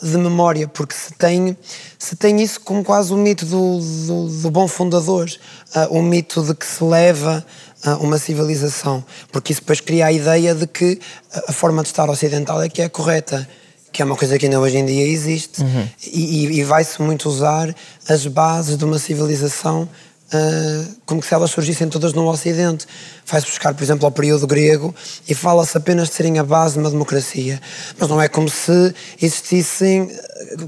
de 0.03 0.16
memória, 0.16 0.66
porque 0.66 0.94
se 0.94 1.12
tem, 1.12 1.57
se 1.98 2.16
tem 2.16 2.40
isso 2.40 2.61
como 2.61 2.83
quase 2.83 3.12
o 3.12 3.16
mito 3.16 3.44
do, 3.44 3.79
do, 3.79 4.29
do 4.29 4.51
bom 4.51 4.66
fundador, 4.66 5.29
ah, 5.74 5.88
o 5.90 6.01
mito 6.03 6.42
de 6.42 6.55
que 6.55 6.64
se 6.64 6.83
leva 6.83 7.44
ah, 7.85 7.96
uma 7.96 8.18
civilização, 8.18 9.05
porque 9.31 9.53
isso 9.53 9.61
depois 9.61 9.81
cria 9.81 10.07
a 10.07 10.12
ideia 10.12 10.55
de 10.55 10.66
que 10.66 10.98
a 11.46 11.53
forma 11.53 11.83
de 11.83 11.88
estar 11.88 12.09
ocidental 12.09 12.62
é 12.62 12.68
que 12.70 12.81
é 12.81 12.88
correta, 12.88 13.46
que 13.92 14.03
é 14.03 14.05
uma 14.05 14.16
coisa 14.16 14.38
que 14.38 14.46
ainda 14.46 14.61
hoje 14.61 14.77
em 14.79 14.87
dia 14.87 15.07
existe, 15.07 15.62
e, 16.07 16.46
e- 16.46 16.61
e 16.61 16.64
vai-se 16.64 17.01
muito 17.03 17.29
usar 17.29 17.74
as 18.09 18.27
bases 18.27 18.77
de 18.77 18.85
uma 18.85 18.98
civilização 18.98 19.88
ah, 20.31 20.85
como 21.07 21.22
se 21.22 21.33
elas 21.33 21.51
surgissem 21.51 21.88
todas 21.88 22.12
no 22.12 22.29
Ocidente. 22.29 22.87
Vai-se 23.27 23.46
buscar, 23.46 23.72
por 23.72 23.83
exemplo, 23.83 24.05
ao 24.05 24.12
período 24.12 24.46
grego 24.46 24.94
e 25.27 25.35
fala-se 25.35 25.74
apenas 25.74 26.09
de 26.09 26.14
serem 26.16 26.38
a 26.38 26.44
base 26.44 26.74
de 26.74 26.81
uma 26.81 26.90
democracia. 26.90 27.59
Mas 27.98 28.11
não 28.11 28.20
é 28.20 28.29
como 28.29 28.46
se 28.51 28.94
existissem, 29.22 30.11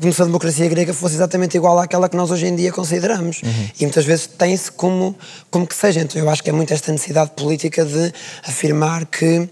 como 0.00 0.12
se 0.14 0.22
a 0.22 0.24
democracia 0.24 0.66
grega 0.66 0.94
fosse 0.94 1.14
exatamente 1.16 1.58
igual 1.58 1.78
àquela 1.78 2.08
que 2.08 2.16
nós 2.16 2.30
hoje 2.30 2.46
em 2.46 2.56
dia 2.56 2.72
consideramos. 2.72 3.42
E 3.78 3.82
muitas 3.84 4.06
vezes 4.06 4.26
tem-se 4.26 4.72
como, 4.72 5.14
como 5.50 5.66
que 5.66 5.74
seja. 5.74 6.00
Então 6.00 6.20
eu 6.22 6.30
acho 6.30 6.42
que 6.42 6.48
é 6.48 6.52
muito 6.54 6.72
esta 6.72 6.90
necessidade 6.90 7.32
política 7.36 7.84
de 7.84 8.12
afirmar 8.46 9.04
que 9.04 9.46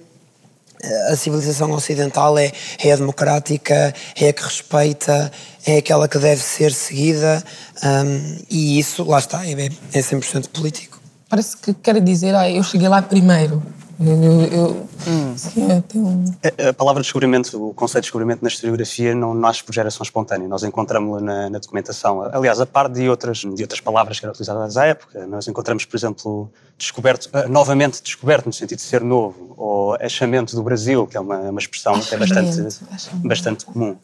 a 1.10 1.16
civilização 1.16 1.70
ocidental 1.72 2.38
é, 2.38 2.52
é 2.78 2.92
a 2.92 2.96
democrática, 2.96 3.94
é 4.16 4.28
a 4.28 4.32
que 4.32 4.42
respeita, 4.42 5.30
é 5.66 5.78
aquela 5.78 6.08
que 6.08 6.18
deve 6.18 6.42
ser 6.42 6.72
seguida 6.72 7.42
hum, 7.84 8.36
e 8.48 8.78
isso, 8.78 9.04
lá 9.04 9.18
está, 9.18 9.44
é, 9.46 9.52
é 9.52 10.00
100% 10.00 10.48
político. 10.48 11.00
Parece 11.28 11.56
que 11.56 11.74
quer 11.74 12.00
dizer, 12.00 12.34
ah, 12.34 12.50
eu 12.50 12.62
cheguei 12.62 12.88
lá 12.88 13.02
primeiro. 13.02 13.62
Eu, 14.00 14.42
eu, 14.52 14.88
sim, 15.36 15.70
eu 15.72 15.82
tenho- 15.82 16.24
A, 16.64 16.68
a 16.68 16.72
palavra 16.72 17.02
descobrimento, 17.02 17.68
o 17.70 17.74
conceito 17.74 18.02
de 18.02 18.06
descobrimento 18.06 18.42
na 18.42 18.48
historiografia 18.48 19.12
não 19.14 19.34
nasce 19.34 19.64
por 19.64 19.74
geração 19.74 20.04
espontânea. 20.04 20.46
Nós 20.46 20.62
encontramos-lo 20.62 21.20
na, 21.24 21.50
na 21.50 21.58
documentação. 21.58 22.22
Aliás, 22.22 22.60
a 22.60 22.66
par 22.66 22.88
de 22.88 23.08
outras, 23.08 23.38
de 23.38 23.62
outras 23.62 23.80
palavras 23.80 24.20
que 24.20 24.24
eram 24.24 24.32
utilizadas 24.32 24.76
à 24.76 24.86
época, 24.86 25.26
nós 25.26 25.48
encontramos, 25.48 25.84
por 25.84 25.96
exemplo, 25.96 26.48
descoberto, 26.76 27.28
ah, 27.32 27.48
novamente 27.48 28.00
descoberto, 28.00 28.46
no 28.46 28.52
sentido 28.52 28.78
de 28.78 28.84
ser 28.84 29.02
novo, 29.02 29.54
ou 29.56 29.94
achamento 29.94 30.54
do 30.54 30.62
Brasil, 30.62 31.04
que 31.06 31.16
é 31.16 31.20
uma, 31.20 31.38
uma 31.50 31.58
expressão 31.60 31.98
que 32.00 32.14
é 32.14 32.18
bastante, 32.18 32.50
Achamento, 32.92 33.26
bastante 33.28 33.64
comum. 33.66 33.96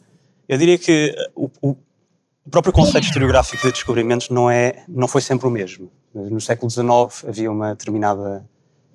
Eu 0.49 0.57
diria 0.57 0.77
que 0.77 1.15
ah, 1.17 1.31
o, 1.35 1.49
o- 1.61 1.77
o 2.45 2.49
próprio 2.51 2.71
conceito 2.73 3.05
historiográfico 3.05 3.65
de 3.65 3.71
descobrimentos 3.73 4.29
não, 4.29 4.47
é, 4.51 4.83
não 4.87 5.07
foi 5.07 5.19
sempre 5.21 5.47
o 5.47 5.49
mesmo. 5.49 5.89
No 6.13 6.39
século 6.39 6.69
XIX 6.69 7.25
havia 7.27 7.49
uma 7.51 7.69
determinada 7.73 8.45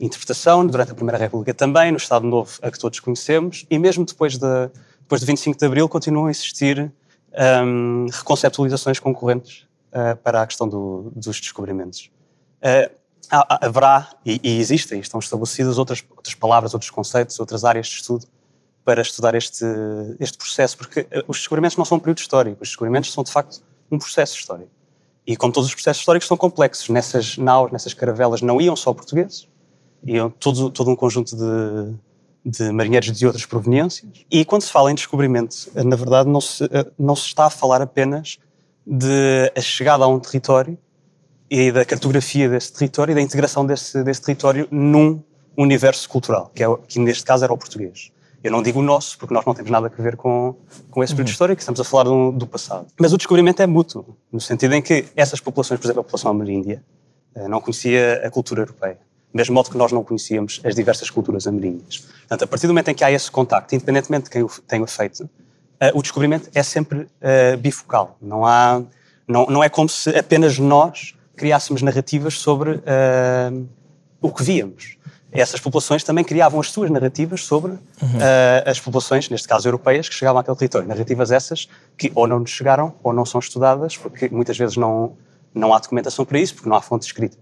interpretação, 0.00 0.66
durante 0.66 0.92
a 0.92 0.94
Primeira 0.94 1.18
República 1.18 1.52
também, 1.54 1.90
no 1.90 1.98
Estado 1.98 2.26
Novo, 2.26 2.58
a 2.62 2.70
que 2.70 2.78
todos 2.78 2.98
conhecemos, 3.00 3.66
e 3.70 3.78
mesmo 3.78 4.04
depois, 4.04 4.38
da, 4.38 4.70
depois 5.00 5.20
do 5.20 5.26
25 5.26 5.58
de 5.58 5.66
Abril 5.66 5.88
continuam 5.88 6.26
a 6.26 6.30
existir 6.30 6.90
hum, 7.64 8.06
reconceptualizações 8.10 8.98
concorrentes 8.98 9.66
ah, 9.92 10.16
para 10.16 10.42
a 10.42 10.46
questão 10.46 10.68
do- 10.68 11.12
dos 11.14 11.38
descobrimentos. 11.40 12.10
Há- 13.32 13.66
haverá, 13.66 14.08
e, 14.26 14.40
e 14.42 14.58
existem, 14.58 14.98
estão 14.98 15.20
estabelecidas 15.20 15.78
outras, 15.78 16.02
outras 16.10 16.34
palavras, 16.34 16.74
outros 16.74 16.90
conceitos, 16.90 17.38
outras 17.38 17.64
áreas 17.64 17.86
de 17.86 17.94
estudo 17.96 18.26
para 18.84 19.02
estudar 19.02 19.34
este, 19.36 19.64
este 20.18 20.36
processo, 20.36 20.76
porque 20.76 21.06
eh, 21.10 21.22
os 21.28 21.36
descobrimentos 21.38 21.76
não 21.76 21.84
são 21.84 21.98
um 21.98 22.00
período 22.00 22.18
histórico, 22.18 22.62
os 22.62 22.70
descobrimentos 22.70 23.12
são 23.12 23.22
de 23.22 23.30
facto 23.30 23.62
um 23.90 23.98
processo 23.98 24.34
histórico. 24.36 24.70
E 25.24 25.36
como 25.36 25.52
todos 25.52 25.68
os 25.68 25.74
processos 25.74 26.00
históricos 26.00 26.26
são 26.26 26.36
complexos, 26.36 26.88
nessas 26.88 27.36
naus, 27.36 27.70
nessas 27.70 27.94
caravelas 27.94 28.40
não 28.42 28.60
iam 28.60 28.74
só 28.74 28.92
portugueses, 28.92 29.46
iam 30.04 30.30
todo, 30.30 30.70
todo 30.70 30.90
um 30.90 30.96
conjunto 30.96 31.36
de, 31.36 31.94
de 32.44 32.72
marinheiros 32.72 33.16
de 33.16 33.26
outras 33.26 33.44
proveniências. 33.44 34.10
E 34.30 34.44
quando 34.44 34.62
se 34.62 34.70
fala 34.70 34.90
em 34.90 34.94
descobrimento, 34.94 35.70
eh, 35.74 35.84
na 35.84 35.96
verdade 35.96 36.28
não 36.28 36.40
se, 36.40 36.64
eh, 36.64 36.86
não 36.98 37.14
se 37.14 37.26
está 37.26 37.46
a 37.46 37.50
falar 37.50 37.82
apenas 37.82 38.38
de 38.86 39.52
a 39.54 39.60
chegada 39.60 40.04
a 40.04 40.08
um 40.08 40.18
território 40.18 40.76
e 41.50 41.70
da 41.72 41.84
cartografia 41.84 42.48
desse 42.48 42.72
território 42.72 43.12
e 43.12 43.14
da 43.14 43.20
integração 43.20 43.66
desse, 43.66 44.02
desse 44.02 44.22
território 44.22 44.68
num 44.70 45.22
universo 45.56 46.08
cultural, 46.08 46.50
que, 46.54 46.62
é, 46.62 46.66
que 46.88 46.98
neste 46.98 47.24
caso 47.24 47.44
era 47.44 47.52
o 47.52 47.58
português. 47.58 48.10
Eu 48.42 48.50
não 48.50 48.62
digo 48.62 48.80
o 48.80 48.82
nosso, 48.82 49.18
porque 49.18 49.34
nós 49.34 49.44
não 49.44 49.52
temos 49.52 49.70
nada 49.70 49.92
a 49.94 50.02
ver 50.02 50.16
com, 50.16 50.54
com 50.90 51.04
esse 51.04 51.12
período 51.12 51.28
histórico, 51.28 51.60
estamos 51.60 51.78
a 51.78 51.84
falar 51.84 52.04
do, 52.04 52.32
do 52.32 52.46
passado. 52.46 52.86
Mas 52.98 53.12
o 53.12 53.18
descobrimento 53.18 53.60
é 53.60 53.66
mútuo, 53.66 54.16
no 54.32 54.40
sentido 54.40 54.74
em 54.74 54.80
que 54.80 55.04
essas 55.14 55.40
populações, 55.40 55.78
por 55.78 55.86
exemplo, 55.86 56.00
a 56.00 56.04
população 56.04 56.30
ameríndia, 56.30 56.82
eh, 57.34 57.48
não 57.48 57.60
conhecia 57.60 58.22
a 58.24 58.30
cultura 58.30 58.62
europeia. 58.62 58.98
Mesmo 59.32 59.54
modo 59.54 59.70
que 59.70 59.76
nós 59.76 59.92
não 59.92 60.02
conhecíamos 60.02 60.60
as 60.64 60.74
diversas 60.74 61.08
culturas 61.08 61.46
ameríndias. 61.46 61.98
Portanto, 61.98 62.42
a 62.42 62.46
partir 62.46 62.66
do 62.66 62.70
momento 62.72 62.88
em 62.88 62.94
que 62.94 63.04
há 63.04 63.12
esse 63.12 63.30
contacto, 63.30 63.74
independentemente 63.74 64.24
de 64.24 64.30
quem 64.30 64.42
o 64.42 64.48
tenha 64.66 64.86
feito, 64.86 65.28
eh, 65.78 65.92
o 65.94 66.02
descobrimento 66.02 66.50
é 66.54 66.62
sempre 66.62 67.06
eh, 67.20 67.56
bifocal. 67.56 68.16
Não, 68.20 68.44
há, 68.44 68.82
não, 69.26 69.46
não 69.46 69.64
é 69.64 69.68
como 69.68 69.88
se 69.88 70.10
apenas 70.10 70.58
nós 70.58 71.14
criássemos 71.36 71.80
narrativas 71.80 72.34
sobre 72.34 72.82
eh, 72.84 73.52
o 74.20 74.30
que 74.30 74.42
víamos. 74.42 74.96
essas 75.32 75.60
populações 75.60 76.02
também 76.02 76.24
criavam 76.24 76.58
as 76.60 76.70
suas 76.70 76.90
narrativas 76.90 77.44
sobre 77.44 77.72
Uhum. 77.72 78.18
uh, 78.18 78.68
as 78.68 78.80
populações, 78.80 79.28
neste 79.28 79.46
caso 79.46 79.68
europeias, 79.68 80.08
que 80.08 80.14
chegavam 80.14 80.40
àquele 80.40 80.56
território. 80.56 80.88
Narrativas 80.88 81.30
essas 81.30 81.68
que 81.96 82.10
ou 82.14 82.26
não 82.26 82.40
nos 82.40 82.50
chegaram 82.50 82.94
ou 83.02 83.12
não 83.12 83.24
são 83.24 83.38
estudadas, 83.38 83.96
porque 83.96 84.28
muitas 84.28 84.58
vezes 84.58 84.76
não, 84.76 85.12
não 85.54 85.72
há 85.72 85.78
documentação 85.78 86.24
para 86.24 86.38
isso, 86.40 86.54
porque 86.54 86.68
não 86.68 86.76
há 86.76 86.80
fontes 86.82 87.06
escritas. 87.06 87.38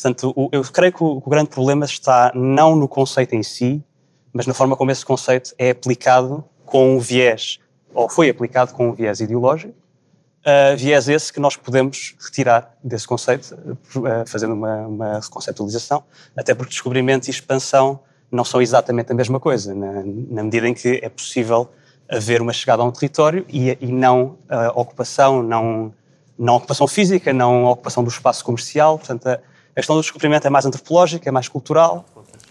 Portanto, 0.00 0.32
o- 0.34 0.48
eu 0.50 0.62
creio 0.64 0.92
que 0.92 1.02
o, 1.02 1.22
o 1.24 1.30
grande 1.30 1.50
problema 1.50 1.84
está 1.84 2.32
não 2.34 2.74
no 2.74 2.88
conceito 2.88 3.34
em 3.34 3.42
si, 3.42 3.84
mas 4.32 4.46
na 4.46 4.54
forma 4.54 4.76
como 4.76 4.90
esse 4.90 5.04
conceito 5.04 5.54
é 5.58 5.70
aplicado 5.70 6.42
com 6.64 6.96
um 6.96 6.98
viés, 6.98 7.58
ou 7.92 8.08
foi 8.08 8.30
aplicado 8.30 8.72
com 8.72 8.88
um 8.88 8.92
viés 8.92 9.20
ideológico, 9.20 9.74
uh, 9.74 10.76
viés 10.76 11.08
esse 11.08 11.32
que 11.32 11.40
nós 11.40 11.56
podemos 11.56 12.14
retirar 12.24 12.74
desse 12.82 13.06
conceito, 13.06 13.54
uh, 13.96 14.26
fazendo 14.26 14.54
uma, 14.54 14.86
uma 14.86 15.20
reconceptualização, 15.20 16.02
até 16.36 16.54
porque 16.54 16.70
descobrimento 16.70 17.28
e 17.28 17.30
expansão 17.30 18.00
não 18.30 18.44
são 18.44 18.62
exatamente 18.62 19.10
a 19.12 19.14
mesma 19.14 19.40
coisa, 19.40 19.74
na, 19.74 20.02
na 20.30 20.44
medida 20.44 20.68
em 20.68 20.72
que 20.74 21.00
é 21.02 21.08
possível 21.08 21.68
haver 22.08 22.40
uma 22.40 22.52
chegada 22.52 22.82
a 22.82 22.86
um 22.86 22.90
território 22.92 23.44
e, 23.48 23.76
e 23.80 23.92
não 23.92 24.38
uh, 24.48 24.70
ocupação, 24.74 25.42
não, 25.42 25.92
não 26.38 26.54
ocupação 26.54 26.86
física, 26.86 27.32
não 27.32 27.64
ocupação 27.64 28.02
do 28.02 28.08
espaço 28.10 28.44
comercial. 28.44 28.96
Portanto, 28.98 29.28
a 29.72 29.74
questão 29.76 29.96
do 29.96 30.02
descobrimento 30.02 30.46
é 30.46 30.50
mais 30.50 30.66
antropológica, 30.66 31.28
é 31.28 31.32
mais 31.32 31.48
cultural. 31.48 32.04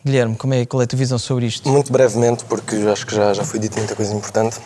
Guilherme, 0.05 0.35
como 0.35 0.53
é, 0.53 0.65
qual 0.65 0.81
é 0.81 0.85
a 0.85 0.87
tua 0.87 0.97
visão 0.97 1.19
sobre 1.19 1.45
isto? 1.45 1.67
Muito 1.69 1.91
brevemente, 1.91 2.45
porque 2.45 2.75
acho 2.91 3.05
que 3.05 3.13
já, 3.15 3.33
já 3.33 3.43
foi 3.43 3.59
dito 3.59 3.77
muita 3.77 3.95
coisa 3.95 4.13
importante. 4.13 4.57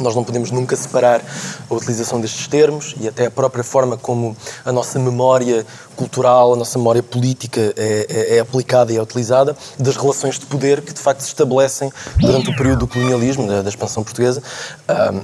Nós 0.00 0.14
não 0.14 0.22
podemos 0.22 0.50
nunca 0.50 0.76
separar 0.76 1.20
a 1.68 1.74
utilização 1.74 2.20
destes 2.20 2.46
termos 2.46 2.94
e 3.00 3.08
até 3.08 3.26
a 3.26 3.30
própria 3.30 3.64
forma 3.64 3.96
como 3.96 4.36
a 4.64 4.70
nossa 4.72 4.98
memória 4.98 5.64
cultural, 5.96 6.52
a 6.52 6.56
nossa 6.56 6.78
memória 6.78 7.02
política 7.02 7.72
é, 7.76 8.06
é- 8.08 8.36
é 8.36 8.40
aplicada 8.40 8.92
e 8.92 8.96
é 8.96 9.02
utilizada 9.02 9.56
das 9.78 9.96
relações 9.96 10.38
de 10.38 10.46
poder 10.46 10.82
que 10.82 10.92
de 10.92 11.00
facto 11.00 11.20
se 11.20 11.28
estabelecem 11.28 11.92
durante 12.18 12.50
o 12.50 12.56
período 12.56 12.80
do 12.80 12.86
colonialismo, 12.88 13.46
da, 13.46 13.62
da 13.62 13.68
expansão 13.68 14.02
portuguesa. 14.04 14.42
Ahm, 14.86 15.22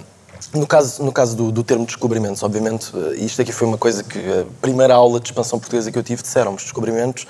no 0.54 0.66
caso, 0.66 1.02
no 1.02 1.12
caso 1.12 1.36
do, 1.36 1.50
do 1.50 1.64
termo 1.64 1.84
descobrimentos, 1.84 2.42
obviamente, 2.42 2.92
eh, 2.94 3.16
isto 3.16 3.42
aqui 3.42 3.52
foi 3.52 3.66
uma 3.66 3.76
coisa 3.76 4.04
que 4.04 4.18
a 4.18 4.46
primeira 4.60 4.94
aula 4.94 5.18
de 5.18 5.26
expansão 5.26 5.58
portuguesa 5.58 5.90
que 5.90 5.98
eu 5.98 6.02
tive 6.02 6.22
disseram-me, 6.22 6.56
descobrimentos, 6.56 7.26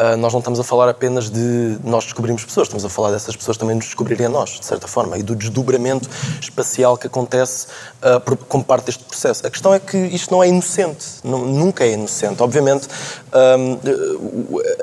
ah, 0.00 0.16
nós 0.16 0.32
não 0.32 0.40
estamos 0.40 0.58
a 0.58 0.64
falar 0.64 0.88
apenas 0.88 1.28
de 1.30 1.76
nós 1.84 2.04
descobrirmos 2.04 2.44
pessoas, 2.44 2.66
estamos 2.68 2.84
a 2.84 2.88
falar 2.88 3.10
dessas 3.10 3.36
pessoas 3.36 3.56
também 3.56 3.76
nos 3.76 3.84
descobrirem 3.84 4.26
a 4.26 4.28
nós, 4.30 4.50
de 4.58 4.64
certa 4.64 4.88
forma, 4.88 5.18
e 5.18 5.22
do 5.22 5.36
desdobramento 5.36 6.08
espacial 6.40 6.96
que 6.96 7.06
acontece 7.06 7.66
ah, 8.02 8.18
por- 8.18 8.36
como 8.36 8.64
parte 8.64 8.86
deste 8.86 9.04
processo. 9.04 9.46
A 9.46 9.50
questão 9.50 9.74
é 9.74 9.78
que 9.78 9.96
isto 9.96 10.30
não 10.32 10.42
é 10.42 10.48
inocente, 10.48 11.06
não- 11.22 11.44
nunca 11.44 11.84
é 11.84 11.92
inocente. 11.92 12.42
Obviamente, 12.42 12.88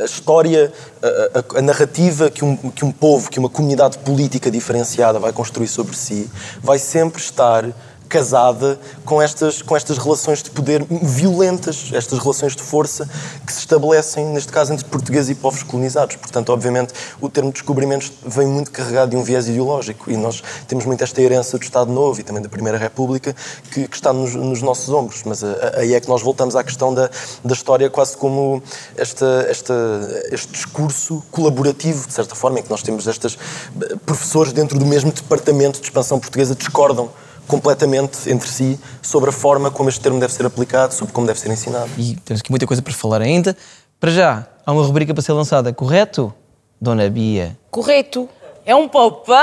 a 0.01 0.05
história, 0.05 0.71
a, 1.01 1.39
a- 1.39 1.59
a 1.59 1.61
narrativa 1.61 2.29
que 2.29 2.43
um, 2.45 2.55
que 2.55 2.85
um 2.85 2.91
povo, 2.91 3.29
que 3.29 3.39
uma 3.39 3.49
comunidade 3.49 3.97
política 3.99 4.49
diferenciada 4.51 5.19
vai 5.19 5.31
construir 5.33 5.67
sobre 5.67 5.95
si, 5.95 6.29
vai 6.61 6.79
sempre 6.79 7.21
estar 7.21 7.65
casada 8.07 8.79
com 9.05 9.21
estas, 9.21 9.61
com 9.61 9.75
estas 9.75 9.97
relações 9.97 10.41
de 10.41 10.49
poder 10.51 10.85
violentas, 10.89 11.89
estas 11.93 12.19
relações 12.19 12.55
de 12.55 12.61
força 12.63 13.07
que 13.45 13.51
se 13.51 13.59
estabelecem, 13.59 14.25
neste 14.27 14.51
caso, 14.51 14.73
entre 14.73 14.85
portugueses 14.85 15.29
e 15.29 15.35
povos 15.35 15.63
colonizados. 15.63 16.15
Portanto, 16.15 16.49
obviamente, 16.51 16.93
o 17.21 17.29
termo 17.29 17.51
descobrimentos 17.51 18.11
vem 18.25 18.47
muito 18.47 18.71
carregado 18.71 19.11
de 19.11 19.17
um 19.17 19.23
viés 19.23 19.47
ideológico 19.47 20.09
e 20.09 20.17
nós 20.17 20.41
temos 20.67 20.85
muito 20.85 21.03
esta 21.03 21.21
herança 21.21 21.57
do 21.57 21.63
Estado 21.63 21.91
Novo 21.91 22.19
e 22.19 22.23
também 22.23 22.41
da 22.41 22.49
Primeira 22.49 22.77
República 22.77 23.35
que, 23.71 23.87
que 23.87 23.95
está 23.95 24.13
nos, 24.13 24.33
nos 24.35 24.61
nossos 24.61 24.89
ombros. 24.89 25.23
Mas 25.25 25.43
a- 25.43 25.73
aí 25.77 25.93
é 25.93 25.99
que 25.99 26.07
nós 26.07 26.21
voltamos 26.21 26.55
à 26.55 26.63
questão 26.63 26.93
da, 26.93 27.09
da 27.43 27.53
história 27.53 27.89
quase 27.89 28.15
como 28.17 28.61
esta, 28.95 29.45
esta, 29.49 29.73
este 30.31 30.51
discurso 30.51 31.23
colaborativo, 31.31 32.07
de 32.07 32.13
certa 32.13 32.35
forma, 32.35 32.59
em 32.59 32.63
que 32.63 32.69
nós 32.69 32.81
temos 32.81 33.07
estes 33.07 33.37
professores 34.05 34.53
dentro 34.53 34.79
do 34.79 34.85
mesmo 34.85 35.11
departamento 35.11 35.79
de 35.79 35.85
expansão 35.85 36.19
portuguesa 36.19 36.55
discordam 36.55 37.09
completamente 37.47 38.29
entre 38.29 38.47
si 38.49 38.79
sobre 39.01 39.29
a 39.29 39.33
forma 39.33 39.71
como 39.71 39.89
este 39.89 40.01
termo 40.01 40.19
deve 40.19 40.33
ser 40.33 40.45
aplicado, 40.45 40.93
sobre 40.93 41.13
como 41.13 41.25
deve 41.25 41.39
ser 41.39 41.49
ensinado. 41.49 41.89
E 41.97 42.15
temos 42.17 42.41
aqui 42.41 42.51
muita 42.51 42.67
coisa 42.67 42.81
para 42.81 42.93
falar 42.93 43.21
ainda. 43.21 43.55
Para 43.99 44.11
já, 44.11 44.47
há 44.65 44.71
uma 44.71 44.83
rubrica 44.83 45.13
para 45.13 45.23
ser 45.23 45.33
lançada, 45.33 45.73
correto? 45.73 46.33
Dona 46.79 47.09
Bia. 47.09 47.57
Correto. 47.71 48.29
É 48.65 48.75
um 48.75 48.87
pop-up. 48.87 49.37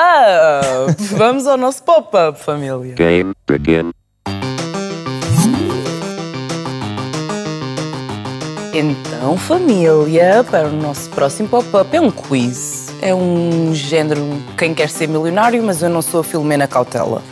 Vamos 1.16 1.46
ao 1.46 1.57
nosso 1.57 1.82
pop-up, 1.82 2.38
família. 2.38 2.94
Game 2.94 3.32
begin. 3.48 3.90
Então, 8.76 9.36
família, 9.38 10.44
para 10.50 10.66
o 10.66 10.72
nosso 10.72 11.09
próximo 11.11 11.48
pop-up 11.48 11.96
é 11.96 12.00
um 12.00 12.11
quiz. 12.11 12.92
É 13.00 13.14
um 13.14 13.72
género 13.74 14.42
quem 14.59 14.74
quer 14.74 14.88
ser 14.88 15.07
milionário, 15.07 15.62
mas 15.62 15.80
eu 15.80 15.88
não 15.88 16.02
sou 16.02 16.20
a 16.20 16.24
Filomena 16.24 16.66
Cautela. 16.66 17.22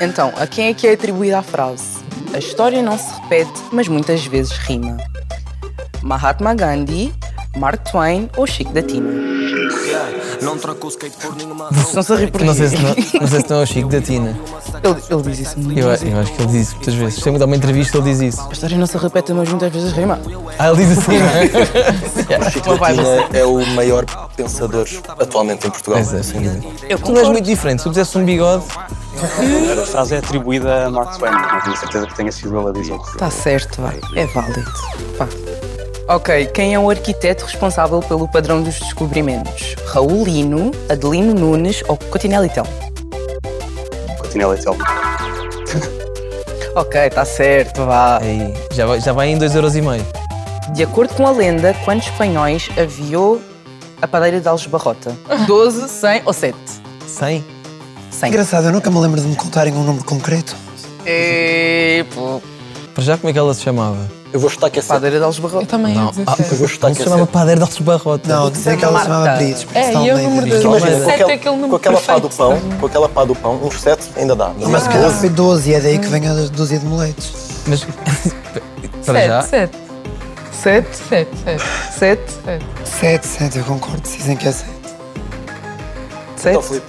Então, 0.00 0.32
a 0.36 0.46
quem 0.46 0.68
é 0.68 0.74
que 0.74 0.86
é 0.86 0.94
atribuída 0.94 1.40
a 1.40 1.42
frase? 1.42 1.98
A 2.32 2.38
história 2.38 2.82
não 2.82 2.96
se 2.96 3.12
repete, 3.20 3.60
mas 3.70 3.86
muitas 3.86 4.24
vezes 4.24 4.52
rima. 4.52 4.96
Mahatma 6.02 6.54
Gandhi, 6.54 7.12
Mark 7.56 7.90
Twain 7.90 8.30
ou 8.34 8.46
Chico 8.46 8.72
da 8.72 8.82
Tina? 8.82 9.39
Estão-se 11.86 12.12
a 12.12 12.16
rir 12.16 12.30
por 12.30 12.40
Não 12.42 12.48
mim. 12.52 12.58
sei 12.58 12.68
se 12.68 12.76
não, 12.76 12.88
não, 13.20 13.28
sei 13.28 13.40
se 13.40 13.50
não 13.50 13.60
é 13.60 13.62
o 13.62 13.66
Chico 13.66 13.88
da 13.88 14.00
Tina. 14.00 14.38
Ele, 14.82 14.96
ele 15.10 15.22
diz 15.22 15.38
isso 15.40 15.58
muito. 15.60 15.78
Eu, 15.78 15.86
eu 15.88 16.20
acho 16.20 16.32
que 16.32 16.42
ele 16.42 16.52
diz 16.52 16.62
isso 16.68 16.76
muitas 16.76 16.94
vezes. 16.94 17.14
Sempre 17.16 17.32
que 17.32 17.38
dá 17.38 17.44
uma 17.46 17.56
entrevista, 17.56 17.98
ele 17.98 18.10
diz 18.10 18.20
isso. 18.20 18.48
A 18.48 18.52
história 18.52 18.76
não 18.78 18.86
se 18.86 18.96
repete, 18.96 19.32
mas 19.32 19.48
muitas 19.48 19.72
vezes 19.72 19.92
rima. 19.92 20.18
Ah, 20.58 20.68
ele 20.68 20.76
diz 20.86 20.98
assim, 20.98 21.18
não 21.18 21.26
é? 21.26 22.46
O 22.46 22.50
Chico 22.50 22.78
da 22.78 22.86
Tina 22.92 23.38
é 23.38 23.44
o 23.44 23.66
maior 23.74 24.04
pensador 24.36 24.86
atualmente 25.18 25.66
em 25.66 25.70
Portugal. 25.70 26.00
Pois 26.02 26.14
é. 26.14 26.22
sem 26.22 26.42
dúvida. 26.42 26.66
Tu 27.04 27.12
não 27.12 27.20
és 27.20 27.28
muito 27.28 27.44
diferente. 27.44 27.78
Se 27.80 27.84
tu 27.84 27.90
pusesse 27.90 28.16
um 28.18 28.24
bigode. 28.24 28.64
A 29.82 29.86
frase 29.86 30.14
é 30.14 30.18
atribuída 30.18 30.86
a 30.86 30.90
Mark 30.90 31.18
Twain, 31.18 31.32
não 31.32 31.60
tenho 31.60 31.76
certeza 31.76 32.06
que 32.06 32.14
tenha 32.16 32.32
sido 32.32 32.58
ele 32.58 32.68
a 32.68 32.72
dizer. 32.72 32.94
Está 32.94 33.18
Tá 33.18 33.30
certo, 33.30 33.82
vai. 33.82 34.00
É 34.16 34.24
válido. 34.26 34.64
Vá. 35.18 35.28
Ok, 36.10 36.46
quem 36.46 36.74
é 36.74 36.78
o 36.78 36.90
arquiteto 36.90 37.44
responsável 37.44 38.00
pelo 38.00 38.26
padrão 38.26 38.60
dos 38.60 38.80
descobrimentos? 38.80 39.76
Raul 39.86 40.24
Lino, 40.24 40.72
Adelino 40.88 41.32
Nunes 41.32 41.84
ou 41.86 41.96
Cotinelli 41.96 42.48
Tel? 42.48 42.66
Cotinelli 44.18 44.60
Tel. 44.60 44.76
Ok, 46.74 47.00
está 47.00 47.24
certo, 47.24 47.84
vá. 47.86 48.18
Aí, 48.18 48.52
já, 48.72 48.86
vai, 48.86 49.00
já 49.00 49.12
vai 49.12 49.28
em 49.28 49.38
2,5€. 49.38 50.02
De 50.72 50.82
acordo 50.82 51.14
com 51.14 51.28
a 51.28 51.30
lenda, 51.30 51.76
quantos 51.84 52.08
espanhóis 52.08 52.68
aviou 52.76 53.40
a 54.02 54.08
padeira 54.08 54.40
de 54.40 54.48
Algebarrota? 54.48 55.16
12, 55.46 55.86
100 55.94 56.22
ou 56.26 56.32
7? 56.32 56.56
100? 57.06 57.44
100. 58.10 58.28
Engraçado, 58.30 58.66
eu 58.66 58.72
nunca 58.72 58.90
me 58.90 58.98
lembro 58.98 59.20
de 59.20 59.28
me 59.28 59.36
contarem 59.36 59.72
um 59.72 59.84
número 59.84 60.04
concreto. 60.04 60.56
E... 61.06 62.04
Para 62.94 63.04
já, 63.04 63.16
como 63.16 63.30
é 63.30 63.32
que 63.32 63.38
ela 63.38 63.54
se 63.54 63.62
chamava? 63.62 63.96
Eu 64.32 64.38
vou 64.38 64.48
chutar 64.50 64.70
que 64.70 64.78
é 64.78 64.82
Padeira 64.82 65.18
de 65.18 65.24
Algebarrota. 65.24 65.64
Eu 65.64 65.66
também 65.66 65.94
Não, 65.94 66.04
ia 66.06 66.10
dizer 66.10 66.24
ah, 66.26 66.36
sete. 66.36 66.50
Eu 66.52 66.58
vou 66.58 66.68
chutar 66.68 66.86
Não 66.88 66.94
que 66.94 66.96
se 66.96 67.02
é 67.02 67.04
chamava 67.04 67.22
sete. 67.24 67.32
Padeiro 67.32 67.60
de 67.60 67.66
Algebarrota. 67.66 68.28
Não, 68.28 68.50
dizer 68.50 68.76
que 68.76 68.84
ela 68.84 68.98
se 68.98 69.04
chamava 69.04 69.24
Marta. 69.26 69.44
Brits. 69.44 69.66
É, 69.74 69.92
e 69.94 70.08
eu 70.08 70.18
número 70.18 70.46
dois. 70.48 70.62
Imagina, 70.64 70.90
com, 70.90 70.98
Sete 71.04 71.10
aquele- 71.10 71.30
é 71.30 71.34
aquele 71.34 71.54
número 71.56 71.70
com 71.70 71.76
aquela 71.76 72.00
pá 72.00 72.14
do 72.18 72.28
perfeito. 72.28 72.36
pão, 72.36 72.78
com 72.78 72.86
aquela 72.86 73.08
pá 73.08 73.24
do 73.24 73.34
pão, 73.34 73.60
uns 73.62 73.80
7 73.80 74.10
ainda 74.16 74.36
dá. 74.36 74.52
Mas, 74.58 74.68
Mas 74.68 74.82
se 74.84 74.88
calhar 74.88 75.04
12, 75.04 75.18
foi 75.20 75.28
12 75.30 75.70
e 75.70 75.74
é 75.74 75.80
daí 75.80 75.98
que 75.98 76.06
vem 76.06 76.28
a 76.28 76.34
dúzia 76.48 76.78
de 76.78 76.86
moletes. 76.86 77.32
Mas. 77.66 77.86
para 79.06 79.26
já. 79.26 79.42
Sete, 79.42 79.76
sete. 80.62 80.96
Sete? 80.96 80.96
Sete, 81.08 81.30
sete. 81.44 81.64
Sete? 81.98 82.32
Sete. 82.44 82.64
7, 83.00 83.26
7, 83.26 83.58
eu 83.58 83.64
concordo. 83.64 84.02
Dizem 84.02 84.36
que 84.36 84.46
é 84.48 84.52
7. 84.52 84.70
Sete? 86.36 86.48
então, 86.50 86.62
Filipe. 86.62 86.86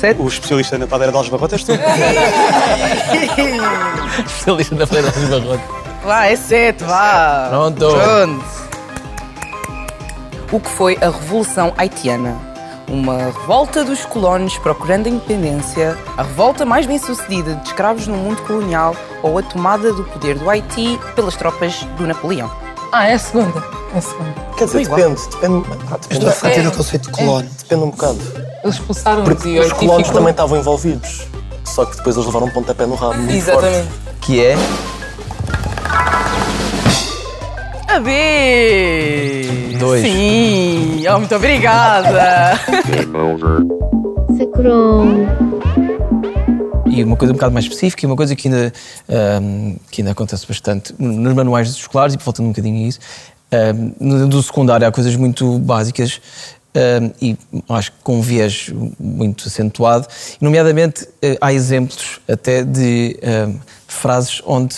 Sete? 0.00 0.18
O 0.18 0.26
especialista 0.28 0.78
na 0.78 0.86
padeira 0.86 1.12
de 1.12 1.18
Algebarrota 1.18 1.56
és 1.56 1.62
tu. 1.62 1.72
Especialista 4.24 4.74
na 4.74 4.86
Feira 4.86 5.10
de 5.10 5.18
Algebarrota. 5.34 5.62
Vá, 6.02 6.24
é 6.24 6.36
sete, 6.36 6.82
vá. 6.84 7.48
Pronto. 7.50 7.86
Pronto. 7.90 8.44
O 10.52 10.58
que 10.58 10.70
foi 10.70 10.96
a 11.02 11.10
Revolução 11.10 11.74
Haitiana? 11.76 12.34
Uma 12.88 13.26
revolta 13.26 13.84
dos 13.84 14.06
colonos 14.06 14.56
procurando 14.56 15.06
a 15.06 15.10
independência, 15.10 15.98
a 16.16 16.22
revolta 16.22 16.64
mais 16.64 16.86
bem 16.86 16.98
sucedida 16.98 17.56
de 17.56 17.68
escravos 17.68 18.06
no 18.06 18.16
mundo 18.16 18.40
colonial 18.42 18.96
ou 19.22 19.36
a 19.36 19.42
tomada 19.42 19.92
do 19.92 20.02
poder 20.04 20.38
do 20.38 20.48
Haiti 20.48 20.98
pelas 21.14 21.36
tropas 21.36 21.84
do 21.98 22.06
Napoleão? 22.06 22.50
Ah, 22.90 23.06
é 23.06 23.12
a 23.12 23.18
segunda. 23.18 23.62
É. 23.94 24.00
Quer 24.56 24.64
dizer, 24.66 24.80
Igual. 24.82 24.96
depende. 24.98 25.20
depende, 25.30 25.64
ah, 25.90 25.96
depende, 25.98 26.24
Estou 26.26 26.48
a 26.48 26.52
É. 26.52 26.62
no 26.62 26.70
conceito 26.72 27.02
de 27.06 27.10
colono. 27.10 27.48
depende 27.58 27.82
um 27.84 27.90
bocado. 27.90 28.18
Eles 28.62 28.74
expulsaram-nos 28.76 29.28
Porque 29.28 29.48
e 29.48 29.58
o 29.58 29.62
os 29.62 29.72
colonos 29.72 30.06
ficou- 30.06 30.18
também 30.20 30.30
estavam 30.30 30.58
envolvidos. 30.58 31.26
Só 31.64 31.84
que 31.84 31.96
depois 31.96 32.14
eles 32.16 32.26
levaram 32.26 32.46
um 32.46 32.50
pontapé 32.50 32.86
no 32.86 32.94
rabo. 32.94 33.14
muito 33.16 33.32
Exatamente. 33.34 33.88
Que 34.20 34.44
é. 34.44 34.56
A 37.88 37.98
B! 37.98 39.76
Dois. 39.78 40.02
Sim! 40.02 41.04
Oh, 41.12 41.18
muito 41.18 41.34
obrigada! 41.34 42.60
Game 42.86 43.16
over. 43.16 43.66
E 46.86 47.04
uma 47.04 47.16
coisa 47.16 47.32
um 47.32 47.36
bocado 47.36 47.52
mais 47.52 47.64
específica, 47.66 48.04
e 48.04 48.06
uma 48.06 48.16
coisa 48.16 48.34
que 48.36 48.48
ainda, 48.48 48.72
ahm, 49.08 49.76
que 49.90 50.00
ainda 50.02 50.10
acontece 50.12 50.46
bastante 50.46 50.94
nos 50.98 51.34
manuais 51.34 51.68
escolares, 51.70 52.14
e 52.14 52.18
voltando 52.18 52.46
um 52.46 52.50
bocadinho 52.50 52.84
a 52.84 52.88
isso, 52.88 52.98
Um, 53.52 53.92
no- 53.98 54.28
do 54.28 54.40
secundário 54.42 54.86
há 54.86 54.92
coisas 54.92 55.16
muito 55.16 55.58
básicas 55.58 56.20
um, 56.72 57.10
e 57.20 57.36
acho 57.68 57.90
que 57.90 57.98
com 58.04 58.18
um 58.18 58.20
viés 58.20 58.70
muito 58.98 59.48
acentuado, 59.48 60.06
nomeadamente 60.40 61.08
eh, 61.20 61.36
há 61.40 61.52
exemplos 61.52 62.20
até 62.28 62.62
de 62.62 63.18
um, 63.48 63.58
frases 63.88 64.40
onde, 64.46 64.74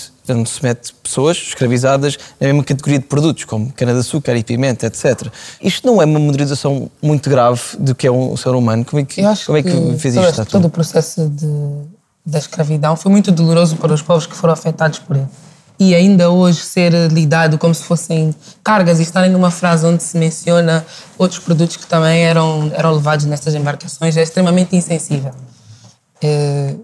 se 0.46 0.62
mete 0.62 0.94
pessoas 1.02 1.36
escravizadas 1.36 2.16
na 2.40 2.46
mesma 2.46 2.64
categoria 2.64 2.98
de 2.98 3.04
produtos, 3.04 3.44
como 3.44 3.70
cana-de-açúcar 3.74 4.34
e 4.36 4.42
pimenta, 4.42 4.86
etc. 4.86 5.26
Isto 5.60 5.86
não 5.86 6.00
é 6.00 6.06
uma 6.06 6.18
modernização 6.18 6.90
muito 7.02 7.28
grave 7.28 7.60
do 7.78 7.94
que 7.94 8.06
é 8.06 8.10
um 8.10 8.34
ser 8.38 8.50
humano? 8.54 8.86
Como 8.86 9.00
é 9.00 9.04
que, 9.04 9.20
como 9.44 9.58
é 9.58 9.62
que, 9.62 9.98
fez 9.98 10.14
todo, 10.14 10.24
isto? 10.24 10.36
tua? 10.36 10.46
todo 10.46 10.64
o 10.64 10.70
processo 10.70 11.28
de- 11.28 11.82
da 12.24 12.38
escravidão 12.38 12.96
foi 12.96 13.12
muito 13.12 13.30
doloroso 13.30 13.76
para 13.76 13.92
os 13.92 14.00
povos 14.00 14.26
que 14.26 14.34
foram 14.34 14.54
afetados 14.54 14.98
por 15.00 15.16
ele. 15.16 15.26
E 15.84 15.96
ainda 15.96 16.30
hoje 16.30 16.60
ser 16.60 16.92
lidado 17.10 17.58
como 17.58 17.74
se 17.74 17.82
fossem 17.82 18.32
cargas 18.62 19.00
e 19.00 19.02
estarem 19.02 19.28
numa 19.32 19.50
frase 19.50 19.84
onde 19.84 20.00
se 20.00 20.16
menciona 20.16 20.86
outros 21.18 21.40
produtos 21.40 21.76
que 21.76 21.86
também 21.86 22.22
eram, 22.22 22.70
eram 22.72 22.92
levados 22.92 23.26
nessas 23.26 23.52
embarcações 23.52 24.16
é 24.16 24.22
extremamente 24.22 24.76
insensível. 24.76 25.32
Eh, 26.22 26.76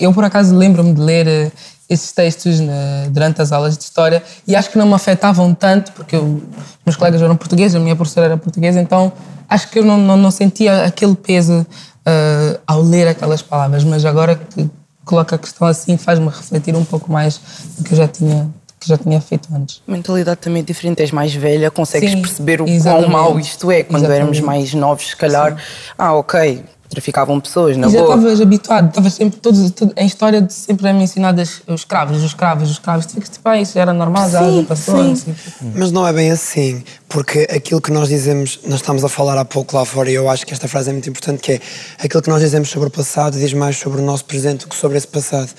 Eu, 0.00 0.12
por 0.14 0.22
acaso, 0.22 0.54
lembro-me 0.54 0.92
de 0.94 1.00
ler 1.00 1.26
eh, 1.26 1.50
esses 1.90 2.12
textos 2.12 2.60
na- 2.60 3.08
durante 3.10 3.42
as 3.42 3.50
aulas 3.50 3.76
de 3.76 3.82
História 3.82 4.22
e 4.46 4.54
acho 4.54 4.70
que 4.70 4.78
não 4.78 4.86
me 4.86 4.94
afetavam 4.94 5.52
tanto, 5.52 5.90
porque 5.90 6.14
eu- 6.14 6.40
meus 6.86 6.94
colegas 6.96 7.20
eram 7.20 7.34
portugueses, 7.36 7.74
a 7.74 7.80
minha 7.80 7.96
professora 7.96 8.26
era 8.26 8.36
portuguesa, 8.36 8.80
então 8.80 9.12
acho 9.48 9.68
que 9.68 9.80
eu 9.80 9.84
não, 9.84 9.98
não, 9.98 10.16
não 10.16 10.30
sentia 10.30 10.84
aquele 10.84 11.16
peso 11.16 11.66
eh, 12.06 12.60
ao 12.64 12.80
ler 12.80 13.08
aquelas 13.08 13.42
palavras, 13.42 13.82
mas 13.82 14.04
agora 14.04 14.36
que 14.36 14.70
coloca 15.08 15.36
a 15.36 15.38
questão 15.38 15.66
assim 15.66 15.96
faz-me 15.96 16.26
refletir 16.26 16.76
um 16.76 16.84
pouco 16.84 17.10
mais 17.10 17.40
do 17.78 17.82
que 17.82 17.92
eu 17.92 17.96
já 17.96 18.06
tinha, 18.06 18.48
que 18.78 18.86
já 18.86 18.98
tinha 18.98 19.20
feito 19.20 19.48
antes. 19.54 19.82
Mentalidade 19.86 20.38
também 20.40 20.60
é 20.60 20.64
diferente, 20.64 21.00
és 21.00 21.10
mais 21.10 21.34
velha, 21.34 21.70
consegues 21.70 22.10
Sim, 22.10 22.20
perceber 22.20 22.60
o 22.60 22.66
quão 22.82 23.08
mau 23.08 23.40
isto 23.40 23.70
é. 23.70 23.82
Quando 23.82 24.04
éramos 24.04 24.36
Exatamente. 24.36 24.42
mais 24.42 24.74
novos, 24.74 25.08
se 25.08 25.16
calhar, 25.16 25.56
ah, 25.96 26.12
ok, 26.12 26.62
traficavam 26.88 27.38
pessoas, 27.40 27.76
na 27.76 27.88
e 27.88 27.90
já 27.90 28.00
boa. 28.00 28.14
estavas 28.14 28.40
habituado, 28.40 28.88
estavas 28.88 29.12
sempre, 29.12 29.38
todos, 29.40 29.70
tudo, 29.70 29.92
em 29.96 30.06
história 30.06 30.40
de 30.40 30.52
sempre 30.52 30.90
me 30.92 31.04
ensiнаdas 31.04 31.62
os 31.66 31.80
escravos, 31.80 32.18
os 32.18 32.24
escravos, 32.24 32.64
os 32.64 32.70
escravos, 32.70 33.06
tu 33.06 33.14
ficas 33.14 33.28
tipo, 33.28 33.48
ah, 33.48 33.60
isso 33.60 33.74
já 33.74 33.82
era 33.82 33.92
normal, 33.92 34.28
já, 34.30 34.50
já 34.50 34.62
passou. 34.64 35.02
não 35.04 35.16
sei 35.16 35.32
o 35.32 35.36
quê. 35.36 35.50
Mas 35.74 35.92
não 35.92 36.06
é 36.06 36.12
bem 36.12 36.30
assim, 36.30 36.82
porque 37.08 37.46
aquilo 37.50 37.80
que 37.80 37.90
nós 37.90 38.08
dizemos, 38.08 38.60
nós 38.64 38.80
estamos 38.80 39.02
a 39.02 39.08
falar 39.08 39.38
há 39.38 39.44
pouco 39.44 39.74
lá 39.74 39.84
fora, 39.84 40.10
e 40.10 40.14
eu 40.14 40.28
acho 40.28 40.46
que 40.46 40.52
esta 40.52 40.68
frase 40.68 40.90
é 40.90 40.92
muito 40.92 41.08
importante, 41.08 41.40
que 41.40 41.52
é 41.52 41.60
aquilo 41.98 42.22
que 42.22 42.28
nós 42.28 42.40
dizemos 42.40 42.68
sobre 42.68 42.88
o 42.88 42.90
passado 42.90 43.38
diz 43.38 43.52
mais 43.54 43.78
sobre 43.78 44.00
o 44.00 44.04
nosso 44.04 44.26
presente 44.26 44.66
do 44.66 44.68
que 44.68 44.76
sobre 44.76 44.98
esse 44.98 45.06
passado. 45.06 45.50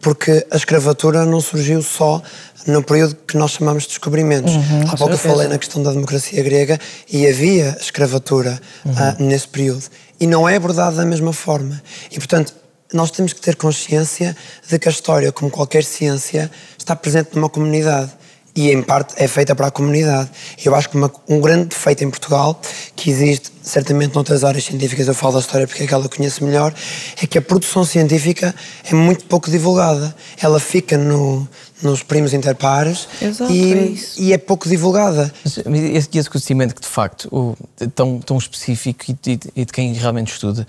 Porque 0.00 0.46
a 0.50 0.56
escravatura 0.56 1.24
não 1.24 1.40
surgiu 1.40 1.82
só 1.82 2.22
no 2.66 2.82
período 2.82 3.16
que 3.26 3.36
nós 3.38 3.52
chamamos 3.52 3.84
de 3.84 3.90
descobrimentos. 3.90 4.54
Uhum, 4.54 4.82
há 4.86 4.96
pouco 4.96 5.14
eu 5.14 5.18
falei 5.18 5.48
na 5.48 5.56
questão 5.56 5.82
da 5.82 5.90
democracia 5.92 6.42
grega 6.42 6.78
e 7.10 7.26
havia 7.26 7.76
escravatura 7.80 8.60
ah, 8.96 9.16
nesse 9.18 9.48
período. 9.48 9.84
E 10.20 10.26
não 10.26 10.46
é 10.46 10.56
abordado 10.56 10.96
da 10.96 11.06
mesma 11.06 11.32
forma. 11.32 11.80
E, 12.10 12.16
portanto, 12.16 12.52
nós 12.92 13.10
temos 13.10 13.32
que 13.32 13.40
ter 13.40 13.56
consciência 13.56 14.36
de 14.68 14.78
que 14.78 14.88
a 14.88 14.90
história, 14.90 15.32
como 15.32 15.50
qualquer 15.50 15.84
ciência, 15.84 16.50
está 16.76 16.94
presente 16.94 17.30
numa 17.34 17.48
comunidade 17.48 18.10
e 18.54 18.70
em 18.72 18.82
parte 18.82 19.14
é 19.16 19.28
feita 19.28 19.54
para 19.54 19.68
a 19.68 19.70
comunidade. 19.70 20.30
Eu 20.64 20.74
acho 20.74 20.88
que 20.88 20.96
uma- 20.96 21.12
um 21.28 21.40
grande 21.40 21.66
defeito 21.66 22.02
em 22.02 22.10
Portugal, 22.10 22.60
que 22.96 23.10
existe 23.10 23.52
certamente 23.62 24.14
noutras 24.14 24.42
áreas 24.44 24.64
científicas, 24.64 25.06
eu 25.06 25.14
falo 25.14 25.34
da 25.34 25.40
história 25.40 25.66
porque 25.66 25.84
é 25.84 25.86
que 25.86 25.94
ela 25.94 26.08
conhece 26.08 26.42
melhor, 26.42 26.74
é 27.22 27.26
que 27.26 27.38
a 27.38 27.42
produção 27.42 27.84
científica 27.84 28.54
é 28.84 28.94
muito 28.94 29.24
pouco 29.26 29.50
divulgada. 29.50 30.14
Ela 30.40 30.58
fica 30.58 30.96
no- 30.96 31.46
nos 31.82 32.02
primos 32.02 32.32
interpares 32.34 33.06
Exato, 33.22 33.52
é 33.52 33.54
e, 33.54 33.92
isso. 33.94 34.20
e 34.20 34.32
é 34.32 34.38
pouco 34.38 34.68
divulgada. 34.68 35.32
Mas 35.44 35.58
Esse, 35.82 36.18
esse 36.18 36.28
conhecimento 36.30 36.74
que, 36.74 36.80
de 36.80 36.86
facto, 36.88 37.28
o, 37.30 37.56
tão, 37.94 38.18
tão 38.20 38.36
específico 38.38 39.04
e 39.08 39.12
de, 39.36 39.40
e 39.54 39.64
de 39.64 39.72
quem 39.72 39.92
realmente 39.92 40.32
estuda, 40.32 40.66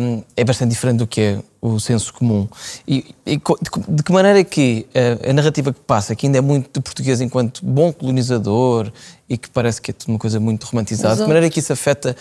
hum, 0.00 0.22
é 0.36 0.44
bastante 0.44 0.70
diferente 0.70 0.98
do 0.98 1.06
que 1.06 1.20
é 1.20 1.38
o 1.62 1.78
senso 1.78 2.12
comum. 2.14 2.48
E, 2.88 3.14
e 3.26 3.36
de, 3.36 3.40
que- 3.70 3.80
de 3.92 4.02
que 4.02 4.12
maneira 4.12 4.40
é 4.40 4.44
que 4.44 4.86
eh, 4.94 5.18
a 5.30 5.32
narrativa 5.32 5.72
que 5.72 5.80
passa, 5.80 6.14
que 6.16 6.26
ainda 6.26 6.38
é 6.38 6.40
muito 6.40 6.70
do 6.72 6.82
português 6.82 7.20
enquanto 7.20 7.64
bom 7.64 7.92
colonizador 7.92 8.90
e 9.28 9.36
que 9.38 9.48
parece 9.50 9.80
que 9.80 9.90
é 9.90 9.94
tudo 9.94 10.08
uma 10.10 10.18
coisa 10.18 10.40
muito 10.40 10.64
romantizada, 10.64 11.10
de 11.10 11.16
que 11.16 11.20
Exato. 11.20 11.28
maneira 11.28 11.46
é 11.46 11.50
que 11.50 11.60
isso 11.60 11.72
afeta 11.72 12.16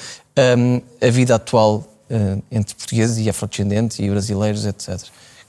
hum, 0.57 0.81
a 1.01 1.09
vida 1.09 1.35
atual 1.35 1.83
eh, 2.09 2.37
entre 2.51 2.75
portugueses 2.75 3.25
e 3.25 3.29
afrodescendentes 3.29 3.97
e 3.99 4.09
brasileiros, 4.09 4.65
etc. 4.65 4.99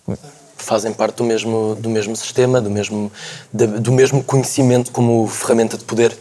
Como 0.05 0.17
é- 0.23 0.40
fazem 0.63 0.93
parte 0.93 1.17
do 1.17 1.25
mesmo, 1.25 1.75
do 1.75 1.89
mesmo 1.89 2.15
sistema, 2.17 2.61
do 2.61 2.71
mesmo, 2.71 3.11
do 3.53 3.93
mesmo 3.93 4.23
conhecimento 4.23 4.91
como 4.93 5.27
ferramenta 5.27 5.77
de 5.77 5.85
poder. 5.85 6.17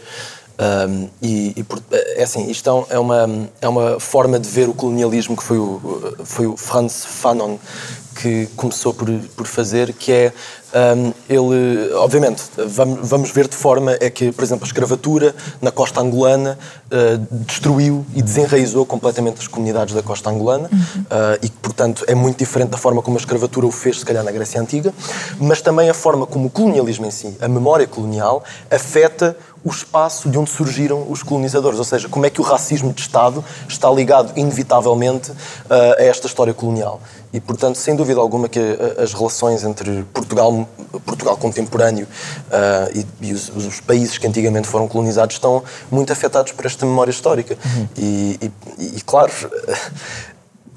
Um, 0.60 1.08
e, 1.22 1.54
e 1.56 1.66
é 2.16 2.22
assim, 2.22 2.50
isto 2.50 2.86
é 2.90 2.94
é 2.96 2.98
uma, 2.98 3.48
é 3.62 3.68
uma 3.68 3.98
forma 3.98 4.38
de 4.38 4.46
ver 4.46 4.68
o 4.68 4.74
colonialismo 4.74 5.34
que 5.34 5.42
foi 5.42 5.58
o, 5.58 6.14
foi 6.22 6.46
o 6.46 6.54
Franz 6.54 7.02
Fanon 7.06 7.56
que 8.20 8.46
começou 8.56 8.92
por, 8.92 9.08
por 9.34 9.46
fazer, 9.46 9.94
que 9.94 10.12
é 10.12 10.32
um, 10.72 11.12
ele, 11.28 11.92
obviamente, 11.94 12.44
vamos, 12.66 13.08
vamos 13.08 13.30
ver 13.30 13.48
de 13.48 13.56
forma 13.56 13.96
é 14.00 14.08
que, 14.08 14.30
por 14.30 14.44
exemplo, 14.44 14.64
a 14.64 14.66
escravatura 14.66 15.34
na 15.60 15.70
costa 15.70 16.00
angolana 16.00 16.58
uh, 16.86 17.26
destruiu 17.44 18.06
e 18.14 18.22
desenraizou 18.22 18.86
completamente 18.86 19.40
as 19.40 19.48
comunidades 19.48 19.94
da 19.94 20.02
costa 20.02 20.30
angolana 20.30 20.68
uh, 20.68 21.38
e 21.42 21.48
que, 21.48 21.56
portanto, 21.58 22.04
é 22.06 22.14
muito 22.14 22.38
diferente 22.38 22.70
da 22.70 22.78
forma 22.78 23.02
como 23.02 23.16
a 23.16 23.20
escravatura 23.20 23.66
o 23.66 23.72
fez, 23.72 24.00
se 24.00 24.04
calhar, 24.04 24.22
na 24.22 24.30
Grécia 24.30 24.60
Antiga, 24.60 24.94
mas 25.40 25.60
também 25.60 25.90
a 25.90 25.94
forma 25.94 26.26
como 26.26 26.46
o 26.46 26.50
colonialismo 26.50 27.06
em 27.06 27.10
si, 27.10 27.36
a 27.40 27.48
memória 27.48 27.86
colonial, 27.86 28.44
afeta 28.70 29.36
o 29.62 29.70
espaço 29.70 30.28
de 30.30 30.38
onde 30.38 30.50
surgiram 30.50 31.06
os 31.10 31.22
colonizadores, 31.22 31.78
ou 31.78 31.84
seja, 31.84 32.08
como 32.08 32.24
é 32.24 32.30
que 32.30 32.40
o 32.40 32.44
racismo 32.44 32.92
de 32.92 33.02
Estado 33.02 33.44
está 33.68 33.90
ligado 33.90 34.32
inevitavelmente 34.36 35.30
uh, 35.30 35.36
a 35.98 36.02
esta 36.02 36.26
história 36.26 36.54
colonial. 36.54 37.00
E, 37.32 37.40
portanto, 37.40 37.76
sem 37.76 37.94
dúvida 37.94 38.18
alguma 38.20 38.48
que 38.48 38.58
uh, 38.58 39.02
as 39.02 39.12
relações 39.12 39.62
entre 39.62 40.02
Portugal, 40.12 40.66
Portugal 41.04 41.36
contemporâneo 41.36 42.06
uh, 42.06 42.98
e, 43.22 43.28
e 43.28 43.32
os, 43.32 43.48
os 43.50 43.80
países 43.80 44.16
que 44.18 44.26
antigamente 44.26 44.66
foram 44.66 44.88
colonizados 44.88 45.36
estão 45.36 45.62
muito 45.90 46.12
afetados 46.12 46.52
por 46.52 46.64
esta 46.66 46.86
memória 46.86 47.10
histórica. 47.10 47.56
E, 47.96 48.38
e- 48.42 48.50
e, 48.96 49.00
claro, 49.02 49.30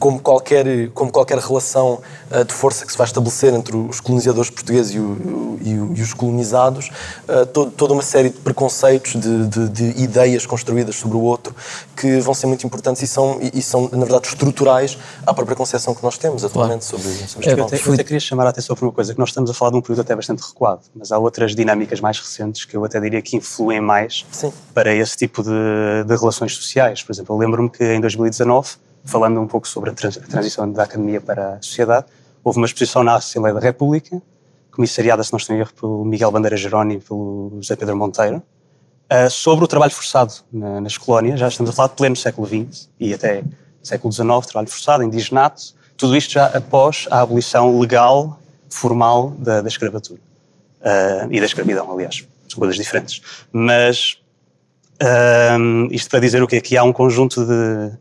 como 0.04 0.20
qualquer, 0.20 0.90
como 0.90 1.10
qualquer 1.10 1.38
relação 1.38 2.02
uh, 2.30 2.44
de 2.44 2.54
força 2.54 2.86
que 2.86 2.92
se 2.92 2.98
vai 2.98 3.08
estabelecer 3.08 3.54
entre 3.54 3.74
os 3.78 4.02
colonizadores 4.02 4.50
portugueses 4.50 4.94
e, 4.94 5.00
o- 5.00 5.58
e 5.62 5.74
o- 5.80 5.94
e 5.96 6.02
os 6.02 6.14
colonizados, 6.14 6.90
uh, 7.30 7.46
to- 7.46 7.72
toda 7.72 7.94
uma 7.94 8.02
série 8.04 8.30
de 8.30 8.38
preconceitos, 8.42 9.14
de, 9.14 9.48
de- 9.48 9.70
de 9.70 10.04
ideias 10.04 10.46
construídas 10.46 10.98
sobre 10.98 11.16
o 11.16 11.22
outro, 11.22 11.56
que 11.96 12.20
vão 12.20 12.34
ser 12.34 12.48
muito 12.48 12.68
importantes 12.68 13.02
e 13.02 13.08
são, 13.08 13.40
e, 13.42 13.60
e 13.60 13.62
são 13.62 13.84
na 13.94 14.00
verdade, 14.04 14.28
estruturais 14.28 14.98
à 15.26 15.34
própria 15.34 15.56
concepção 15.56 15.96
que 15.96 16.04
nós 16.04 16.18
temos 16.18 16.44
atualmente 16.44 16.84
sobre, 16.84 17.08
sobre 17.08 17.48
Eu 17.48 17.52
este 17.54 17.62
até, 17.62 17.76
eu 17.90 17.94
até 17.94 18.04
queria 18.04 18.20
chamar 18.20 18.46
a 18.46 18.50
atenção 18.50 18.76
para 18.76 18.86
uma 18.86 18.92
coisa, 18.92 19.14
que 19.14 19.20
nós 19.22 19.30
estamos 19.30 19.50
a 19.50 19.54
falar 19.54 19.72
de 19.72 19.78
um 19.78 19.82
período 19.82 20.02
até 20.02 20.14
bastante 20.14 20.42
recuado, 20.46 20.82
mas 20.94 21.14
há 21.14 21.18
outras 21.18 21.56
dinâmicas 21.56 22.02
mais 22.02 22.20
recentes 22.20 22.66
que 22.66 22.76
eu 22.76 22.84
até 22.84 23.00
diria 23.00 23.22
que 23.22 23.38
influem 23.38 23.80
mais 23.80 24.26
para 24.74 24.94
esse 24.94 25.16
tipo 25.16 25.42
de, 25.42 25.50
de 26.06 26.14
relações 26.18 26.54
sociais. 26.58 27.02
Por 27.02 27.14
exemplo, 27.14 27.34
eu 27.34 27.40
lembro-me 27.40 27.70
que 27.70 27.86
em 27.86 28.02
2019, 28.02 28.72
falando 29.04 29.40
um 29.40 29.48
pouco 29.48 29.68
sobre 29.68 29.90
a, 29.90 29.94
trans- 29.94 30.18
a 30.18 30.22
transição 30.28 30.72
da 30.72 30.84
academia 30.84 31.20
para 31.22 31.56
a 31.56 31.62
sociedade, 31.62 32.06
houve 32.44 32.58
uma 32.58 32.66
exposição 32.66 33.04
na 33.04 33.16
Assembleia 33.16 33.54
da 33.54 33.60
República, 33.62 34.22
comissariada, 34.72 35.24
se 35.24 35.32
não 35.32 35.38
estou 35.38 35.56
em 35.56 35.60
erro, 35.60 35.74
pelo 35.74 36.06
Miguel 36.06 36.32
Bandeira 36.32 36.58
Jerónimo 36.58 37.00
e 37.00 37.04
pelo 37.04 37.52
José 37.62 37.76
Pedro 37.76 37.96
Monteiro, 37.96 38.38
uh, 38.38 39.30
sobre 39.30 39.64
o 39.66 39.68
trabalho 39.68 39.92
forçado 39.92 40.34
na- 40.52 40.82
nas 40.82 40.98
colónias. 40.98 41.40
Já 41.40 41.48
estamos 41.48 41.70
a 41.70 41.74
falar 41.74 41.90
de 41.90 41.96
pleno 41.96 42.16
século 42.16 42.48
XX 42.48 42.90
e 43.00 43.14
até 43.14 43.44
século 43.84 44.12
XIX, 44.12 44.46
trabalho 44.48 44.68
forçado, 44.68 45.04
indigenato, 45.04 45.62
tudo 45.96 46.16
isto 46.18 46.32
já 46.34 46.48
após 46.48 47.08
a 47.12 47.22
abolição 47.22 47.80
legal, 47.80 48.40
formal 48.70 49.30
da, 49.38 49.62
da 49.62 49.68
escravatura. 49.68 50.20
Uh, 50.82 51.28
e 51.32 51.40
da 51.40 51.46
escravidão, 51.46 51.92
aliás. 51.92 52.26
São 52.50 52.60
coisas 52.60 52.76
diferentes. 52.76 53.22
Mas 53.52 54.18
um, 55.60 55.88
isto 55.92 56.10
para 56.10 56.20
dizer 56.20 56.42
o 56.44 56.48
quê? 56.48 56.60
Que 56.62 56.76
há 56.78 56.84
um 56.84 56.92
conjunto 56.94 57.46
de 57.46 57.92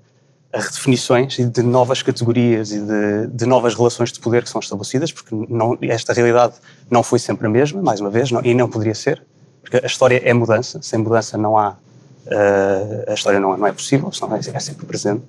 redefinições 0.54 1.38
e 1.38 1.44
de 1.44 1.62
novas 1.62 2.02
categorias 2.02 2.72
e 2.72 2.80
de, 2.80 3.26
de 3.28 3.46
novas 3.46 3.74
relações 3.74 4.12
de 4.12 4.20
poder 4.20 4.42
que 4.42 4.50
são 4.50 4.60
estabelecidas, 4.60 5.10
porque 5.10 5.34
não, 5.48 5.78
esta 5.82 6.12
realidade 6.12 6.54
não 6.90 7.02
foi 7.02 7.18
sempre 7.18 7.46
a 7.46 7.50
mesma, 7.50 7.80
mais 7.80 8.00
uma 8.00 8.10
vez, 8.10 8.30
não- 8.30 8.42
e 8.44 8.54
não 8.54 8.68
poderia 8.68 8.94
ser, 8.94 9.22
porque 9.62 9.78
a 9.82 9.86
história 9.86 10.20
é 10.22 10.32
mudança, 10.34 10.78
sem 10.82 10.98
mudança 10.98 11.38
não 11.38 11.56
há, 11.56 11.70
uh, 11.70 13.10
a 13.10 13.14
história 13.14 13.40
não, 13.40 13.56
não 13.56 13.66
é 13.66 13.72
possível, 13.72 14.12
senão 14.12 14.36
é, 14.36 14.40
é 14.40 14.60
sempre 14.60 14.84
presente. 14.84 15.22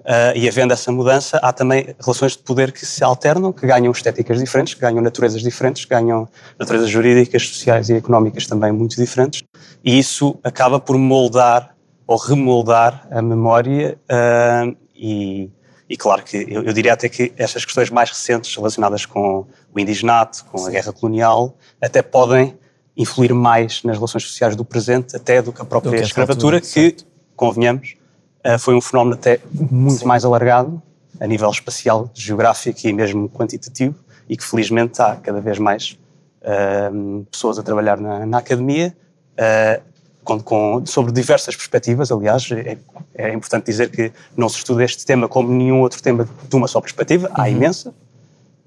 Uh, 0.00 0.32
e 0.34 0.48
havendo 0.48 0.72
essa 0.72 0.90
mudança, 0.90 1.38
há 1.42 1.52
também 1.52 1.94
relações 2.00 2.32
de 2.32 2.38
poder 2.38 2.72
que 2.72 2.86
se 2.86 3.04
alternam, 3.04 3.52
que 3.52 3.66
ganham 3.66 3.92
estéticas 3.92 4.38
diferentes, 4.38 4.72
que 4.72 4.80
ganham 4.80 5.02
naturezas 5.02 5.42
diferentes, 5.42 5.84
que 5.84 5.90
ganham 5.90 6.26
naturezas 6.58 6.88
jurídicas, 6.88 7.46
sociais 7.46 7.90
e 7.90 7.94
económicas 7.94 8.46
também 8.46 8.72
muito 8.72 8.96
diferentes. 8.96 9.42
E 9.84 9.98
isso 9.98 10.38
acaba 10.42 10.80
por 10.80 10.96
moldar 10.96 11.74
ou 12.10 12.16
remoldar 12.16 13.06
a 13.08 13.22
memória 13.22 13.96
uh, 14.10 14.76
e, 14.96 15.48
e 15.88 15.96
claro 15.96 16.24
que 16.24 16.38
eu, 16.38 16.64
eu 16.64 16.72
diria 16.72 16.92
até 16.92 17.08
que 17.08 17.32
estas 17.36 17.64
questões 17.64 17.88
mais 17.88 18.10
recentes 18.10 18.52
relacionadas 18.56 19.06
com 19.06 19.46
o 19.72 19.78
indigenato, 19.78 20.44
com 20.46 20.66
a 20.66 20.70
guerra 20.70 20.92
colonial, 20.92 21.56
até 21.80 22.02
podem 22.02 22.58
influir 22.96 23.32
mais 23.32 23.84
nas 23.84 23.94
relações 23.96 24.24
sociais 24.24 24.56
do 24.56 24.64
presente 24.64 25.14
até 25.14 25.40
do 25.40 25.52
que 25.52 25.62
a 25.62 25.64
própria 25.64 25.98
que 25.98 26.04
escravatura, 26.04 26.56
altura, 26.56 26.90
que, 26.90 26.96
convenhamos, 27.36 27.94
eh, 28.42 28.58
foi 28.58 28.74
um 28.74 28.80
fenómeno 28.80 29.14
até 29.14 29.38
muito 29.54 30.04
mais 30.04 30.24
alargado 30.24 30.82
a 31.20 31.28
nível 31.28 31.48
espacial, 31.48 32.10
geográfico 32.12 32.88
e 32.88 32.92
mesmo 32.92 33.28
quantitativo, 33.28 33.94
e 34.28 34.36
que 34.36 34.42
felizmente 34.42 35.00
há 35.00 35.14
cada 35.14 35.40
vez 35.40 35.60
mais 35.60 35.96
eh, 36.42 36.90
pessoas 37.30 37.56
a 37.56 37.62
trabalhar 37.62 38.00
na, 38.00 38.26
na 38.26 38.38
academia, 38.38 38.96
eh, 39.36 39.80
com, 40.24 40.40
com- 40.40 40.86
sobre 40.86 41.12
diversas 41.12 41.56
perspectivas, 41.56 42.10
aliás, 42.10 42.48
é, 42.52 42.78
é 43.14 43.32
importante 43.32 43.66
dizer 43.66 43.90
que 43.90 44.12
não 44.36 44.48
se 44.48 44.58
estuda 44.58 44.84
este 44.84 45.04
tema 45.04 45.28
como 45.28 45.50
nenhum 45.50 45.80
outro 45.80 46.02
tema 46.02 46.28
de 46.48 46.56
uma 46.56 46.68
só 46.68 46.80
perspectiva, 46.80 47.30
há 47.34 47.48
imensa, 47.48 47.94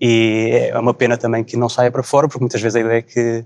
e 0.01 0.69
é 0.71 0.77
uma 0.77 0.93
pena 0.93 1.17
também 1.17 1.43
que 1.43 1.55
não 1.55 1.69
saia 1.69 1.89
para 1.89 2.03
fora, 2.03 2.27
porque 2.27 2.41
muitas 2.41 2.61
vezes 2.61 2.75
a 2.75 2.79
ideia 2.79 3.01
que, 3.01 3.45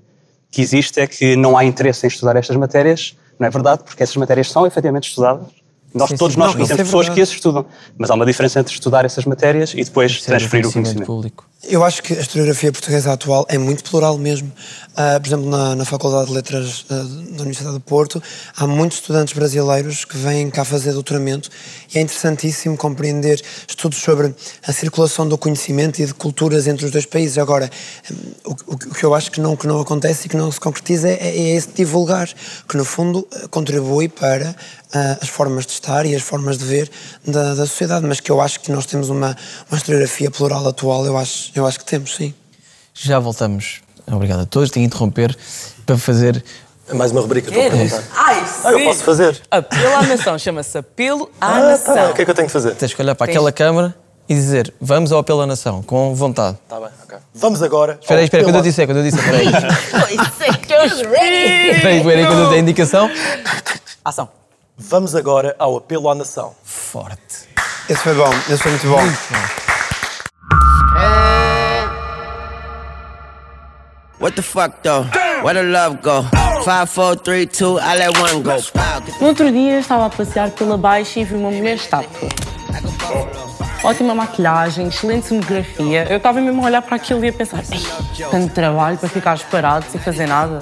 que 0.50 0.62
existe 0.62 1.00
é 1.00 1.06
que 1.06 1.36
não 1.36 1.58
há 1.58 1.64
interesse 1.64 2.06
em 2.06 2.10
estudar 2.10 2.36
estas 2.36 2.56
matérias. 2.56 3.16
Não 3.38 3.46
é 3.46 3.50
verdade, 3.52 3.84
porque 3.84 4.02
essas 4.02 4.16
matérias 4.16 4.50
são 4.50 4.66
efetivamente 4.66 5.10
estudadas. 5.10 5.46
Nós, 5.98 6.10
Sim, 6.10 6.18
todos 6.18 6.34
sim. 6.36 6.40
nós 6.40 6.54
Não, 6.56 6.62
isso 6.62 6.68
conhecemos 6.70 6.80
é 6.82 6.84
pessoas 6.86 7.10
que 7.10 7.22
as 7.22 7.30
estudam, 7.30 7.66
mas 7.98 8.10
há 8.10 8.14
uma 8.16 8.26
diferença 8.26 8.60
entre 8.60 8.74
estudar 8.74 9.04
essas 9.06 9.26
matérias 9.26 9.74
e 9.74 9.84
depois 9.84 10.22
transferir 10.22 10.68
o 10.68 10.72
conhecimento. 10.72 11.06
público. 11.06 11.46
Eu 11.68 11.84
acho 11.84 12.04
que 12.04 12.14
a 12.14 12.20
historiografia 12.22 12.72
portuguesa 12.72 13.12
atual 13.12 13.46
é 13.50 13.58
muito 13.58 13.84
plural 13.90 14.18
mesmo. 14.18 14.50
Ah, 14.96 15.20
por 15.20 15.28
exemplo, 15.28 15.50
na, 15.50 15.76
na 15.76 15.86
Faculdade 15.86 16.28
de 16.28 16.34
Letras 16.34 16.86
ah, 16.90 16.94
da 16.96 17.42
Universidade 17.42 17.74
do 17.74 17.80
Porto, 17.82 18.22
há 18.56 18.68
muitos 18.68 19.00
estudantes 19.00 19.34
brasileiros 19.34 20.06
que 20.06 20.16
vêm 20.18 20.50
cá 20.52 20.64
fazer 20.64 20.94
doutoramento 20.94 21.50
e 21.94 21.98
é 21.98 22.02
interessantíssimo 22.02 22.78
compreender 22.78 23.42
estudos 23.68 23.98
sobre 24.00 24.34
a 24.66 24.72
circulação 24.72 25.28
do 25.28 25.38
conhecimento 25.38 26.00
e 26.00 26.06
de 26.06 26.14
culturas 26.14 26.68
entre 26.68 26.86
os 26.86 26.92
dois 26.92 27.06
países. 27.08 27.38
Agora, 27.40 27.70
hum, 28.12 28.16
o, 28.46 28.74
o- 28.74 28.78
que 28.78 29.04
eu 29.04 29.14
acho 29.16 29.32
que 29.32 29.42
não, 29.42 29.56
que 29.56 29.66
não 29.68 29.82
acontece 29.82 30.28
e 30.28 30.30
que 30.30 30.38
não 30.38 30.52
se 30.52 30.60
concretiza 30.60 31.10
é, 31.10 31.18
é 31.22 31.56
esse 31.56 31.70
divulgar, 31.70 32.30
que 32.70 32.78
no 32.78 32.86
fundo 32.86 33.28
contribui 33.50 34.08
para 34.08 34.56
ah, 34.94 35.18
as 35.22 35.30
formas 35.30 35.66
de 35.66 35.72
estar 35.74 36.06
e 36.06 36.16
as 36.16 36.22
formas 36.22 36.58
de 36.58 36.66
ver 36.66 36.90
da, 37.26 37.54
da 37.56 37.66
sociedade, 37.66 38.06
mas 38.06 38.20
que 38.20 38.32
eu 38.32 38.40
acho 38.42 38.60
que 38.60 38.72
nós 38.72 38.86
temos 38.86 39.10
uma, 39.10 39.36
uma 39.70 39.78
historiografia 39.78 40.30
plural 40.32 40.68
atual, 40.68 41.06
eu 41.06 41.18
acho, 41.18 41.52
eu 41.56 41.66
acho 41.66 41.80
que 41.80 41.86
temos, 41.86 42.16
sim. 42.16 42.34
Já 42.94 43.20
voltamos. 43.20 43.82
Obrigado 44.10 44.42
a 44.42 44.46
todos. 44.46 44.70
Tenho 44.72 44.84
que 44.90 44.96
interromper 44.96 45.38
para 45.86 45.98
fazer. 45.98 46.44
Mais 46.94 47.12
uma 47.12 47.20
rubrica, 47.22 47.50
estou 47.50 47.66
a 47.68 47.70
perguntar. 47.70 48.04
Ai, 48.16 48.46
Ah, 48.64 48.72
eu 48.72 48.80
sim. 48.80 48.86
posso 48.86 49.04
fazer? 49.04 49.42
Apelo 49.52 49.96
à 49.98 50.04
nação, 50.04 50.40
chama-se 50.40 50.78
apelo 50.78 51.30
à 51.42 51.58
Ah, 51.58 51.60
nação. 51.72 51.94
tá. 51.94 52.10
O 52.10 52.14
que 52.14 52.22
é 52.22 52.26
que 52.26 52.32
eu 52.32 52.36
tenho 52.36 52.48
que 52.48 52.54
fazer? 52.54 52.74
Tens 52.76 52.94
que 52.94 53.02
olhar 53.02 53.14
para 53.14 53.28
Tens- 53.28 53.36
aquela 53.36 53.52
câmara 53.52 53.94
e 54.30 54.34
dizer 54.34 54.74
vamos 54.80 55.12
ao 55.12 55.20
apelo 55.20 55.42
à 55.42 55.46
nação, 55.46 55.84
com 55.84 56.16
vontade. 56.16 56.58
Tá 56.70 56.80
bem, 56.80 56.90
ok. 57.04 57.18
Vamos 57.36 57.62
agora. 57.62 58.00
Espera 58.02 58.20
aí, 58.22 58.24
espera, 58.26 58.44
quando 58.46 58.56
eu 58.56 58.62
disser, 58.62 58.86
quando 58.88 58.98
eu 59.00 59.04
disser, 59.04 59.20
espera 59.20 59.38
aí. 59.38 59.48
Isso 60.16 60.44
é 60.44 60.54
que 60.58 60.74
eu. 60.74 60.86
Espera 60.86 61.22
aí, 61.22 61.72
espera 62.00 62.20
aí, 62.22 62.26
quando 62.26 62.40
eu 62.44 62.50
der 62.50 62.56
a 62.56 62.60
indicação. 62.60 63.10
Ação. 64.06 64.30
Vamos 64.80 65.16
agora 65.16 65.56
ao 65.58 65.76
apelo 65.76 66.08
à 66.08 66.14
nação. 66.14 66.54
Forte. 66.64 67.50
Esse 67.90 68.00
foi 68.04 68.14
bom, 68.14 68.30
esse 68.48 68.58
foi 68.58 68.72
muito 68.72 68.88
bom. 68.88 69.02
What 74.20 74.36
the 74.36 74.44
fuck 74.44 74.76
though? 74.84 75.04
Where 75.44 75.56
the 75.56 75.64
love 75.64 75.98
go? 76.04 76.24
Five, 76.64 76.92
four, 76.92 77.16
three, 77.16 77.48
two, 77.48 77.80
I 77.80 77.98
let 77.98 78.18
one 78.20 78.44
go. 78.44 78.56
No 79.20 79.28
outro 79.30 79.52
dia 79.52 79.80
estava 79.80 80.06
a 80.06 80.10
passear 80.12 80.52
pela 80.52 80.78
Baixa 80.78 81.22
e 81.22 81.24
vi 81.24 81.34
uma 81.34 81.50
mulher 81.50 81.76
estátua. 81.78 82.30
Ótima 83.84 84.14
maquilhagem, 84.16 84.88
excelente 84.88 85.28
cenografia. 85.28 86.08
Eu 86.10 86.18
estava 86.18 86.42
mesmo 86.42 86.62
a 86.62 86.66
olhar 86.66 86.82
para 86.82 86.96
aquilo 86.96 87.24
e 87.24 87.30
a 87.30 87.34
pensar: 87.34 87.64
"Ei, 87.72 88.26
tanto 88.30 88.54
trabalho 88.54 88.98
para 88.98 89.08
ficares 89.10 89.44
parado 89.44 89.86
sem 89.90 90.00
fazer 90.02 90.28
nada. 90.28 90.62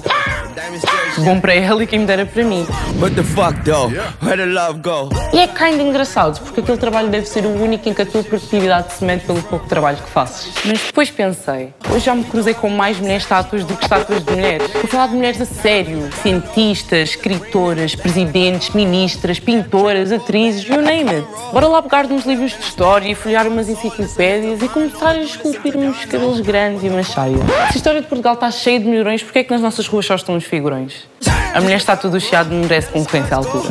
Bom 1.18 1.40
para 1.40 1.54
ela 1.54 1.82
e 1.82 1.86
quem 1.86 2.00
me 2.00 2.06
dera 2.06 2.26
para 2.26 2.44
mim. 2.44 2.66
What 3.00 3.14
the 3.14 3.22
fuck 3.22 3.62
though? 3.64 3.90
Where 4.22 4.36
the 4.36 4.46
love 4.46 4.80
go? 4.80 5.08
E 5.32 5.38
é 5.38 5.46
kinda 5.46 5.82
engraçado, 5.82 6.40
porque 6.40 6.60
aquele 6.60 6.76
trabalho 6.76 7.08
deve 7.08 7.26
ser 7.26 7.44
o 7.44 7.62
único 7.62 7.88
em 7.88 7.94
que 7.94 8.02
a 8.02 8.06
tua 8.06 8.22
produtividade 8.22 8.92
se 8.92 9.04
mede 9.04 9.24
pelo 9.24 9.42
pouco 9.42 9.66
trabalho 9.66 9.96
que 9.96 10.10
fazes. 10.10 10.52
Mas 10.64 10.80
depois 10.80 11.10
pensei, 11.10 11.72
hoje 11.90 12.04
já 12.04 12.14
me 12.14 12.24
cruzei 12.24 12.52
com 12.54 12.68
mais 12.68 12.98
mulheres 12.98 13.22
estátuas 13.22 13.64
do 13.64 13.74
que 13.76 13.84
estátuas 13.84 14.22
de 14.24 14.30
mulheres. 14.30 14.70
Vou 14.72 14.86
falar 14.86 15.08
de 15.08 15.14
mulheres 15.14 15.40
a 15.40 15.46
sério. 15.46 16.10
Cientistas, 16.22 17.10
escritoras, 17.10 17.94
presidentes, 17.94 18.70
ministras, 18.70 19.38
pintoras, 19.40 20.12
atrizes, 20.12 20.64
you 20.64 20.82
name 20.82 21.10
it. 21.10 21.26
Bora 21.52 21.66
lá 21.66 21.82
pegar 21.82 22.06
nos 22.06 22.26
livros 22.26 22.52
de 22.52 22.60
história 22.60 23.05
e 23.06 23.14
folhear 23.14 23.46
umas 23.46 23.68
enciclopédias 23.68 24.62
e 24.62 24.68
começar 24.68 25.10
a 25.10 25.22
esculpir 25.22 25.76
uns 25.76 26.04
cabelos 26.04 26.40
grandes 26.40 26.82
e 26.82 26.88
uma 26.88 27.02
saia. 27.02 27.36
Se 27.36 27.74
a 27.74 27.76
história 27.76 28.02
de 28.02 28.08
Portugal 28.08 28.34
está 28.34 28.50
cheia 28.50 28.78
de 28.78 28.86
melhorões, 28.86 29.22
porquê 29.22 29.40
é 29.40 29.44
que 29.44 29.50
nas 29.50 29.60
nossas 29.60 29.86
ruas 29.86 30.04
só 30.06 30.14
estão 30.14 30.36
os 30.36 30.44
figurões? 30.44 31.08
A 31.54 31.60
mulher 31.60 31.76
estátua 31.76 32.10
do 32.10 32.20
Chiado 32.20 32.50
merece 32.54 32.90
concorrência 32.92 33.34
à 33.34 33.38
altura. 33.38 33.68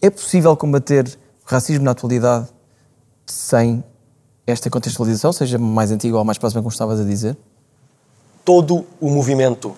É 0.00 0.10
possível 0.10 0.56
combater 0.56 1.06
o 1.46 1.50
racismo 1.52 1.84
na 1.84 1.92
atualidade 1.92 2.48
sem 3.26 3.84
esta 4.46 4.68
contextualização, 4.68 5.32
seja 5.32 5.58
mais 5.58 5.90
antiga 5.90 6.16
ou 6.18 6.24
mais 6.24 6.38
próxima, 6.38 6.60
como 6.60 6.72
estavas 6.72 7.00
a 7.00 7.04
dizer? 7.04 7.36
todo 8.44 8.84
o 9.00 9.08
movimento, 9.08 9.74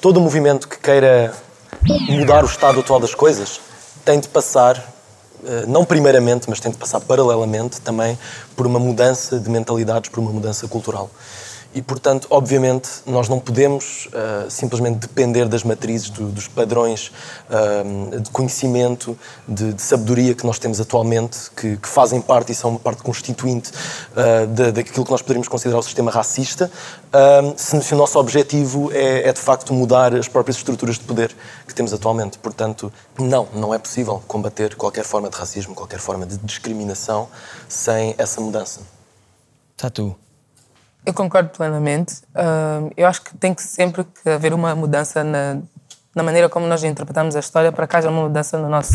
todo 0.00 0.18
o 0.18 0.20
movimento 0.20 0.68
que 0.68 0.78
queira 0.78 1.32
mudar 2.08 2.44
o 2.44 2.46
estado 2.46 2.80
atual 2.80 3.00
das 3.00 3.14
coisas 3.14 3.60
tem 4.04 4.20
de 4.20 4.28
passar, 4.28 4.76
eh, 5.44 5.64
não 5.66 5.84
primeiramente, 5.84 6.48
mas 6.48 6.60
tem 6.60 6.70
de 6.70 6.78
passar 6.78 7.00
paralelamente 7.00 7.80
também 7.80 8.18
por 8.56 8.66
uma 8.66 8.78
mudança 8.78 9.38
de 9.38 9.50
mentalidades, 9.50 10.10
por 10.10 10.20
uma 10.20 10.30
mudança 10.30 10.66
cultural. 10.66 11.10
E, 11.74 11.82
portanto, 11.82 12.26
obviamente, 12.30 12.88
nós 13.06 13.28
não 13.28 13.38
podemos 13.38 14.08
eh, 14.12 14.46
simplesmente 14.48 14.96
depender 15.00 15.46
das 15.46 15.62
matrizes, 15.62 16.08
do- 16.08 16.28
dos 16.30 16.48
padrões 16.48 17.12
eh, 17.50 18.18
de 18.20 18.30
conhecimento, 18.30 19.16
de, 19.46 19.74
de 19.74 19.82
sabedoria 19.82 20.34
que 20.34 20.46
nós 20.46 20.58
temos 20.58 20.80
atualmente, 20.80 21.50
que, 21.54 21.76
que 21.76 21.86
fazem 21.88 22.22
parte 22.22 22.52
e 22.52 22.54
são 22.54 22.70
uma 22.70 22.78
parte 22.80 23.02
constituinte 23.02 23.70
eh, 24.16 24.46
da- 24.46 24.70
daquilo 24.70 25.04
que 25.04 25.10
nós 25.10 25.20
poderíamos 25.20 25.46
considerar 25.46 25.78
o 25.78 25.82
sistema 25.82 26.10
racista, 26.10 26.70
se, 27.56 27.80
se 27.82 27.94
o 27.94 27.96
nosso 27.96 28.18
objetivo 28.18 28.90
é, 28.92 29.28
é, 29.28 29.32
de 29.32 29.40
facto 29.40 29.72
mudar 29.72 30.14
as 30.14 30.26
próprias 30.28 30.56
estruturas 30.56 30.96
de 30.98 31.04
poder 31.04 31.34
que 31.66 31.74
temos 31.74 31.92
atualmente. 31.92 32.38
Portanto, 32.38 32.92
não, 33.18 33.46
não 33.54 33.72
é 33.74 33.78
possível 33.78 34.22
combater 34.26 34.74
qualquer 34.74 35.04
forma 35.04 35.28
de 35.30 35.36
racismo, 35.36 35.74
qualquer 35.74 36.00
forma 36.00 36.26
de 36.26 36.36
discriminação 36.38 37.28
sem 37.68 38.14
essa 38.18 38.40
mudança. 38.40 38.80
Tatu. 39.76 40.16
Eu 41.08 41.14
concordo 41.14 41.48
plenamente. 41.48 42.16
Ahm, 42.34 42.90
eu 42.94 43.06
acho 43.06 43.22
que 43.22 43.34
tem 43.34 43.54
que 43.54 43.62
sempre 43.62 44.04
que 44.04 44.28
haver 44.28 44.52
uma 44.52 44.74
mudança 44.74 45.24
na, 45.24 45.56
na 46.14 46.22
maneira 46.22 46.50
como 46.50 46.66
nós 46.66 46.84
interpretamos 46.84 47.34
a 47.34 47.40
história 47.40 47.72
para 47.72 47.86
que 47.86 47.96
haja 47.96 48.10
uma 48.10 48.24
mudança 48.24 48.58
no 48.58 48.68
nosso, 48.68 48.92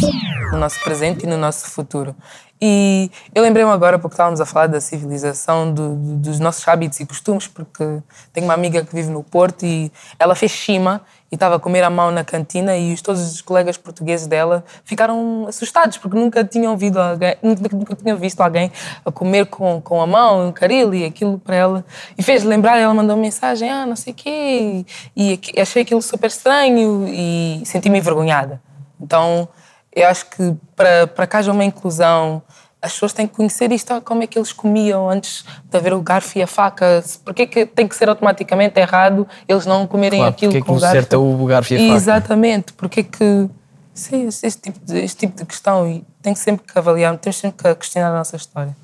no 0.51 0.59
nosso 0.59 0.79
presente 0.83 1.23
e 1.23 1.27
no 1.27 1.37
nosso 1.37 1.71
futuro. 1.71 2.15
E 2.61 3.09
eu 3.33 3.41
lembrei-me 3.41 3.71
agora, 3.71 3.97
porque 3.97 4.13
estávamos 4.13 4.39
a 4.39 4.45
falar 4.45 4.67
da 4.67 4.79
civilização, 4.79 5.73
do- 5.73 5.95
do- 5.95 6.15
dos 6.17 6.39
nossos 6.39 6.65
hábitos 6.67 6.99
e 6.99 7.05
costumes, 7.07 7.47
porque 7.47 7.83
tenho 8.31 8.45
uma 8.45 8.53
amiga 8.53 8.85
que 8.85 8.93
vive 8.93 9.09
no 9.09 9.23
Porto 9.23 9.65
e 9.65 9.91
ela 10.19 10.35
fez 10.35 10.51
chima 10.51 11.01
e 11.33 11.35
estava 11.35 11.55
a 11.55 11.59
comer 11.59 11.83
à 11.83 11.89
mão 11.89 12.11
na 12.11 12.23
cantina 12.23 12.77
e 12.77 12.93
os, 12.93 13.01
todos 13.01 13.33
os 13.33 13.41
colegas 13.41 13.75
portugueses 13.75 14.27
dela 14.27 14.63
ficaram 14.85 15.47
assustados 15.47 15.97
porque 15.97 16.15
nunca 16.15 16.43
tinham, 16.43 16.73
ouvido 16.73 17.01
alguém, 17.01 17.35
nunca, 17.41 17.95
tinham 17.95 18.15
visto 18.17 18.39
alguém 18.39 18.71
a 19.03 19.11
comer 19.11 19.47
com, 19.47 19.81
com 19.81 19.99
a 19.99 20.05
mão, 20.05 20.49
um 20.49 20.51
caril 20.51 20.93
e 20.93 21.03
aquilo 21.03 21.39
para 21.39 21.55
ela. 21.55 21.85
E 22.15 22.21
fez 22.21 22.43
lembrar, 22.43 22.77
ela 22.77 22.93
mandou 22.93 23.17
mensagem, 23.17 23.67
ah, 23.67 23.83
não 23.83 23.95
sei 23.95 24.13
o 24.13 24.15
quê, 24.15 24.85
e 25.15 25.33
aqui- 25.33 25.59
achei 25.59 25.81
aquilo 25.81 26.03
super 26.03 26.27
estranho 26.27 27.07
e 27.09 27.63
senti-me 27.65 27.97
envergonhada. 27.97 28.61
Então, 29.01 29.49
eu 29.91 30.07
acho 30.07 30.29
que 30.29 30.55
para, 30.75 31.07
para 31.07 31.25
que 31.25 31.35
haja 31.35 31.51
uma 31.51 31.65
inclusão, 31.65 32.43
as 32.83 32.91
pessoas 32.91 33.13
têm 33.13 33.25
que 33.25 33.33
conhecer 33.33 33.71
isto, 33.71 33.91
ah, 33.91 34.01
como 34.01 34.23
é 34.23 34.27
que 34.27 34.37
eles 34.37 34.51
comiam 34.51 35.09
antes 35.09 35.45
de 35.71 35.77
haver 35.77 35.93
o 35.93 36.01
garfo 36.01 36.37
e 36.37 36.43
a 36.43 36.47
faca. 36.47 37.01
Porquê 37.23 37.47
que 37.47 37.65
tem 37.65 37.87
que 37.87 37.95
ser 37.95 38.09
automaticamente 38.09 38.77
errado 38.77 39.25
eles 39.47 39.65
não 39.65 39.87
comerem 39.87 40.19
Claro, 40.19 40.33
aquilo 40.33 40.65
com 40.65 40.75
o 40.75 40.79
garfo? 40.79 40.95
certo 40.95 41.13
é 41.13 41.17
o 41.17 41.45
garfo 41.45 41.73
e 41.73 41.77
a 41.77 41.79
faca. 41.79 41.93
Exatamente, 41.93 42.73
porque 42.73 43.01
que... 43.03 43.49
Sim, 43.93 44.27
este 44.27 44.57
tipo, 44.57 44.79
de, 44.83 44.99
este 44.99 45.17
tipo 45.17 45.37
de 45.37 45.45
questão 45.45 45.87
e 45.87 46.03
tem 46.21 46.35
sempre 46.35 46.65
que 46.65 46.77
avaliar, 46.77 47.15
temos 47.17 47.37
sempre 47.37 47.63
que 47.63 47.75
questionar 47.75 48.09
a 48.09 48.17
nossa 48.17 48.35
história. 48.35 48.75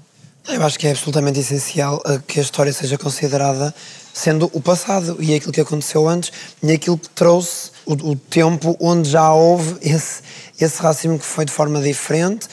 Eu 0.48 0.64
acho 0.64 0.80
que 0.80 0.88
é 0.88 0.92
absolutamente 0.92 1.40
essencial 1.40 2.02
eh, 2.06 2.20
que 2.26 2.40
a 2.40 2.44
história 2.44 2.72
seja 2.72 2.98
considerada 2.98 3.74
sendo 4.14 4.50
o 4.54 4.62
passado 4.62 5.18
e 5.20 5.36
aquilo 5.36 5.52
que 5.52 5.62
aconteceu 5.62 6.08
antes 6.08 6.32
e 6.62 6.72
aquilo 6.72 6.98
que 6.98 7.10
trouxe 7.10 7.72
o, 7.86 7.94
o 8.12 8.16
tempo 8.16 8.78
onde 8.80 9.10
já 9.10 9.34
houve 9.34 9.78
esse, 9.82 10.22
esse 10.60 10.82
racismo 10.82 11.18
que 11.20 11.26
foi 11.26 11.46
de 11.46 11.52
forma 11.52 11.82
diferente, 11.82 12.48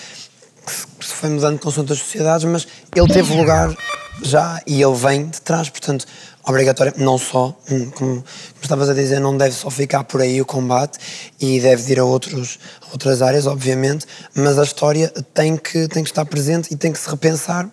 que 0.67 0.73
se- 0.73 0.87
foi 1.14 1.31
mudando 1.31 1.59
com 1.59 1.69
as 1.69 1.75
sociedades, 1.75 2.45
mas 2.45 2.67
ele 2.95 3.09
teve 3.12 3.35
lugar 3.37 3.75
já 4.23 4.61
e 4.67 4.83
ele 4.83 4.95
vem 4.95 5.27
de 5.29 5.41
trás, 5.41 5.69
portanto, 5.71 6.05
obrigatório, 6.45 6.93
não 6.97 7.19
só, 7.19 7.57
hum, 7.71 7.91
como, 7.91 8.14
como 8.17 8.25
estavas 8.62 8.89
a 8.89 8.95
dizer, 8.95 9.21
não 9.21 9.37
deve 9.37 9.55
só 9.55 9.69
ficar 9.71 10.05
por 10.05 10.21
aí 10.21 10.41
o 10.41 10.45
combate 10.47 10.99
e 11.41 11.61
deve 11.61 11.93
ir 11.93 11.99
a, 11.99 12.05
outros, 12.05 12.59
a 12.87 12.93
outras 12.93 13.21
áreas, 13.23 13.47
obviamente, 13.47 14.07
mas 14.35 14.59
a 14.59 14.62
história 14.64 15.09
tem 15.35 15.57
que, 15.57 15.89
tem 15.89 16.03
que 16.03 16.11
estar 16.11 16.25
presente 16.25 16.73
e 16.73 16.77
tem 16.77 16.93
que 16.93 16.99
se 16.99 17.09
repensar 17.09 17.69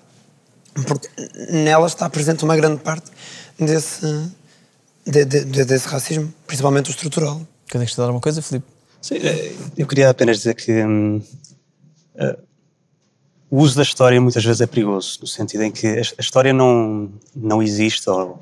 porque 0.87 1.07
nela 1.51 1.85
está 1.87 2.09
presente 2.09 2.43
uma 2.43 2.55
grande 2.55 2.81
parte 2.81 3.11
desse, 3.59 4.01
de- 5.05 5.23
de- 5.25 5.45
de- 5.45 5.65
desse 5.65 5.87
racismo, 5.87 6.33
principalmente 6.47 6.89
o 6.89 6.91
estrutural. 6.91 7.37
Queres 7.67 7.83
acrescentar 7.83 8.05
alguma 8.05 8.21
coisa, 8.21 8.41
Filipe? 8.41 8.65
Sim, 9.01 9.15
eh, 9.17 9.53
eu 9.77 9.85
queria 9.85 10.09
apenas 10.09 10.37
dizer 10.37 10.55
que 10.55 10.71
hum, 10.83 11.21
eh, 12.15 12.37
o 13.53 13.57
uso 13.61 13.75
da 13.75 13.83
história 13.83 14.19
muitas 14.19 14.43
vezes 14.43 14.61
é 14.61 14.65
perigoso, 14.65 15.19
no 15.21 15.27
sentido 15.27 15.61
em 15.63 15.71
que 15.71 15.85
a 15.87 16.01
história 16.19 16.51
não, 16.51 17.11
não 17.35 17.61
existe 17.61 18.09
ou 18.09 18.41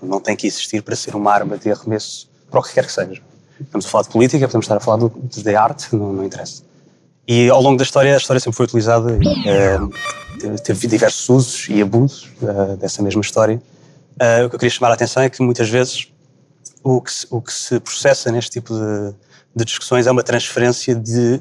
não 0.00 0.20
tem 0.20 0.36
que 0.36 0.46
existir 0.46 0.82
para 0.82 0.94
ser 0.94 1.16
uma 1.16 1.32
arma 1.32 1.58
de 1.58 1.70
arremesso 1.72 2.28
para 2.48 2.60
o 2.60 2.62
que 2.62 2.72
quer 2.72 2.86
que 2.86 2.92
seja. 2.92 3.20
Estamos 3.60 3.86
a 3.86 3.88
falar 3.88 4.04
de 4.04 4.10
política, 4.10 4.46
podemos 4.46 4.64
estar 4.66 4.76
a 4.76 4.80
falar 4.80 4.98
do- 4.98 5.10
de 5.10 5.54
arte, 5.56 5.94
não, 5.96 6.12
não 6.12 6.24
interessa. 6.24 6.62
E 7.26 7.48
ao 7.48 7.60
longo 7.60 7.76
da 7.76 7.82
história, 7.82 8.14
a 8.14 8.16
história 8.16 8.38
sempre 8.38 8.56
foi 8.56 8.66
utilizada, 8.66 9.18
eh, 9.46 9.78
teve- 10.64 10.86
diversos 10.86 11.28
usos 11.28 11.68
e 11.68 11.82
abusos 11.82 12.28
eh, 12.42 12.76
dessa 12.76 13.02
mesma 13.02 13.20
história. 13.20 13.60
Eh, 14.20 14.44
o 14.44 14.48
que 14.48 14.54
eu 14.54 14.58
queria 14.60 14.70
chamar 14.74 14.90
a 14.90 14.94
atenção 14.94 15.24
é 15.24 15.28
que 15.28 15.42
muitas 15.42 15.68
vezes 15.68 16.06
o 16.84 17.00
que 17.00 17.12
se, 17.12 17.26
o 17.30 17.40
que 17.42 17.52
se 17.52 17.80
processa 17.80 18.30
neste 18.30 18.50
tipo 18.52 18.72
de, 18.74 19.14
de 19.56 19.64
discussões 19.64 20.06
é 20.06 20.10
uma 20.12 20.22
transferência 20.22 20.94
de 20.94 21.40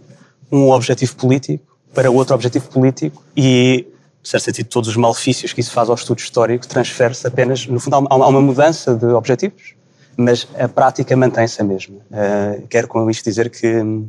um 0.52 0.72
objetivo 0.72 1.16
político 1.16 1.71
para 1.94 2.10
outro 2.10 2.36
objetivo 2.36 2.70
político 2.70 3.24
e, 3.36 3.88
em 4.24 4.28
certo 4.28 4.46
sentido, 4.46 4.68
todos 4.68 4.90
os 4.90 4.96
malefícios 4.96 5.54
que 5.54 5.62
isso 5.62 5.72
faz 5.72 5.90
ao 5.90 5.96
estudo 5.96 6.20
histórico 6.20 6.68
transfere-se 6.68 7.28
apenas, 7.28 7.66
no 7.68 7.80
fundo, 7.80 7.96
há 7.96 8.28
uma, 8.28 8.42
mudança 8.42 8.96
de 8.96 9.06
objetivos, 9.08 9.76
mas 10.16 10.48
a 10.58 10.68
prática 10.68 11.16
mantém-se 11.16 11.62
a 11.62 11.64
mesma. 11.64 11.98
Eh, 12.12 12.64
quero 12.70 12.88
com 12.88 13.10
isto 13.10 13.24
dizer 13.24 13.50
que 13.50 13.68
hum, 13.68 14.08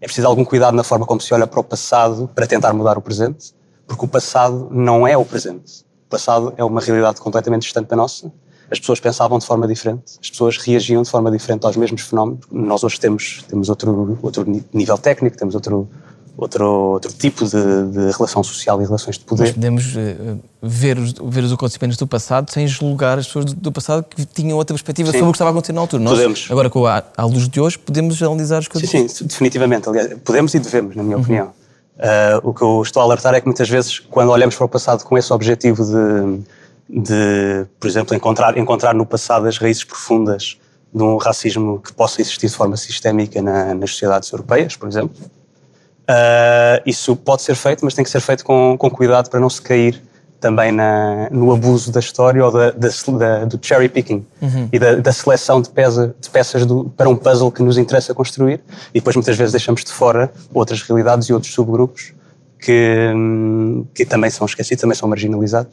é 0.00 0.06
preciso 0.06 0.26
algum 0.26 0.44
cuidado 0.44 0.74
na 0.74 0.84
forma 0.84 1.04
como 1.04 1.20
se 1.20 1.32
olha 1.34 1.46
para 1.46 1.60
o 1.60 1.64
passado 1.64 2.30
para 2.34 2.46
tentar 2.46 2.72
mudar 2.72 2.96
o 2.96 3.02
presente, 3.02 3.52
porque 3.86 4.04
o 4.04 4.08
passado 4.08 4.68
não 4.70 5.06
é 5.06 5.16
o 5.16 5.24
presente. 5.24 5.84
O 6.06 6.10
passado 6.10 6.54
é 6.56 6.64
uma 6.64 6.80
realidade 6.80 7.20
completamente 7.20 7.62
distante 7.62 7.88
da 7.88 7.96
nossa. 7.96 8.30
As 8.70 8.78
pessoas 8.78 9.00
pensavam 9.00 9.38
de 9.38 9.46
forma 9.46 9.66
diferente, 9.66 10.18
as 10.22 10.30
pessoas 10.30 10.58
reagiam 10.58 11.02
de 11.02 11.10
forma 11.10 11.30
diferente 11.30 11.64
aos 11.64 11.76
mesmos 11.76 12.02
fenómenos. 12.02 12.44
Nós 12.52 12.84
hoje 12.84 13.00
temos, 13.00 13.42
temos 13.48 13.68
outro, 13.70 14.18
outro 14.22 14.46
nível 14.72 14.98
técnico, 14.98 15.36
temos 15.36 15.54
outro, 15.54 15.88
outro, 16.38 16.64
outro 16.64 17.12
tipo 17.12 17.44
de, 17.44 17.50
de 17.90 18.10
relação 18.16 18.42
social 18.44 18.80
e 18.80 18.84
relações 18.84 19.18
de 19.18 19.24
poder. 19.24 19.52
podemos 19.52 19.94
eh, 19.96 20.36
ver, 20.62 20.96
os, 20.96 21.12
ver 21.12 21.42
os 21.42 21.52
acontecimentos 21.52 21.96
do 21.98 22.06
passado 22.06 22.50
sem 22.52 22.64
julgar 22.66 23.18
as 23.18 23.26
pessoas 23.26 23.46
do, 23.46 23.54
do 23.54 23.72
passado 23.72 24.04
que 24.04 24.24
tinham 24.24 24.56
outra 24.56 24.72
perspectiva 24.72 25.10
Sim. 25.10 25.18
sobre 25.18 25.28
o 25.30 25.32
que 25.32 25.36
estava 25.36 25.50
a 25.50 25.52
acontecer 25.52 25.72
na 25.72 25.80
altura. 25.80 26.02
Nós, 26.02 26.12
Podemos. 26.14 26.46
agora, 26.48 26.70
com 26.70 26.86
a, 26.86 27.02
à 27.16 27.24
luz 27.24 27.48
de 27.48 27.60
hoje, 27.60 27.76
podemos 27.76 28.22
analisar 28.22 28.58
as 28.58 28.68
coisas. 28.68 28.88
Sim, 28.88 29.08
sim, 29.08 29.26
definitivamente. 29.26 29.88
Aliás, 29.88 30.14
podemos 30.24 30.54
e 30.54 30.60
devemos, 30.60 30.94
na 30.94 31.02
minha 31.02 31.18
opinião. 31.18 31.50
Ah, 31.98 32.38
o 32.44 32.54
que 32.54 32.62
eu 32.62 32.80
estou 32.82 33.02
a 33.02 33.04
alertar 33.04 33.34
é 33.34 33.40
que 33.40 33.46
muitas 33.46 33.68
vezes, 33.68 33.98
quando 33.98 34.30
olhamos 34.30 34.54
para 34.54 34.64
o 34.64 34.68
passado 34.68 35.02
com 35.02 35.18
esse 35.18 35.32
objetivo 35.32 35.84
de, 35.84 36.40
de 36.88 37.66
por 37.80 37.88
exemplo, 37.88 38.14
encontrar, 38.14 38.56
encontrar 38.56 38.94
no 38.94 39.04
passado 39.04 39.46
as 39.48 39.58
raízes 39.58 39.82
profundas 39.82 40.56
de 40.94 41.02
um 41.02 41.16
racismo 41.16 41.80
que 41.80 41.92
possa 41.92 42.20
existir 42.20 42.46
de 42.46 42.54
forma 42.54 42.76
sistémica 42.76 43.42
na- 43.42 43.74
nas 43.74 43.90
sociedades 43.90 44.30
europeias, 44.30 44.76
por 44.76 44.88
exemplo, 44.88 45.10
ah, 46.08 46.80
isso 46.86 47.14
pode 47.14 47.42
ser 47.42 47.54
feito, 47.54 47.84
mas 47.84 47.94
tem 47.94 48.04
que 48.04 48.10
ser 48.10 48.20
feito 48.20 48.44
com, 48.44 48.76
com 48.78 48.90
cuidado 48.90 49.28
para 49.30 49.38
não 49.40 49.50
se 49.50 49.60
cair 49.60 50.02
também 50.40 50.70
na- 50.70 51.28
no 51.30 51.52
abuso 51.52 51.90
da 51.90 51.98
história 51.98 52.44
ou 52.44 52.52
da, 52.52 52.70
da- 52.70 52.88
da- 53.18 53.44
do 53.44 53.58
cherry 53.60 53.88
picking 53.88 54.24
Uhum. 54.40 54.68
e 54.72 54.78
da, 54.78 54.94
seleção 55.12 55.60
de, 55.60 55.68
pesa- 55.68 56.14
de 56.20 56.30
peças 56.30 56.64
do- 56.64 56.84
para 56.96 57.08
um 57.08 57.16
puzzle 57.16 57.50
que 57.50 57.60
nos 57.62 57.76
interessa 57.76 58.14
construir 58.14 58.60
e 58.94 59.00
depois 59.00 59.16
muitas 59.16 59.36
vezes 59.36 59.50
deixamos 59.52 59.82
de 59.84 59.90
fora 59.92 60.30
outras 60.54 60.80
realidades 60.82 61.28
e 61.28 61.32
outros 61.32 61.52
subgrupos 61.52 62.12
que, 62.60 63.10
que 63.94 64.04
também 64.06 64.30
são 64.30 64.46
esquecidos, 64.46 64.80
também 64.80 64.96
são 64.96 65.08
marginalizados 65.08 65.72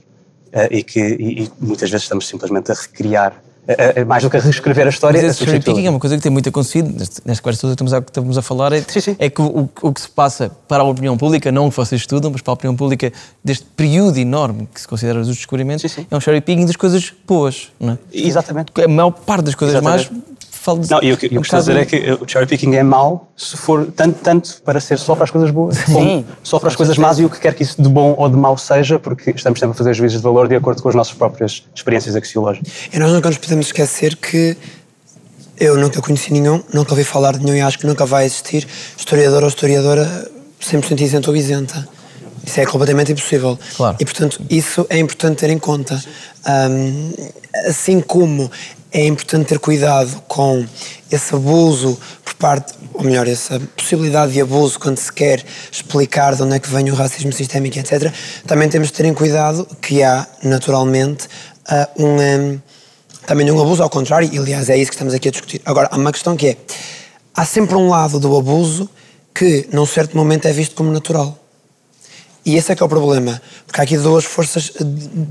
eh, 0.51 0.67
e 0.71 0.83
que 0.83 0.99
e- 0.99 1.43
e 1.43 1.51
muitas 1.59 1.89
vezes 1.89 2.03
estamos 2.05 2.27
simplesmente 2.27 2.71
a 2.71 2.75
recriar, 2.75 3.33
eh, 3.67 3.93
eh, 3.97 4.03
mais 4.05 4.23
do 4.23 4.29
que 4.29 4.37
reescrever 4.37 4.85
a 4.85 4.89
história, 4.89 5.21
Mas 5.21 5.31
esse 5.31 5.39
cherry 5.39 5.51
substituí-la. 5.53 5.75
picking 5.75 5.87
é 5.87 5.89
uma 5.89 5.99
coisa 5.99 6.15
que 6.17 6.21
tem 6.23 6.31
muito 6.31 6.47
acontecido 6.49 6.89
neste- 6.97 7.21
nesta 7.25 7.41
conversa 7.41 7.61
toda 7.61 7.71
que 7.75 7.83
estamos 7.83 7.93
a, 7.93 7.97
estamos 7.99 8.37
a 8.37 8.41
falar. 8.41 8.73
É, 8.73 8.83
é 9.19 9.29
que 9.29 9.41
o, 9.41 9.69
o 9.81 9.93
que 9.93 10.01
se 10.01 10.09
passa 10.09 10.51
para 10.67 10.83
a 10.83 10.85
opinião 10.85 11.17
pública, 11.17 11.51
não 11.51 11.67
o 11.67 11.69
que 11.71 11.77
vocês 11.77 12.01
estudam, 12.01 12.29
mas 12.31 12.41
para 12.41 12.51
a 12.51 12.55
opinião 12.55 12.75
pública 12.75 13.11
deste 13.43 13.65
período 13.75 14.17
enorme 14.17 14.67
que 14.73 14.79
se 14.81 14.87
considera 14.87 15.19
os 15.19 15.27
descobrimentos, 15.27 15.97
é 16.09 16.15
um 16.15 16.19
cherry 16.19 16.41
picking 16.41 16.65
das 16.65 16.75
coisas 16.75 17.11
boas, 17.27 17.69
não 17.79 17.93
é? 17.93 17.97
Exatamente. 18.13 18.71
A 18.83 18.87
maior 18.87 19.11
parte 19.11 19.45
das 19.45 19.55
coisas 19.55 19.75
Exatamente. 19.75 20.11
más 20.13 20.21
fala 20.65 20.79
de 20.79 20.89
Não, 20.89 20.99
e 21.03 21.13
o 21.13 21.17
que 21.17 21.27
eu 21.27 21.31
um 21.33 21.35
costumo 21.37 21.61
dizer 21.61 21.77
é 21.77 21.85
que 21.85 22.11
o 22.19 22.27
cherry 22.27 22.47
picking 22.47 22.75
é 22.75 22.83
mau 22.83 23.31
se 23.37 23.55
for 23.55 23.85
tanto, 23.95 24.19
tanto 24.21 24.61
para 24.63 24.79
ser 24.79 24.97
só 24.97 25.13
para 25.13 25.25
as 25.25 25.31
coisas 25.31 25.51
boas, 25.51 25.81
como 25.83 26.25
só 26.43 26.59
para 26.59 26.69
as 26.69 26.75
coisas 26.75 26.97
más 26.97 27.19
e 27.19 27.25
o 27.25 27.29
que 27.29 27.39
quer 27.39 27.53
que 27.53 27.63
isso 27.63 27.81
de 27.81 27.87
bom 27.87 28.15
ou 28.17 28.27
de 28.27 28.35
mau 28.35 28.57
seja, 28.57 28.97
porque 28.97 29.31
estamos 29.31 29.59
sempre 29.59 29.73
a 29.73 29.77
fazer 29.77 29.93
juízos 29.93 30.17
de 30.17 30.23
valor 30.23 30.47
de 30.47 30.55
acordo 30.55 30.81
com 30.81 30.89
as 30.89 30.95
nossas 30.95 31.13
próprias 31.13 31.63
experiências 31.73 32.15
axiológicas. 32.15 32.71
E 32.91 32.97
nós 32.97 33.11
nunca 33.11 33.29
nos 33.29 33.37
podemos 33.37 33.67
esquecer 33.67 34.15
que 34.15 34.57
eu 35.59 35.77
nunca 35.77 36.01
conheci 36.01 36.33
nenhum, 36.33 36.61
nunca 36.73 36.91
ouvi 36.91 37.03
falar 37.03 37.37
de 37.37 37.45
nenhum 37.45 37.57
e 37.57 37.61
acho 37.61 37.77
que 37.77 37.85
nunca 37.85 38.05
vai 38.05 38.25
existir 38.25 38.67
historiador 38.97 39.43
ou 39.43 39.49
historiadora 39.49 40.29
100% 40.61 40.99
isento 40.99 41.29
ou 41.29 41.35
isenta. 41.37 41.87
Isso 42.45 42.59
é 42.59 42.65
completamente 42.65 43.11
impossível. 43.11 43.57
Claro. 43.75 43.97
E, 43.99 44.05
portanto, 44.05 44.39
isso 44.49 44.85
é 44.89 44.99
importante 44.99 45.39
ter 45.39 45.49
em 45.49 45.57
conta. 45.57 46.01
Ahm, 46.45 47.11
assim 47.67 47.99
como 48.01 48.51
é 48.95 49.05
importante 49.05 49.47
ter 49.49 49.59
cuidado 49.59 50.23
com 50.25 50.65
esse 51.11 51.35
abuso 51.35 51.99
por 52.23 52.33
parte, 52.35 52.73
ou 52.93 53.03
melhor, 53.03 53.27
essa 53.27 53.59
possibilidade 53.75 54.31
de 54.31 54.39
abuso 54.39 54.79
quando 54.79 54.97
se 54.97 55.11
quer 55.11 55.43
explicar 55.69 56.33
de 56.33 56.41
onde 56.41 56.55
é 56.55 56.59
que 56.59 56.69
vem 56.69 56.89
o 56.89 56.95
racismo 56.95 57.33
sistémico, 57.33 57.77
etc., 57.77 58.09
também 58.47 58.69
temos 58.69 58.87
de 58.87 58.93
ter 58.93 59.03
em 59.03 59.13
cuidado 59.13 59.67
que 59.81 60.01
há, 60.01 60.25
naturalmente, 60.41 61.27
ah, 61.67 61.89
um, 61.97 62.17
ahm, 62.17 62.61
também 63.27 63.51
um 63.51 63.61
abuso 63.61 63.83
ao 63.83 63.89
contrário, 63.89 64.29
e 64.31 64.37
aliás 64.37 64.69
é 64.69 64.77
isso 64.77 64.91
que 64.91 64.95
estamos 64.95 65.13
aqui 65.13 65.27
a 65.27 65.31
discutir. 65.31 65.61
Agora, 65.65 65.89
há 65.91 65.97
uma 65.97 66.13
questão 66.13 66.37
que 66.37 66.47
é, 66.47 66.57
há 67.35 67.43
sempre 67.43 67.75
um 67.75 67.89
lado 67.89 68.17
do 68.17 68.37
abuso 68.37 68.89
que, 69.33 69.67
num 69.73 69.85
certo 69.85 70.15
momento, 70.15 70.47
é 70.47 70.53
visto 70.53 70.73
como 70.73 70.89
natural. 70.89 71.37
E 72.45 72.55
esse 72.55 72.71
é 72.71 72.75
que 72.75 72.83
é 72.83 72.85
o 72.85 72.89
problema, 72.89 73.41
porque 73.65 73.81
há 73.81 73.83
aqui 73.83 73.97
duas 73.97 74.23
forças 74.23 74.71
eh, 74.75 74.83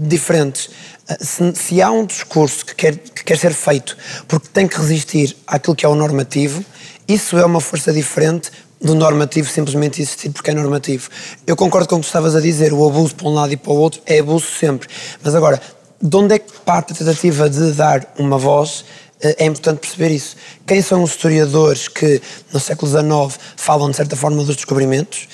diferentes. 0.09 0.69
Eh, 1.09 1.17
Se, 1.21 1.55
se 1.55 1.83
há 1.83 1.91
um 1.91 2.05
discurso 2.05 2.67
que 2.67 2.75
quer, 2.75 2.97
que 2.97 3.23
quer 3.23 3.39
ser 3.39 3.55
feito 3.55 3.97
porque 4.27 4.49
tem 4.53 4.67
que 4.67 4.77
resistir 4.77 5.37
àquilo 5.47 5.77
que 5.77 5.87
é 5.87 5.89
o 5.89 5.95
normativo, 5.95 6.65
isso 7.07 7.39
é 7.39 7.45
uma 7.45 7.61
força 7.61 7.93
diferente 7.93 8.51
do 8.81 8.95
normativo 8.95 9.49
simplesmente 9.49 10.03
existir 10.03 10.31
porque 10.31 10.51
é 10.51 10.55
normativo. 10.55 11.09
Eu 11.47 11.57
concordo 11.57 11.89
com 11.89 11.97
o 11.97 12.01
que 12.01 12.07
estavas 12.07 12.35
a 12.35 12.41
dizer, 12.41 12.73
o 12.73 12.87
abuso 12.87 13.15
para 13.15 13.29
um 13.29 13.35
lado 13.35 13.53
e 13.53 13.57
para 13.57 13.73
o 13.73 13.77
outro 13.77 14.03
é 14.05 14.19
abuso 14.19 14.47
sempre. 14.59 14.89
Mas 15.23 15.35
agora, 15.35 15.61
de 16.03 16.17
onde 16.17 16.35
é 16.35 16.39
que 16.39 16.53
parte 16.65 16.93
a 16.93 16.97
tentativa 16.97 17.49
de 17.49 17.73
dar 17.73 18.13
uma 18.19 18.37
voz 18.37 18.85
eh, 19.21 19.37
é 19.39 19.47
importante 19.47 19.79
perceber 19.79 20.11
isso. 20.11 20.37
Quem 20.67 20.83
são 20.83 21.03
os 21.03 21.13
historiadores 21.13 21.89
que, 21.89 22.21
no 22.53 22.59
século 22.59 22.91
XIX, 22.91 23.41
falam 23.57 23.91
de 23.91 23.97
certa 23.97 24.17
forma 24.17 24.43
dos 24.43 24.57
descobrimentos? 24.57 25.29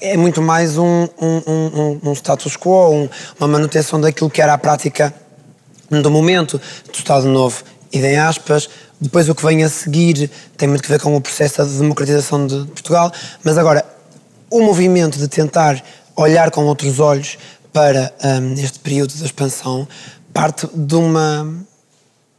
É 0.00 0.16
muito 0.16 0.42
mais 0.42 0.76
um, 0.76 1.06
um- 1.20 2.00
um- 2.02 2.14
status 2.14 2.56
quo, 2.56 2.90
um- 2.90 3.08
uma 3.38 3.46
manutenção 3.48 4.00
daquilo 4.00 4.28
que 4.28 4.42
era 4.42 4.54
a 4.54 4.58
prática 4.58 5.14
do 5.88 6.10
momento 6.10 6.58
do 6.58 6.94
Estado 6.94 7.26
Novo 7.28 7.62
e 7.92 7.98
em 7.98 8.18
aspas. 8.18 8.68
Depois 9.00 9.28
o 9.28 9.34
que 9.34 9.44
vem 9.44 9.62
a 9.62 9.68
seguir 9.68 10.30
tem 10.56 10.68
muito 10.68 10.82
que 10.82 10.88
ver 10.88 11.00
com 11.00 11.14
o 11.14 11.20
processo 11.20 11.58
da 11.58 11.64
democratização 11.64 12.46
de 12.46 12.64
Portugal, 12.66 13.12
mas 13.44 13.56
agora 13.58 13.84
o 14.50 14.60
movimento 14.62 15.18
de 15.18 15.28
tentar 15.28 15.82
olhar 16.16 16.50
com 16.50 16.64
outros 16.64 16.98
olhos 16.98 17.38
para 17.72 18.12
este 18.56 18.78
período 18.80 19.14
da 19.14 19.24
expansão 19.26 19.86
parte 20.32 20.68
de 20.74 20.94
uma 20.94 21.54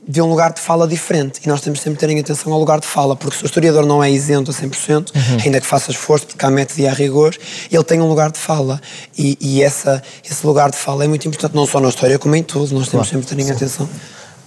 de 0.08 0.22
um 0.22 0.28
lugar 0.30 0.54
de 0.54 0.62
fala 0.62 0.88
diferente 0.88 1.42
e 1.44 1.48
nós 1.48 1.62
temos 1.62 1.80
sempre 1.80 1.94
de 1.94 2.00
terem 2.00 2.20
atenção 2.20 2.54
ao 2.54 2.60
lugar 2.60 2.80
de 2.80 2.86
fala 2.88 3.16
porque 3.16 3.38
se 3.38 3.44
o 3.44 3.48
historiador 3.48 3.86
não 3.86 4.04
é 4.04 4.12
isento 4.12 4.52
a 4.52 4.54
100% 4.54 5.12
Uhum. 5.16 5.38
ainda 5.44 5.60
que 5.60 5.66
faça 5.68 5.90
esforço 5.92 6.28
porque 6.28 6.46
há 6.46 6.50
método 6.52 6.80
e 6.82 6.88
há 6.88 6.94
rigor 6.94 7.36
ele 7.72 7.84
tem 7.84 8.00
um 8.00 8.08
lugar 8.08 8.32
de 8.32 8.38
fala 8.40 8.80
e, 9.18 9.38
e 9.42 9.64
essa, 9.64 10.02
esse 10.30 10.46
lugar 10.46 10.70
de 10.70 10.78
fala 10.78 11.04
é 11.04 11.08
muito 11.08 11.28
importante 11.28 11.56
não 11.56 11.66
só 11.66 11.80
na 11.80 11.90
história 11.90 12.20
como 12.20 12.36
em 12.36 12.44
tudo 12.44 12.74
nós 12.76 12.88
temos 12.88 12.90
Claro. 12.92 13.06
sempre 13.06 13.22
de 13.22 13.28
terem 13.36 13.52
atenção 13.52 13.90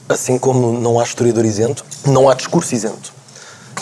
Assim 0.09 0.38
como 0.38 0.72
não 0.80 0.98
há 0.98 1.02
historiador 1.04 1.44
isento, 1.44 1.84
não 2.06 2.30
há 2.30 2.34
discurso 2.34 2.74
isento. 2.74 3.12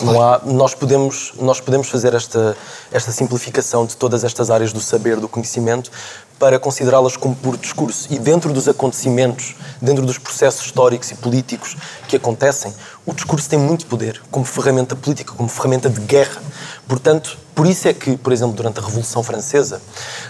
Não 0.01 0.21
há, 0.21 0.41
nós, 0.45 0.75
podemos, 0.75 1.33
nós 1.39 1.59
podemos 1.59 1.89
fazer 1.89 2.13
esta, 2.13 2.55
esta 2.91 3.11
simplificação 3.11 3.85
de 3.85 3.95
todas 3.95 4.23
estas 4.23 4.49
áreas 4.49 4.71
do 4.71 4.79
saber, 4.79 5.17
do 5.17 5.27
conhecimento, 5.27 5.91
para 6.39 6.59
considerá-las 6.59 7.17
como 7.17 7.35
puro 7.35 7.57
discurso. 7.57 8.07
E 8.11 8.19
dentro 8.19 8.53
dos 8.53 8.67
acontecimentos, 8.67 9.55
dentro 9.81 10.05
dos 10.05 10.17
processos 10.17 10.65
históricos 10.65 11.11
e 11.11 11.15
políticos 11.15 11.75
que 12.07 12.15
acontecem, 12.15 12.73
o 13.05 13.13
discurso 13.13 13.49
tem 13.49 13.57
muito 13.57 13.85
poder 13.87 14.21
como 14.29 14.45
ferramenta 14.45 14.95
política, 14.95 15.33
como 15.33 15.49
ferramenta 15.49 15.89
de 15.89 15.99
guerra. 16.01 16.41
Portanto, 16.87 17.37
Por 17.57 17.65
isso 17.65 17.87
é 17.87 17.93
que, 17.93 18.15
por 18.15 18.31
exemplo, 18.31 18.55
durante 18.55 18.79
a 18.79 18.83
Revolução 18.83 19.23
Francesa, 19.23 19.81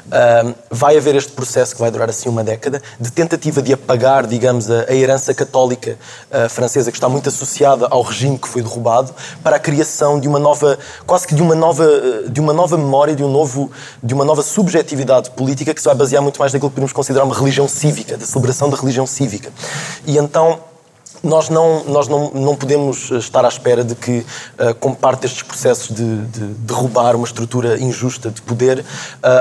ah, 0.10 0.54
vai 0.72 0.96
haver 0.96 1.14
este 1.14 1.34
processo 1.34 1.76
que 1.76 1.82
vai 1.82 1.92
durar 1.92 2.10
assim 2.10 2.30
uma 2.30 2.42
década 2.42 2.82
de 2.98 3.12
tentativa 3.12 3.62
de 3.62 3.74
apagar, 3.74 4.26
digamos, 4.26 4.72
a, 4.72 4.86
a 4.88 4.96
herança 4.96 5.34
católica 5.34 6.00
ah, 6.32 6.48
francesa 6.48 6.90
que 6.90 6.96
está 6.96 7.10
muito 7.10 7.28
associada 7.28 7.86
ao 7.88 8.02
regime 8.02 8.40
que 8.40 8.48
foi 8.48 8.62
derrubado 8.62 9.14
para 9.44 9.58
a 9.58 9.60
criação 9.60 10.22
de 10.22 10.26
uma 10.30 10.40
nova, 10.40 10.80
quase 11.06 11.28
que 11.28 11.36
de 11.36 11.42
uma 11.42 11.54
nova, 11.54 11.84
ah, 11.84 12.30
de 12.30 12.40
uma 12.40 12.54
nova 12.54 12.78
memória, 12.78 13.14
de 13.14 13.26
um 13.26 13.30
novo, 13.30 13.70
de 14.02 14.14
uma 14.14 14.24
nova 14.24 14.42
subjetividade 14.42 15.32
política 15.32 15.74
que 15.74 15.82
se 15.82 15.86
vai 15.86 15.96
basear 15.96 16.22
muito 16.24 16.40
mais 16.40 16.54
naquilo 16.54 16.70
que 16.70 16.76
podemos 16.76 16.94
considerar 16.94 17.26
uma 17.26 17.36
religião 17.36 17.68
cívica, 17.68 18.16
da 18.16 18.26
celebração 18.26 18.70
da 18.70 18.78
religião 18.78 19.06
cívica. 19.06 19.52
E 20.06 20.18
então 20.18 20.62
nós 21.24 21.50
não, 21.50 21.84
nós 21.86 22.08
não, 22.08 22.32
não 22.32 22.56
podemos 22.56 23.12
estar 23.12 23.44
à 23.44 23.48
espera 23.48 23.84
de 23.84 23.96
que, 23.96 24.26
uh, 24.60 24.76
como 24.80 24.96
parte 24.96 25.22
destes 25.22 25.44
processos 25.44 25.96
de, 25.96 26.22
de 26.28 26.46
derrubar 26.60 27.16
uma 27.16 27.26
estrutura 27.26 27.80
injusta 27.80 28.30
de 28.30 28.42
poder, 28.42 28.80
uh, 28.80 28.86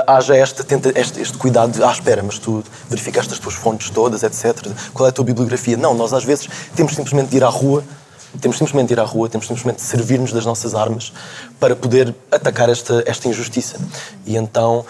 haja 0.07 0.33
tenta, 0.65 0.91
este, 0.99 1.21
este 1.21 1.37
cuidado 1.37 1.71
de, 1.71 1.83
ah, 1.83 1.91
espera, 1.91 2.23
mas 2.23 2.39
tu 2.39 2.63
verificaste 2.89 3.33
as 3.33 3.39
tuas 3.39 3.55
fontes 3.55 3.89
todas, 3.89 4.23
etc. 4.23 4.67
Qual 4.93 5.05
é 5.05 5.09
a 5.09 5.13
tua 5.13 5.25
bibliografia? 5.25 5.77
Não, 5.77 5.93
nós 5.93 6.13
às 6.13 6.23
vezes 6.23 6.47
temos 6.75 6.93
simplesmente 6.95 7.29
de 7.29 7.37
ir 7.37 7.43
à 7.43 7.49
rua 7.49 7.83
temos 8.41 8.57
simplesmente 8.57 8.89
de 8.89 8.93
ir 8.93 8.99
à 8.99 9.03
rua, 9.03 9.29
temos 9.29 9.47
simplesmente 9.47 9.77
de 9.77 9.83
servir-nos 9.83 10.31
das 10.31 10.45
nossas 10.45 10.75
armas 10.75 11.13
para 11.59 11.75
poder 11.75 12.13
atacar 12.31 12.69
esta, 12.69 13.03
esta 13.05 13.27
injustiça. 13.27 13.77
E 14.25 14.35
então 14.35 14.85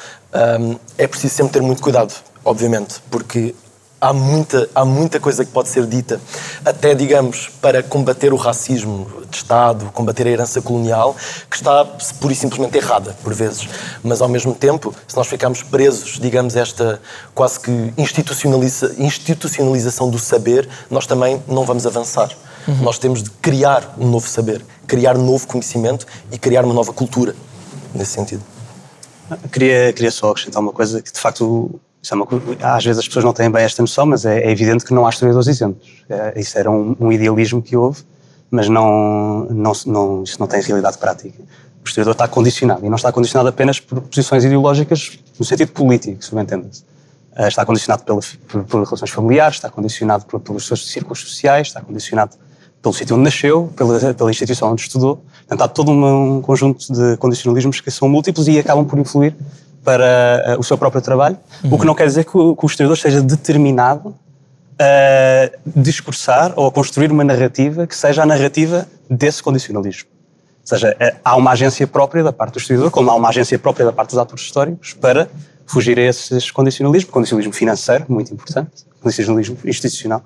um, 0.60 0.76
é 0.98 1.08
preciso 1.08 1.36
sempre 1.36 1.54
ter 1.54 1.62
muito 1.62 1.82
cuidado, 1.82 2.14
obviamente, 2.44 2.96
porque 3.10 3.56
há 4.00 4.14
muita, 4.14 4.70
há 4.74 4.86
muita 4.86 5.20
coisa 5.20 5.44
que 5.44 5.52
pode 5.52 5.70
ser 5.70 5.86
dita, 5.86 6.22
até, 6.64 6.94
digamos, 6.94 7.50
para 7.62 7.82
combater 7.82 8.32
o 8.32 8.36
racismo 8.36 9.08
de 9.30 9.38
Estado, 9.38 9.90
combater 9.94 10.28
a 10.28 10.30
herança 10.30 10.62
colonial, 10.62 11.16
que 11.50 11.56
está 11.56 11.86
pura 12.20 12.34
e 12.34 12.36
simplesmente 12.36 12.78
errada, 12.78 13.16
por 13.24 13.34
vezes. 13.34 13.68
Mas, 14.04 14.22
ao 14.22 14.30
mesmo 14.30 14.54
tempo, 14.54 14.94
se 15.08 15.16
nós 15.16 15.28
ficarmos 15.28 15.64
presos, 15.64 16.20
digamos, 16.20 16.56
esta 16.56 17.02
quase 17.34 17.60
que 17.60 17.94
institucionaliza, 17.98 18.96
institucionalização 18.98 20.10
do 20.10 20.20
saber, 20.20 20.68
nós 20.90 21.06
também 21.06 21.42
não 21.48 21.66
vamos 21.66 21.86
avançar. 21.86 22.30
Uhum. 22.68 22.76
Nós 22.84 23.00
temos 23.00 23.24
de 23.24 23.30
criar 23.30 23.96
um 23.98 24.10
novo 24.10 24.28
saber, 24.28 24.64
criar 24.86 25.18
um 25.18 25.24
novo 25.26 25.48
conhecimento 25.48 26.06
e 26.32 26.38
criar 26.38 26.66
uma 26.66 26.74
nova 26.74 26.94
cultura, 26.94 27.36
nesse 27.94 28.12
sentido. 28.12 28.44
Queria, 29.52 29.92
queria 29.92 30.12
só 30.12 30.32
acrescentar 30.32 30.62
uma 30.62 30.72
coisa 30.72 31.02
que, 31.02 31.12
de 31.12 31.20
facto, 31.20 31.80
isso 32.08 32.14
é 32.14 32.18
uma, 32.18 32.28
às 32.62 32.86
vezes 32.86 33.00
as 33.00 33.08
pessoas 33.08 33.26
não 33.26 33.34
têm 33.34 33.52
bem 33.52 33.64
esta 33.64 33.82
noção, 33.82 34.06
mas 34.06 34.26
é, 34.26 34.40
é 34.40 34.50
evidente 34.50 34.86
que 34.86 34.94
não 34.94 35.06
há 35.06 35.10
historiadores 35.10 35.48
exemplos. 35.48 36.06
É, 36.10 36.40
isso 36.40 36.58
era 36.58 36.72
um, 36.72 36.96
um, 36.98 37.12
idealismo 37.12 37.62
que 37.62 37.76
houve, 37.76 38.02
mas 38.50 38.70
não, 38.70 39.46
não, 39.50 39.74
não, 39.86 40.24
isso 40.24 40.40
não 40.40 40.48
tem 40.48 40.62
realidade 40.62 40.98
prática. 40.98 41.38
O 41.84 41.88
historiador 41.88 42.14
está 42.14 42.26
condicionado, 42.26 42.86
e 42.86 42.90
não 42.90 42.96
está 42.96 43.12
condicionado 43.12 43.50
apenas 43.50 43.82
por 43.82 44.00
posições 44.02 44.46
ideológicas 44.46 45.20
no 45.38 45.44
sentido 45.44 45.74
político, 45.74 46.24
subentenda-se. 46.24 46.84
Uh, 47.38 47.48
está 47.48 47.66
condicionado 47.66 48.04
pela, 48.04 48.22
por, 48.48 48.64
por, 48.64 48.84
relações 48.86 49.12
familiares, 49.12 49.58
está 49.58 49.70
condicionado 49.70 50.26
por, 50.26 50.40
pelos 50.40 50.66
seus 50.66 50.90
círculos 50.90 51.20
sociais, 51.20 51.68
está 51.68 51.82
condicionado 51.82 52.38
pelo 52.82 52.94
sítio 52.94 53.16
onde 53.18 53.26
nasceu, 53.26 53.70
pela, 53.76 54.14
pela 54.14 54.32
instituição 54.32 54.72
onde 54.72 54.82
estudou. 54.82 55.22
Portanto, 55.40 55.62
há 55.62 55.68
todo 55.68 55.92
um, 55.92 56.38
um 56.38 56.42
conjunto 56.42 56.92
de 56.92 57.18
condicionalismos 57.18 57.82
que 57.82 57.92
são 57.92 58.08
múltiplos 58.08 58.48
e 58.48 58.58
acabam 58.58 58.86
por 58.86 58.98
influir 58.98 59.36
para 59.88 60.58
uh, 60.58 60.60
o 60.60 60.64
seu 60.66 60.78
próprio 60.78 61.02
trabalho, 61.02 61.38
uhum. 61.64 61.76
o 61.76 61.80
que 61.80 61.86
não 61.86 61.96
quer 61.96 62.06
dizer 62.06 62.26
que 62.26 62.38
o, 62.38 62.58
que 62.58 62.66
o 62.66 62.68
historiador 62.68 62.98
esteja 62.98 63.22
determinado 63.22 64.14
a 64.78 65.50
discursar 65.66 66.52
ou 66.58 66.68
a 66.68 66.72
construir 66.74 67.10
uma 67.10 67.24
narrativa 67.24 67.88
que 67.88 67.96
seja 67.96 68.24
a 68.24 68.26
narrativa 68.26 68.86
desse 69.10 69.42
condicionalismo. 69.42 70.10
Ou 70.10 70.68
seja, 70.68 70.94
eh, 71.00 71.16
há 71.24 71.38
uma 71.38 71.52
agência 71.52 71.88
própria 71.88 72.22
da 72.22 72.34
parte 72.34 72.56
do 72.56 72.60
historiador, 72.60 72.92
como 72.92 73.10
há 73.10 73.16
uma 73.16 73.30
agência 73.30 73.58
própria 73.58 73.86
da 73.86 73.94
parte 73.94 74.10
dos 74.10 74.18
atores 74.18 74.44
históricos, 74.44 74.94
para 74.94 75.30
fugir 75.66 75.98
a 75.98 76.02
esses 76.02 76.52
condicionalismos, 76.52 77.10
condicionalismo 77.10 77.54
financeiro, 77.54 78.06
muito 78.10 78.34
importante, 78.34 78.86
condicionalismo 79.02 79.58
institucional. 79.64 80.22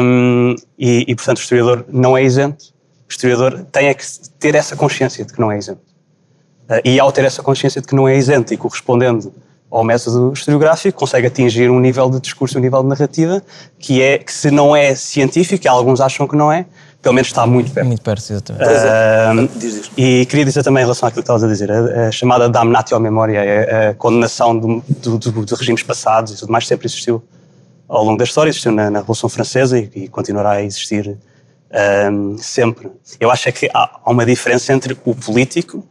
Um, 0.00 0.54
e, 0.78 1.04
e, 1.06 1.14
portanto, 1.14 1.36
o 1.36 1.40
historiador 1.42 1.84
não 1.92 2.16
é 2.16 2.24
isento. 2.24 2.72
O 3.06 3.12
historiador 3.12 3.66
tem 3.70 3.88
é 3.88 3.94
que 3.94 4.04
ter 4.38 4.54
essa 4.54 4.74
consciência 4.74 5.26
de 5.26 5.34
que 5.34 5.40
não 5.40 5.52
é 5.52 5.58
isento. 5.58 5.85
Uh, 6.68 6.80
e 6.84 7.00
ao 7.00 7.10
ter 7.12 7.24
essa 7.24 7.42
consciência 7.42 7.80
de 7.80 7.86
que 7.86 7.94
não 7.94 8.08
é 8.08 8.16
isento 8.16 8.52
e 8.52 8.56
correspondendo 8.56 9.32
ao 9.70 9.82
método 9.82 10.32
historiográfico, 10.32 10.98
consegue 10.98 11.26
atingir 11.26 11.70
um 11.70 11.80
nível 11.80 12.08
de 12.08 12.20
discurso, 12.20 12.58
um 12.58 12.60
nível 12.60 12.82
de 12.82 12.88
narrativa 12.88 13.42
que 13.78 14.00
é 14.00 14.18
que 14.18 14.32
se 14.32 14.50
não 14.50 14.76
é 14.76 14.94
científico, 14.94 15.66
e 15.66 15.68
alguns 15.68 16.00
acham 16.00 16.26
que 16.26 16.36
não 16.36 16.50
é, 16.52 16.66
pelo 17.02 17.14
menos 17.14 17.28
está 17.28 17.46
muito 17.46 17.70
perto. 17.72 17.86
Muito 17.86 18.02
perto, 18.02 18.32
exatamente. 18.32 18.64
Uh, 18.64 19.58
diz, 19.58 19.74
diz. 19.74 19.90
E 19.96 20.26
queria 20.26 20.44
dizer 20.44 20.62
também 20.62 20.82
em 20.82 20.84
relação 20.84 21.08
àquilo 21.08 21.22
que 21.22 21.24
estavas 21.24 21.44
a 21.44 21.48
dizer, 21.48 21.70
a, 21.70 22.08
a 22.08 22.12
chamada 22.12 22.48
damnatio 22.48 22.98
memoria, 22.98 23.40
a, 23.40 23.90
a 23.90 23.94
condenação 23.94 24.58
do, 24.58 24.82
do, 24.88 25.18
do, 25.18 25.44
de 25.44 25.54
regimes 25.54 25.82
passados 25.82 26.32
e 26.32 26.36
tudo 26.36 26.50
mais, 26.50 26.66
sempre 26.66 26.86
existiu 26.86 27.22
ao 27.88 28.04
longo 28.04 28.18
da 28.18 28.24
história, 28.24 28.50
existiu 28.50 28.72
na, 28.72 28.90
na 28.90 28.98
Revolução 29.00 29.28
Francesa 29.28 29.78
e, 29.78 29.90
e, 29.94 30.08
continuará 30.08 30.52
a 30.52 30.62
existir 30.62 31.16
um, 32.10 32.38
sempre. 32.38 32.90
Eu 33.20 33.30
acho 33.30 33.48
é 33.48 33.52
que 33.52 33.70
há, 33.72 34.00
há 34.04 34.10
uma 34.10 34.24
diferença 34.24 34.72
entre 34.72 34.96
o 35.04 35.14
político 35.14 35.84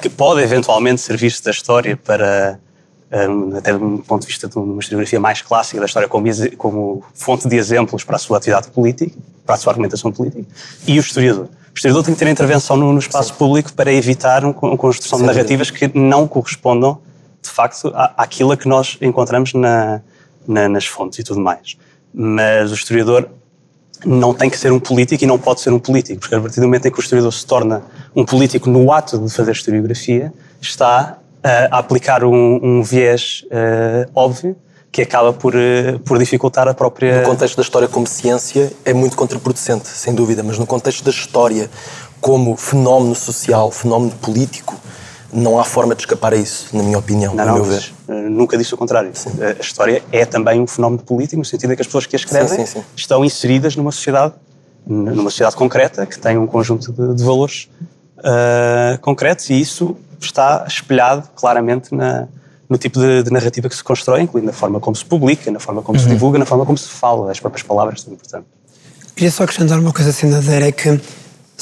que 0.00 0.08
pode 0.08 0.40
eventualmente 0.42 1.00
servir-se 1.00 1.42
da 1.44 1.50
história 1.50 1.96
para, 1.96 2.58
um, 3.10 3.56
até 3.56 3.72
de 3.72 3.82
um 3.82 3.98
ponto 3.98 4.22
de 4.22 4.28
vista 4.28 4.48
de 4.48 4.58
uma 4.58 4.80
historiografia 4.80 5.20
mais 5.20 5.42
clássica 5.42 5.80
da 5.80 5.86
história, 5.86 6.08
como, 6.08 6.26
como, 6.56 7.04
fonte 7.14 7.48
de 7.48 7.56
exemplos 7.56 8.04
para 8.04 8.16
a 8.16 8.18
sua 8.18 8.38
atividade 8.38 8.70
política, 8.70 9.16
para 9.44 9.54
a 9.54 9.58
sua 9.58 9.72
argumentação 9.72 10.10
política, 10.10 10.44
e 10.86 10.98
o 10.98 11.00
historiador. 11.00 11.48
O 11.72 11.74
historiador 11.74 12.04
tem 12.04 12.14
que 12.14 12.20
ter 12.20 12.28
intervenção 12.30 12.76
no, 12.76 12.92
no 12.92 12.98
espaço 12.98 13.30
Sim. 13.30 13.38
público 13.38 13.72
para 13.72 13.92
evitar 13.92 14.44
uma 14.44 14.76
construção 14.76 15.18
Sim. 15.18 15.24
de 15.24 15.32
narrativas 15.32 15.70
que 15.70 15.90
não 15.96 16.28
correspondam, 16.28 16.98
de 17.42 17.48
facto, 17.48 17.92
à, 17.94 18.12
àquilo 18.16 18.56
que 18.56 18.68
nós 18.68 18.98
encontramos 19.00 19.54
na, 19.54 20.00
na, 20.46 20.68
nas 20.68 20.86
fontes 20.86 21.18
e 21.18 21.22
tudo 21.22 21.40
mais. 21.40 21.76
Mas 22.12 22.70
o 22.70 22.74
historiador 22.74 23.28
não 24.04 24.34
tem 24.34 24.50
que 24.50 24.58
ser 24.58 24.72
um 24.72 24.80
político 24.80 25.24
e 25.24 25.26
não 25.26 25.38
pode 25.38 25.60
ser 25.60 25.72
um 25.72 25.78
político, 25.78 26.20
porque 26.20 26.34
a 26.34 26.40
partir 26.40 26.60
do 26.60 26.66
momento 26.66 26.86
em 26.86 26.90
que 26.90 26.98
o 26.98 27.02
historiador 27.02 27.32
se 27.32 27.46
torna 27.46 27.82
um 28.14 28.24
político 28.24 28.68
no 28.68 28.92
ato 28.92 29.18
de 29.18 29.32
fazer 29.32 29.52
historiografia, 29.52 30.32
está 30.60 31.18
uh, 31.18 31.48
a 31.70 31.78
aplicar 31.78 32.24
um, 32.24 32.60
um 32.62 32.82
viés 32.82 33.44
uh, 33.46 34.10
óbvio 34.14 34.56
que 34.90 35.00
acaba 35.00 35.32
por, 35.32 35.54
uh, 35.54 35.98
por 36.04 36.18
dificultar 36.18 36.68
a 36.68 36.74
própria. 36.74 37.20
No 37.20 37.28
contexto 37.28 37.56
da 37.56 37.62
história 37.62 37.88
como 37.88 38.06
ciência, 38.06 38.72
é 38.84 38.92
muito 38.92 39.16
contraproducente, 39.16 39.88
sem 39.88 40.14
dúvida, 40.14 40.42
mas 40.42 40.58
no 40.58 40.66
contexto 40.66 41.02
da 41.02 41.10
história 41.10 41.70
como 42.20 42.56
fenómeno 42.56 43.14
social, 43.14 43.70
fenómeno 43.70 44.12
político, 44.20 44.76
não 45.32 45.58
há 45.58 45.64
forma 45.64 45.94
de 45.94 46.02
escapar 46.02 46.34
a 46.34 46.36
isso, 46.36 46.76
na 46.76 46.82
minha 46.82 46.98
opinião, 46.98 47.34
não, 47.34 47.44
no 47.44 47.50
não, 47.50 47.56
meu 47.56 47.64
ver. 47.64 47.92
Eh, 48.08 48.28
nunca 48.28 48.56
disse 48.58 48.74
o 48.74 48.76
contrário. 48.76 49.10
Sim. 49.14 49.30
A 49.42 49.60
história 49.60 50.02
é 50.12 50.26
também 50.26 50.60
um 50.60 50.66
fenómeno 50.66 51.02
político, 51.02 51.38
no 51.38 51.44
sentido 51.44 51.72
em 51.72 51.76
que 51.76 51.80
as 51.80 51.86
pessoas 51.86 52.04
que 52.04 52.14
a 52.14 52.18
escrevem 52.18 52.66
sim, 52.66 52.66
sim, 52.66 52.84
estão 52.94 53.24
inseridas 53.24 53.74
numa 53.74 53.90
sociedade, 53.90 54.34
numa 54.86 55.30
sociedade 55.30 55.56
concreta, 55.56 56.04
que 56.04 56.18
tem 56.18 56.36
um 56.36 56.46
conjunto 56.46 56.92
de, 56.92 57.14
de 57.14 57.24
valores 57.24 57.70
uh, 58.18 59.00
concretos, 59.00 59.48
e 59.48 59.58
isso 59.58 59.96
está 60.20 60.64
espelhado 60.68 61.28
claramente 61.34 61.94
na, 61.94 62.28
no 62.68 62.76
tipo 62.76 63.00
de, 63.00 63.22
de, 63.22 63.30
narrativa 63.30 63.68
que 63.68 63.76
se 63.76 63.82
constrói, 63.82 64.22
incluindo 64.22 64.46
na 64.46 64.52
forma 64.52 64.80
como 64.80 64.94
se 64.94 65.04
publica, 65.04 65.50
na 65.50 65.58
forma 65.58 65.82
como 65.82 65.98
uhum. 65.98 66.04
se 66.04 66.10
divulga, 66.10 66.38
na 66.38 66.46
forma 66.46 66.66
como 66.66 66.76
se 66.76 66.88
fala. 66.88 67.30
As 67.30 67.40
próprias 67.40 67.62
palavras 67.62 68.02
são 68.02 68.12
importantes. 68.12 68.48
Queria 69.14 69.30
só 69.30 69.44
acrescentar 69.44 69.78
uma 69.78 69.92
coisa 69.92 70.10
assim, 70.10 70.30
é 70.34 70.72
que 70.72 71.00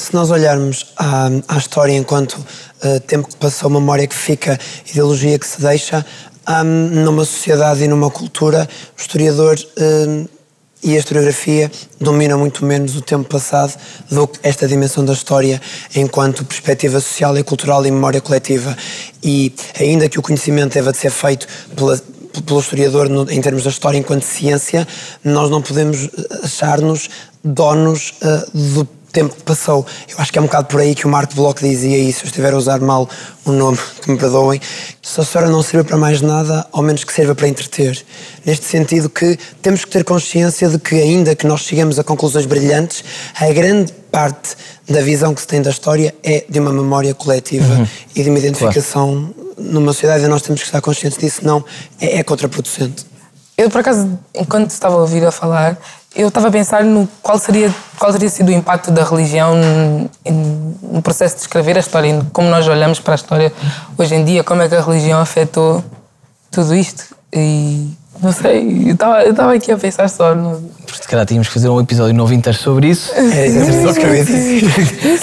se 0.01 0.13
nós 0.15 0.31
olharmos 0.31 0.87
à, 0.97 1.27
à 1.47 1.57
história 1.57 1.93
enquanto 1.93 2.33
uh, 2.33 2.99
tempo 3.01 3.27
que 3.27 3.35
passou, 3.35 3.69
memória 3.69 4.07
que 4.07 4.15
fica, 4.15 4.59
ideologia 4.89 5.37
que 5.37 5.45
se 5.45 5.61
deixa, 5.61 6.03
um, 6.49 7.03
numa 7.03 7.23
sociedade 7.23 7.83
e 7.83 7.87
numa 7.87 8.09
cultura, 8.09 8.67
o 8.97 9.01
historiador 9.01 9.59
um, 9.77 10.25
e 10.83 10.95
a 10.95 10.99
historiografia 10.99 11.71
dominam 11.99 12.39
muito 12.39 12.65
menos 12.65 12.95
o 12.95 13.01
tempo 13.01 13.29
passado 13.29 13.77
do 14.09 14.27
que 14.27 14.39
esta 14.41 14.67
dimensão 14.67 15.05
da 15.05 15.13
história 15.13 15.61
enquanto 15.95 16.43
perspectiva 16.43 16.99
social 16.99 17.37
e 17.37 17.43
cultural 17.43 17.85
e 17.85 17.91
memória 17.91 18.19
coletiva. 18.19 18.75
E 19.23 19.53
ainda 19.79 20.09
que 20.09 20.17
o 20.17 20.23
conhecimento 20.23 20.73
deva 20.73 20.91
de 20.91 20.97
ser 20.97 21.11
feito 21.11 21.45
pela, 21.75 22.01
pelo 22.43 22.59
historiador 22.59 23.07
em 23.29 23.39
termos 23.39 23.63
da 23.63 23.69
história 23.69 23.99
enquanto 23.99 24.23
ciência, 24.23 24.87
nós 25.23 25.51
não 25.51 25.61
podemos 25.61 26.09
achar-nos 26.41 27.07
donos 27.43 28.15
uh, 28.23 28.57
do 28.57 29.00
tempo 29.11 29.35
que 29.35 29.43
passou. 29.43 29.85
Eu 30.09 30.15
acho 30.19 30.31
que 30.31 30.37
é 30.37 30.41
um 30.41 30.45
bocado 30.45 30.67
por 30.67 30.79
aí 30.79 30.95
que 30.95 31.05
o 31.05 31.09
Marco 31.09 31.35
Bloch 31.35 31.61
dizia 31.61 31.97
isso. 31.97 32.19
Se 32.19 32.25
eu 32.25 32.27
estiver 32.27 32.53
a 32.53 32.57
usar 32.57 32.79
mal 32.79 33.09
o 33.45 33.51
nome, 33.51 33.77
que 34.01 34.11
me 34.11 34.17
perdoem. 34.17 34.61
Se 35.01 35.19
a 35.19 35.23
história 35.23 35.49
não 35.49 35.61
serve 35.61 35.87
para 35.87 35.97
mais 35.97 36.21
nada, 36.21 36.65
ao 36.71 36.81
menos 36.81 37.03
que 37.03 37.13
sirva 37.13 37.35
para 37.35 37.47
entreter. 37.47 38.03
Neste 38.45 38.65
sentido 38.65 39.09
que 39.09 39.37
temos 39.61 39.85
que 39.85 39.91
ter 39.91 40.03
consciência 40.03 40.69
de 40.69 40.79
que 40.79 40.95
ainda 40.95 41.35
que 41.35 41.45
nós 41.45 41.61
chegamos 41.61 41.99
a 41.99 42.03
conclusões 42.03 42.45
brilhantes, 42.45 43.03
a 43.35 43.51
grande 43.51 43.93
parte 44.11 44.55
da 44.89 45.01
visão 45.01 45.33
que 45.33 45.41
se 45.41 45.47
tem 45.47 45.61
da 45.61 45.69
história 45.69 46.13
é 46.23 46.45
de 46.47 46.59
uma 46.59 46.71
memória 46.71 47.13
coletiva 47.13 47.73
uhum. 47.73 47.87
e 48.15 48.23
de 48.23 48.29
uma 48.29 48.39
identificação 48.39 49.33
claro. 49.33 49.71
numa 49.71 49.93
sociedade 49.93 50.25
e 50.25 50.27
nós 50.27 50.41
temos 50.41 50.61
que 50.61 50.65
estar 50.65 50.81
conscientes 50.81 51.17
disso, 51.17 51.41
não 51.43 51.63
é, 51.99 52.19
é 52.19 52.23
contraproducente. 52.23 53.05
Eu, 53.57 53.69
por 53.69 53.81
acaso, 53.81 54.19
enquanto 54.33 54.71
estava 54.71 54.95
a 54.95 54.99
ouvir 54.99 55.23
a 55.25 55.31
falar, 55.31 55.77
Eu 56.13 56.27
estava 56.27 56.49
a 56.49 56.51
pensar 56.51 56.83
no 56.83 57.07
qual 57.21 57.39
seria 57.39 57.73
qual 57.97 58.11
teria 58.11 58.29
sido 58.29 58.49
o 58.49 58.51
impacto 58.51 58.91
da 58.91 59.03
religião 59.03 59.55
no 60.91 61.01
processo 61.01 61.35
de 61.35 61.41
escrever 61.41 61.77
a 61.77 61.79
história, 61.79 62.25
como 62.33 62.49
nós 62.49 62.67
olhamos 62.67 62.99
para 62.99 63.13
a 63.13 63.15
história 63.15 63.53
hoje 63.97 64.15
em 64.15 64.25
dia, 64.25 64.43
como 64.43 64.61
é 64.61 64.67
que 64.67 64.75
a 64.75 64.81
religião 64.81 65.19
afetou 65.21 65.83
tudo 66.49 66.75
isto. 66.75 67.15
E 67.31 67.87
não 68.21 68.31
sei, 68.31 68.89
eu 68.89 69.31
estava 69.31 69.53
aqui 69.53 69.71
a 69.71 69.77
pensar 69.77 70.09
só 70.09 70.35
no. 70.35 70.69
Se 70.91 71.07
calhar 71.07 71.25
tínhamos 71.25 71.47
que 71.47 71.53
fazer 71.53 71.69
um 71.69 71.79
episódio 71.79 72.13
novo 72.13 72.33
inteiro 72.33 72.57
sobre 72.57 72.89
isso. 72.89 73.11
É, 73.15 73.47
é 73.47 73.81
só. 73.81 73.89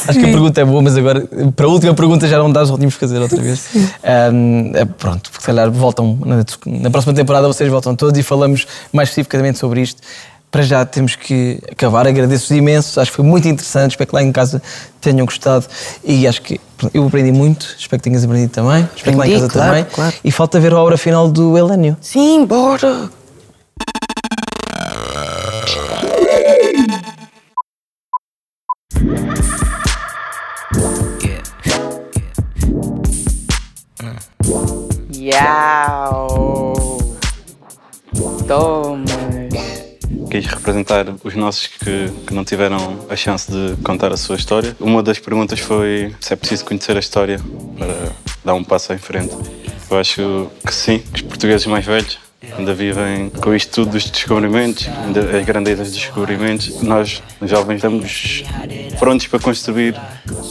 Acho 0.09 0.19
que 0.19 0.25
a 0.25 0.29
pergunta 0.29 0.61
é 0.61 0.65
boa, 0.65 0.81
mas 0.81 0.97
agora, 0.97 1.29
para 1.55 1.67
a 1.67 1.69
última 1.69 1.95
pergunta 1.95 2.27
já 2.27 2.39
não 2.39 2.51
dá, 2.51 2.65
já 2.65 2.75
tínhamos 2.75 2.95
que 2.95 3.01
fazer 3.01 3.19
outra 3.19 3.41
vez. 3.41 3.69
Ahm, 4.03 4.73
é, 4.75 4.85
pronto, 4.85 5.31
se 5.33 5.47
calhar 5.47 5.71
voltam, 5.71 6.19
na, 6.25 6.45
na 6.81 6.91
próxima 6.91 7.13
temporada 7.13 7.47
vocês 7.47 7.71
voltam 7.71 7.95
todos 7.95 8.19
e 8.19 8.23
falamos 8.23 8.67
mais 8.93 9.11
especificamente 9.11 9.59
sobre 9.59 9.83
isto. 9.83 10.01
Para 10.51 10.63
já 10.63 10.85
temos 10.85 11.15
que 11.15 11.61
acabar. 11.71 12.07
Agradeço-vos 12.07 12.57
imenso, 12.57 13.01
acho 13.01 13.11
que 13.11 13.17
foi 13.17 13.25
muito 13.25 13.47
interessante. 13.47 13.91
Espero 13.93 14.09
que 14.09 14.15
lá 14.15 14.23
em 14.23 14.33
casa 14.33 14.63
tenham 15.01 15.27
gostado 15.27 15.67
e 16.03 16.27
acho 16.27 16.41
que 16.41 16.59
eu 16.95 17.07
aprendi 17.07 17.31
muito. 17.33 17.75
Espero 17.79 18.01
que 18.01 18.09
tenhas 18.09 18.25
aprendido 18.25 18.51
também. 18.51 18.89
Espero 18.97 19.13
que 19.13 19.19
lá 19.19 19.27
em 19.27 19.31
Aprendi, 19.35 19.41
casa 19.41 19.49
claro, 19.53 19.71
também. 19.71 19.85
claro. 19.93 20.15
E 20.25 20.31
falta 20.31 20.59
ver 20.59 20.73
a 20.73 20.79
obra 20.79 20.97
final 20.97 21.29
do 21.29 21.57
Helênio. 21.57 21.97
Sim, 22.01 22.47
bora! 22.47 23.11
Yau! 35.13 36.73
Toma! 38.47 39.18
Quis 40.31 40.47
representar 40.47 41.07
os 41.25 41.35
nossos 41.35 41.67
que, 41.67 42.11
que 42.27 42.35
não 42.35 42.45
tiveram 42.45 43.07
a 43.09 43.17
chance 43.17 43.51
de 43.51 43.77
contar 43.83 44.13
a 44.13 44.17
sua 44.17 44.37
história. 44.37 44.77
Uma 44.79 45.03
das 45.03 45.19
perguntas 45.19 45.59
foi 45.61 46.15
se 46.21 46.33
é 46.33 46.37
preciso 46.37 46.65
conhecer 46.65 46.97
a 46.97 47.01
história 47.01 47.41
para 47.79 48.13
dar 48.45 48.55
um 48.55 48.63
passo 48.63 48.93
em 48.93 48.99
frente. 48.99 49.35
Eu 49.91 49.99
acho 49.99 50.51
que 50.67 50.75
sim, 50.75 50.99
que 50.99 51.17
os 51.17 51.23
portugueses 51.23 51.67
mais 51.67 51.85
velhos 51.85 52.19
ainda 52.57 52.75
vivem 52.75 53.31
com 53.31 53.55
isto 53.55 53.73
tudo 53.73 53.93
dos 53.93 54.11
descobrimentos, 54.11 54.87
as 54.87 55.45
grandezas 55.45 55.89
dos 55.89 55.99
descobrimentos. 55.99 56.83
Nós, 56.83 57.23
jovens, 57.43 57.77
estamos 57.77 58.45
prontos 58.99 59.27
para 59.27 59.39
construir 59.39 59.95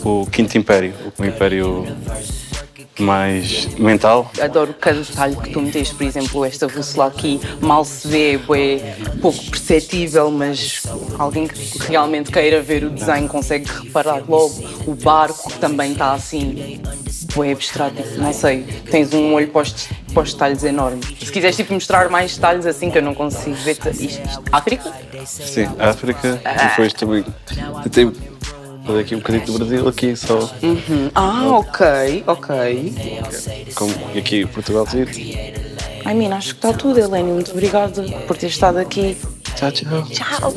o 0.03 0.25
Quinto 0.25 0.57
Império, 0.57 0.93
o 1.17 1.25
Império 1.25 1.85
mais 2.99 3.65
mental, 3.75 4.31
Adoro 4.41 4.73
cada 4.73 5.01
detalhe 5.01 5.35
que 5.35 5.51
tu 5.51 5.61
meteste, 5.61 5.95
por 5.95 6.03
exemplo, 6.03 6.45
esta 6.45 6.67
bússola 6.67 7.07
aqui 7.07 7.39
mal 7.61 7.83
se 7.85 8.07
vê, 8.07 8.35
é 8.35 8.95
pouco 9.21 9.43
perceptível, 9.45 10.31
mas 10.31 10.83
alguém 11.17 11.47
que 11.47 11.79
realmente 11.87 12.31
queira 12.31 12.61
ver 12.61 12.83
o 12.83 12.89
desenho 12.89 13.27
consegue 13.27 13.69
reparar 13.69 14.23
logo. 14.27 14.55
O 14.85 14.95
barco 14.95 15.51
também 15.53 15.91
está 15.91 16.13
assim, 16.13 16.81
é 17.43 17.51
abstrato, 17.51 18.01
não 18.17 18.33
sei, 18.33 18.63
tens 18.89 19.13
um 19.13 19.33
olho 19.33 19.47
para 19.49 19.61
os, 19.61 19.87
para 20.13 20.23
os 20.23 20.33
detalhes 20.33 20.63
enormes. 20.63 21.05
Se 21.19 21.31
quiseres 21.31 21.55
tipo, 21.55 21.73
mostrar 21.73 22.09
mais 22.09 22.35
detalhes 22.35 22.65
assim 22.65 22.89
que 22.89 22.97
eu 22.97 23.01
não 23.01 23.13
consigo 23.13 23.55
ver. 23.57 23.71
Isto, 23.71 23.89
isto. 23.89 24.43
África? 24.51 24.93
Sim, 25.25 25.67
África 25.77 26.41
e 26.43 26.69
depois 26.69 26.93
também 26.93 27.25
tentei 27.83 28.11
fazer 28.87 28.99
aqui 28.99 29.15
um 29.15 29.19
bocadinho 29.19 29.45
do 29.45 29.53
Brasil, 29.53 29.87
aqui 29.87 30.15
só 30.15 30.39
Uhum. 30.63 31.11
Ah, 31.13 31.57
ok, 31.57 32.23
ok. 32.25 32.93
como 33.75 33.93
e 34.15 34.19
aqui 34.19 34.45
Portugal 34.45 34.85
tudo. 34.85 35.11
Ai, 36.05 36.13
mina, 36.13 36.37
acho 36.37 36.55
que 36.55 36.65
está 36.65 36.71
tudo, 36.71 36.99
Helene. 36.99 37.31
Muito 37.31 37.51
obrigada 37.51 38.01
por 38.25 38.37
ter 38.37 38.47
estado 38.47 38.77
aqui. 38.77 39.17
Tchau, 39.55 39.71
tchau. 39.71 40.03
Tchau. 40.09 40.55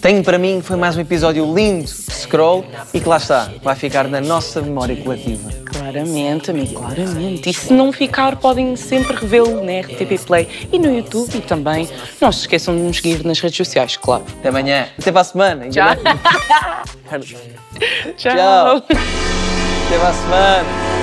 Tenho 0.00 0.24
para 0.24 0.38
mim 0.38 0.60
foi 0.62 0.76
mais 0.76 0.96
um 0.96 1.00
episódio 1.00 1.44
lindo 1.54 1.90
Scroll 2.26 2.64
e 2.92 3.00
que 3.00 3.08
lá 3.08 3.16
está, 3.16 3.50
vai 3.62 3.76
ficar 3.76 4.08
na 4.08 4.20
nossa 4.20 4.60
memória 4.60 4.96
coletiva. 4.96 5.50
Claramente, 5.66 6.50
amigo, 6.50 6.74
claramente. 6.74 7.48
E 7.48 7.54
se 7.54 7.72
não 7.72 7.92
ficar, 7.92 8.36
podem 8.36 8.74
sempre 8.76 9.14
revê-lo 9.16 9.64
na 9.64 9.80
RTP 9.80 10.18
Play 10.26 10.48
e 10.72 10.78
no 10.78 10.94
YouTube 10.94 11.36
e 11.36 11.40
também. 11.40 11.88
Não 12.20 12.32
se 12.32 12.40
esqueçam 12.40 12.74
de 12.76 12.82
nos 12.82 12.96
seguir 12.96 13.24
nas 13.24 13.38
redes 13.40 13.56
sociais, 13.56 13.96
claro. 13.96 14.24
Até 14.40 14.48
amanhã. 14.48 14.88
Até 14.98 15.12
para 15.12 15.20
a 15.20 15.24
semana. 15.24 15.68
Tchau. 15.68 15.94
Tchau. 17.06 17.20
Tchau. 18.16 18.76
Até 18.76 19.98
para 19.98 20.08
a 20.08 20.12
semana. 20.12 20.95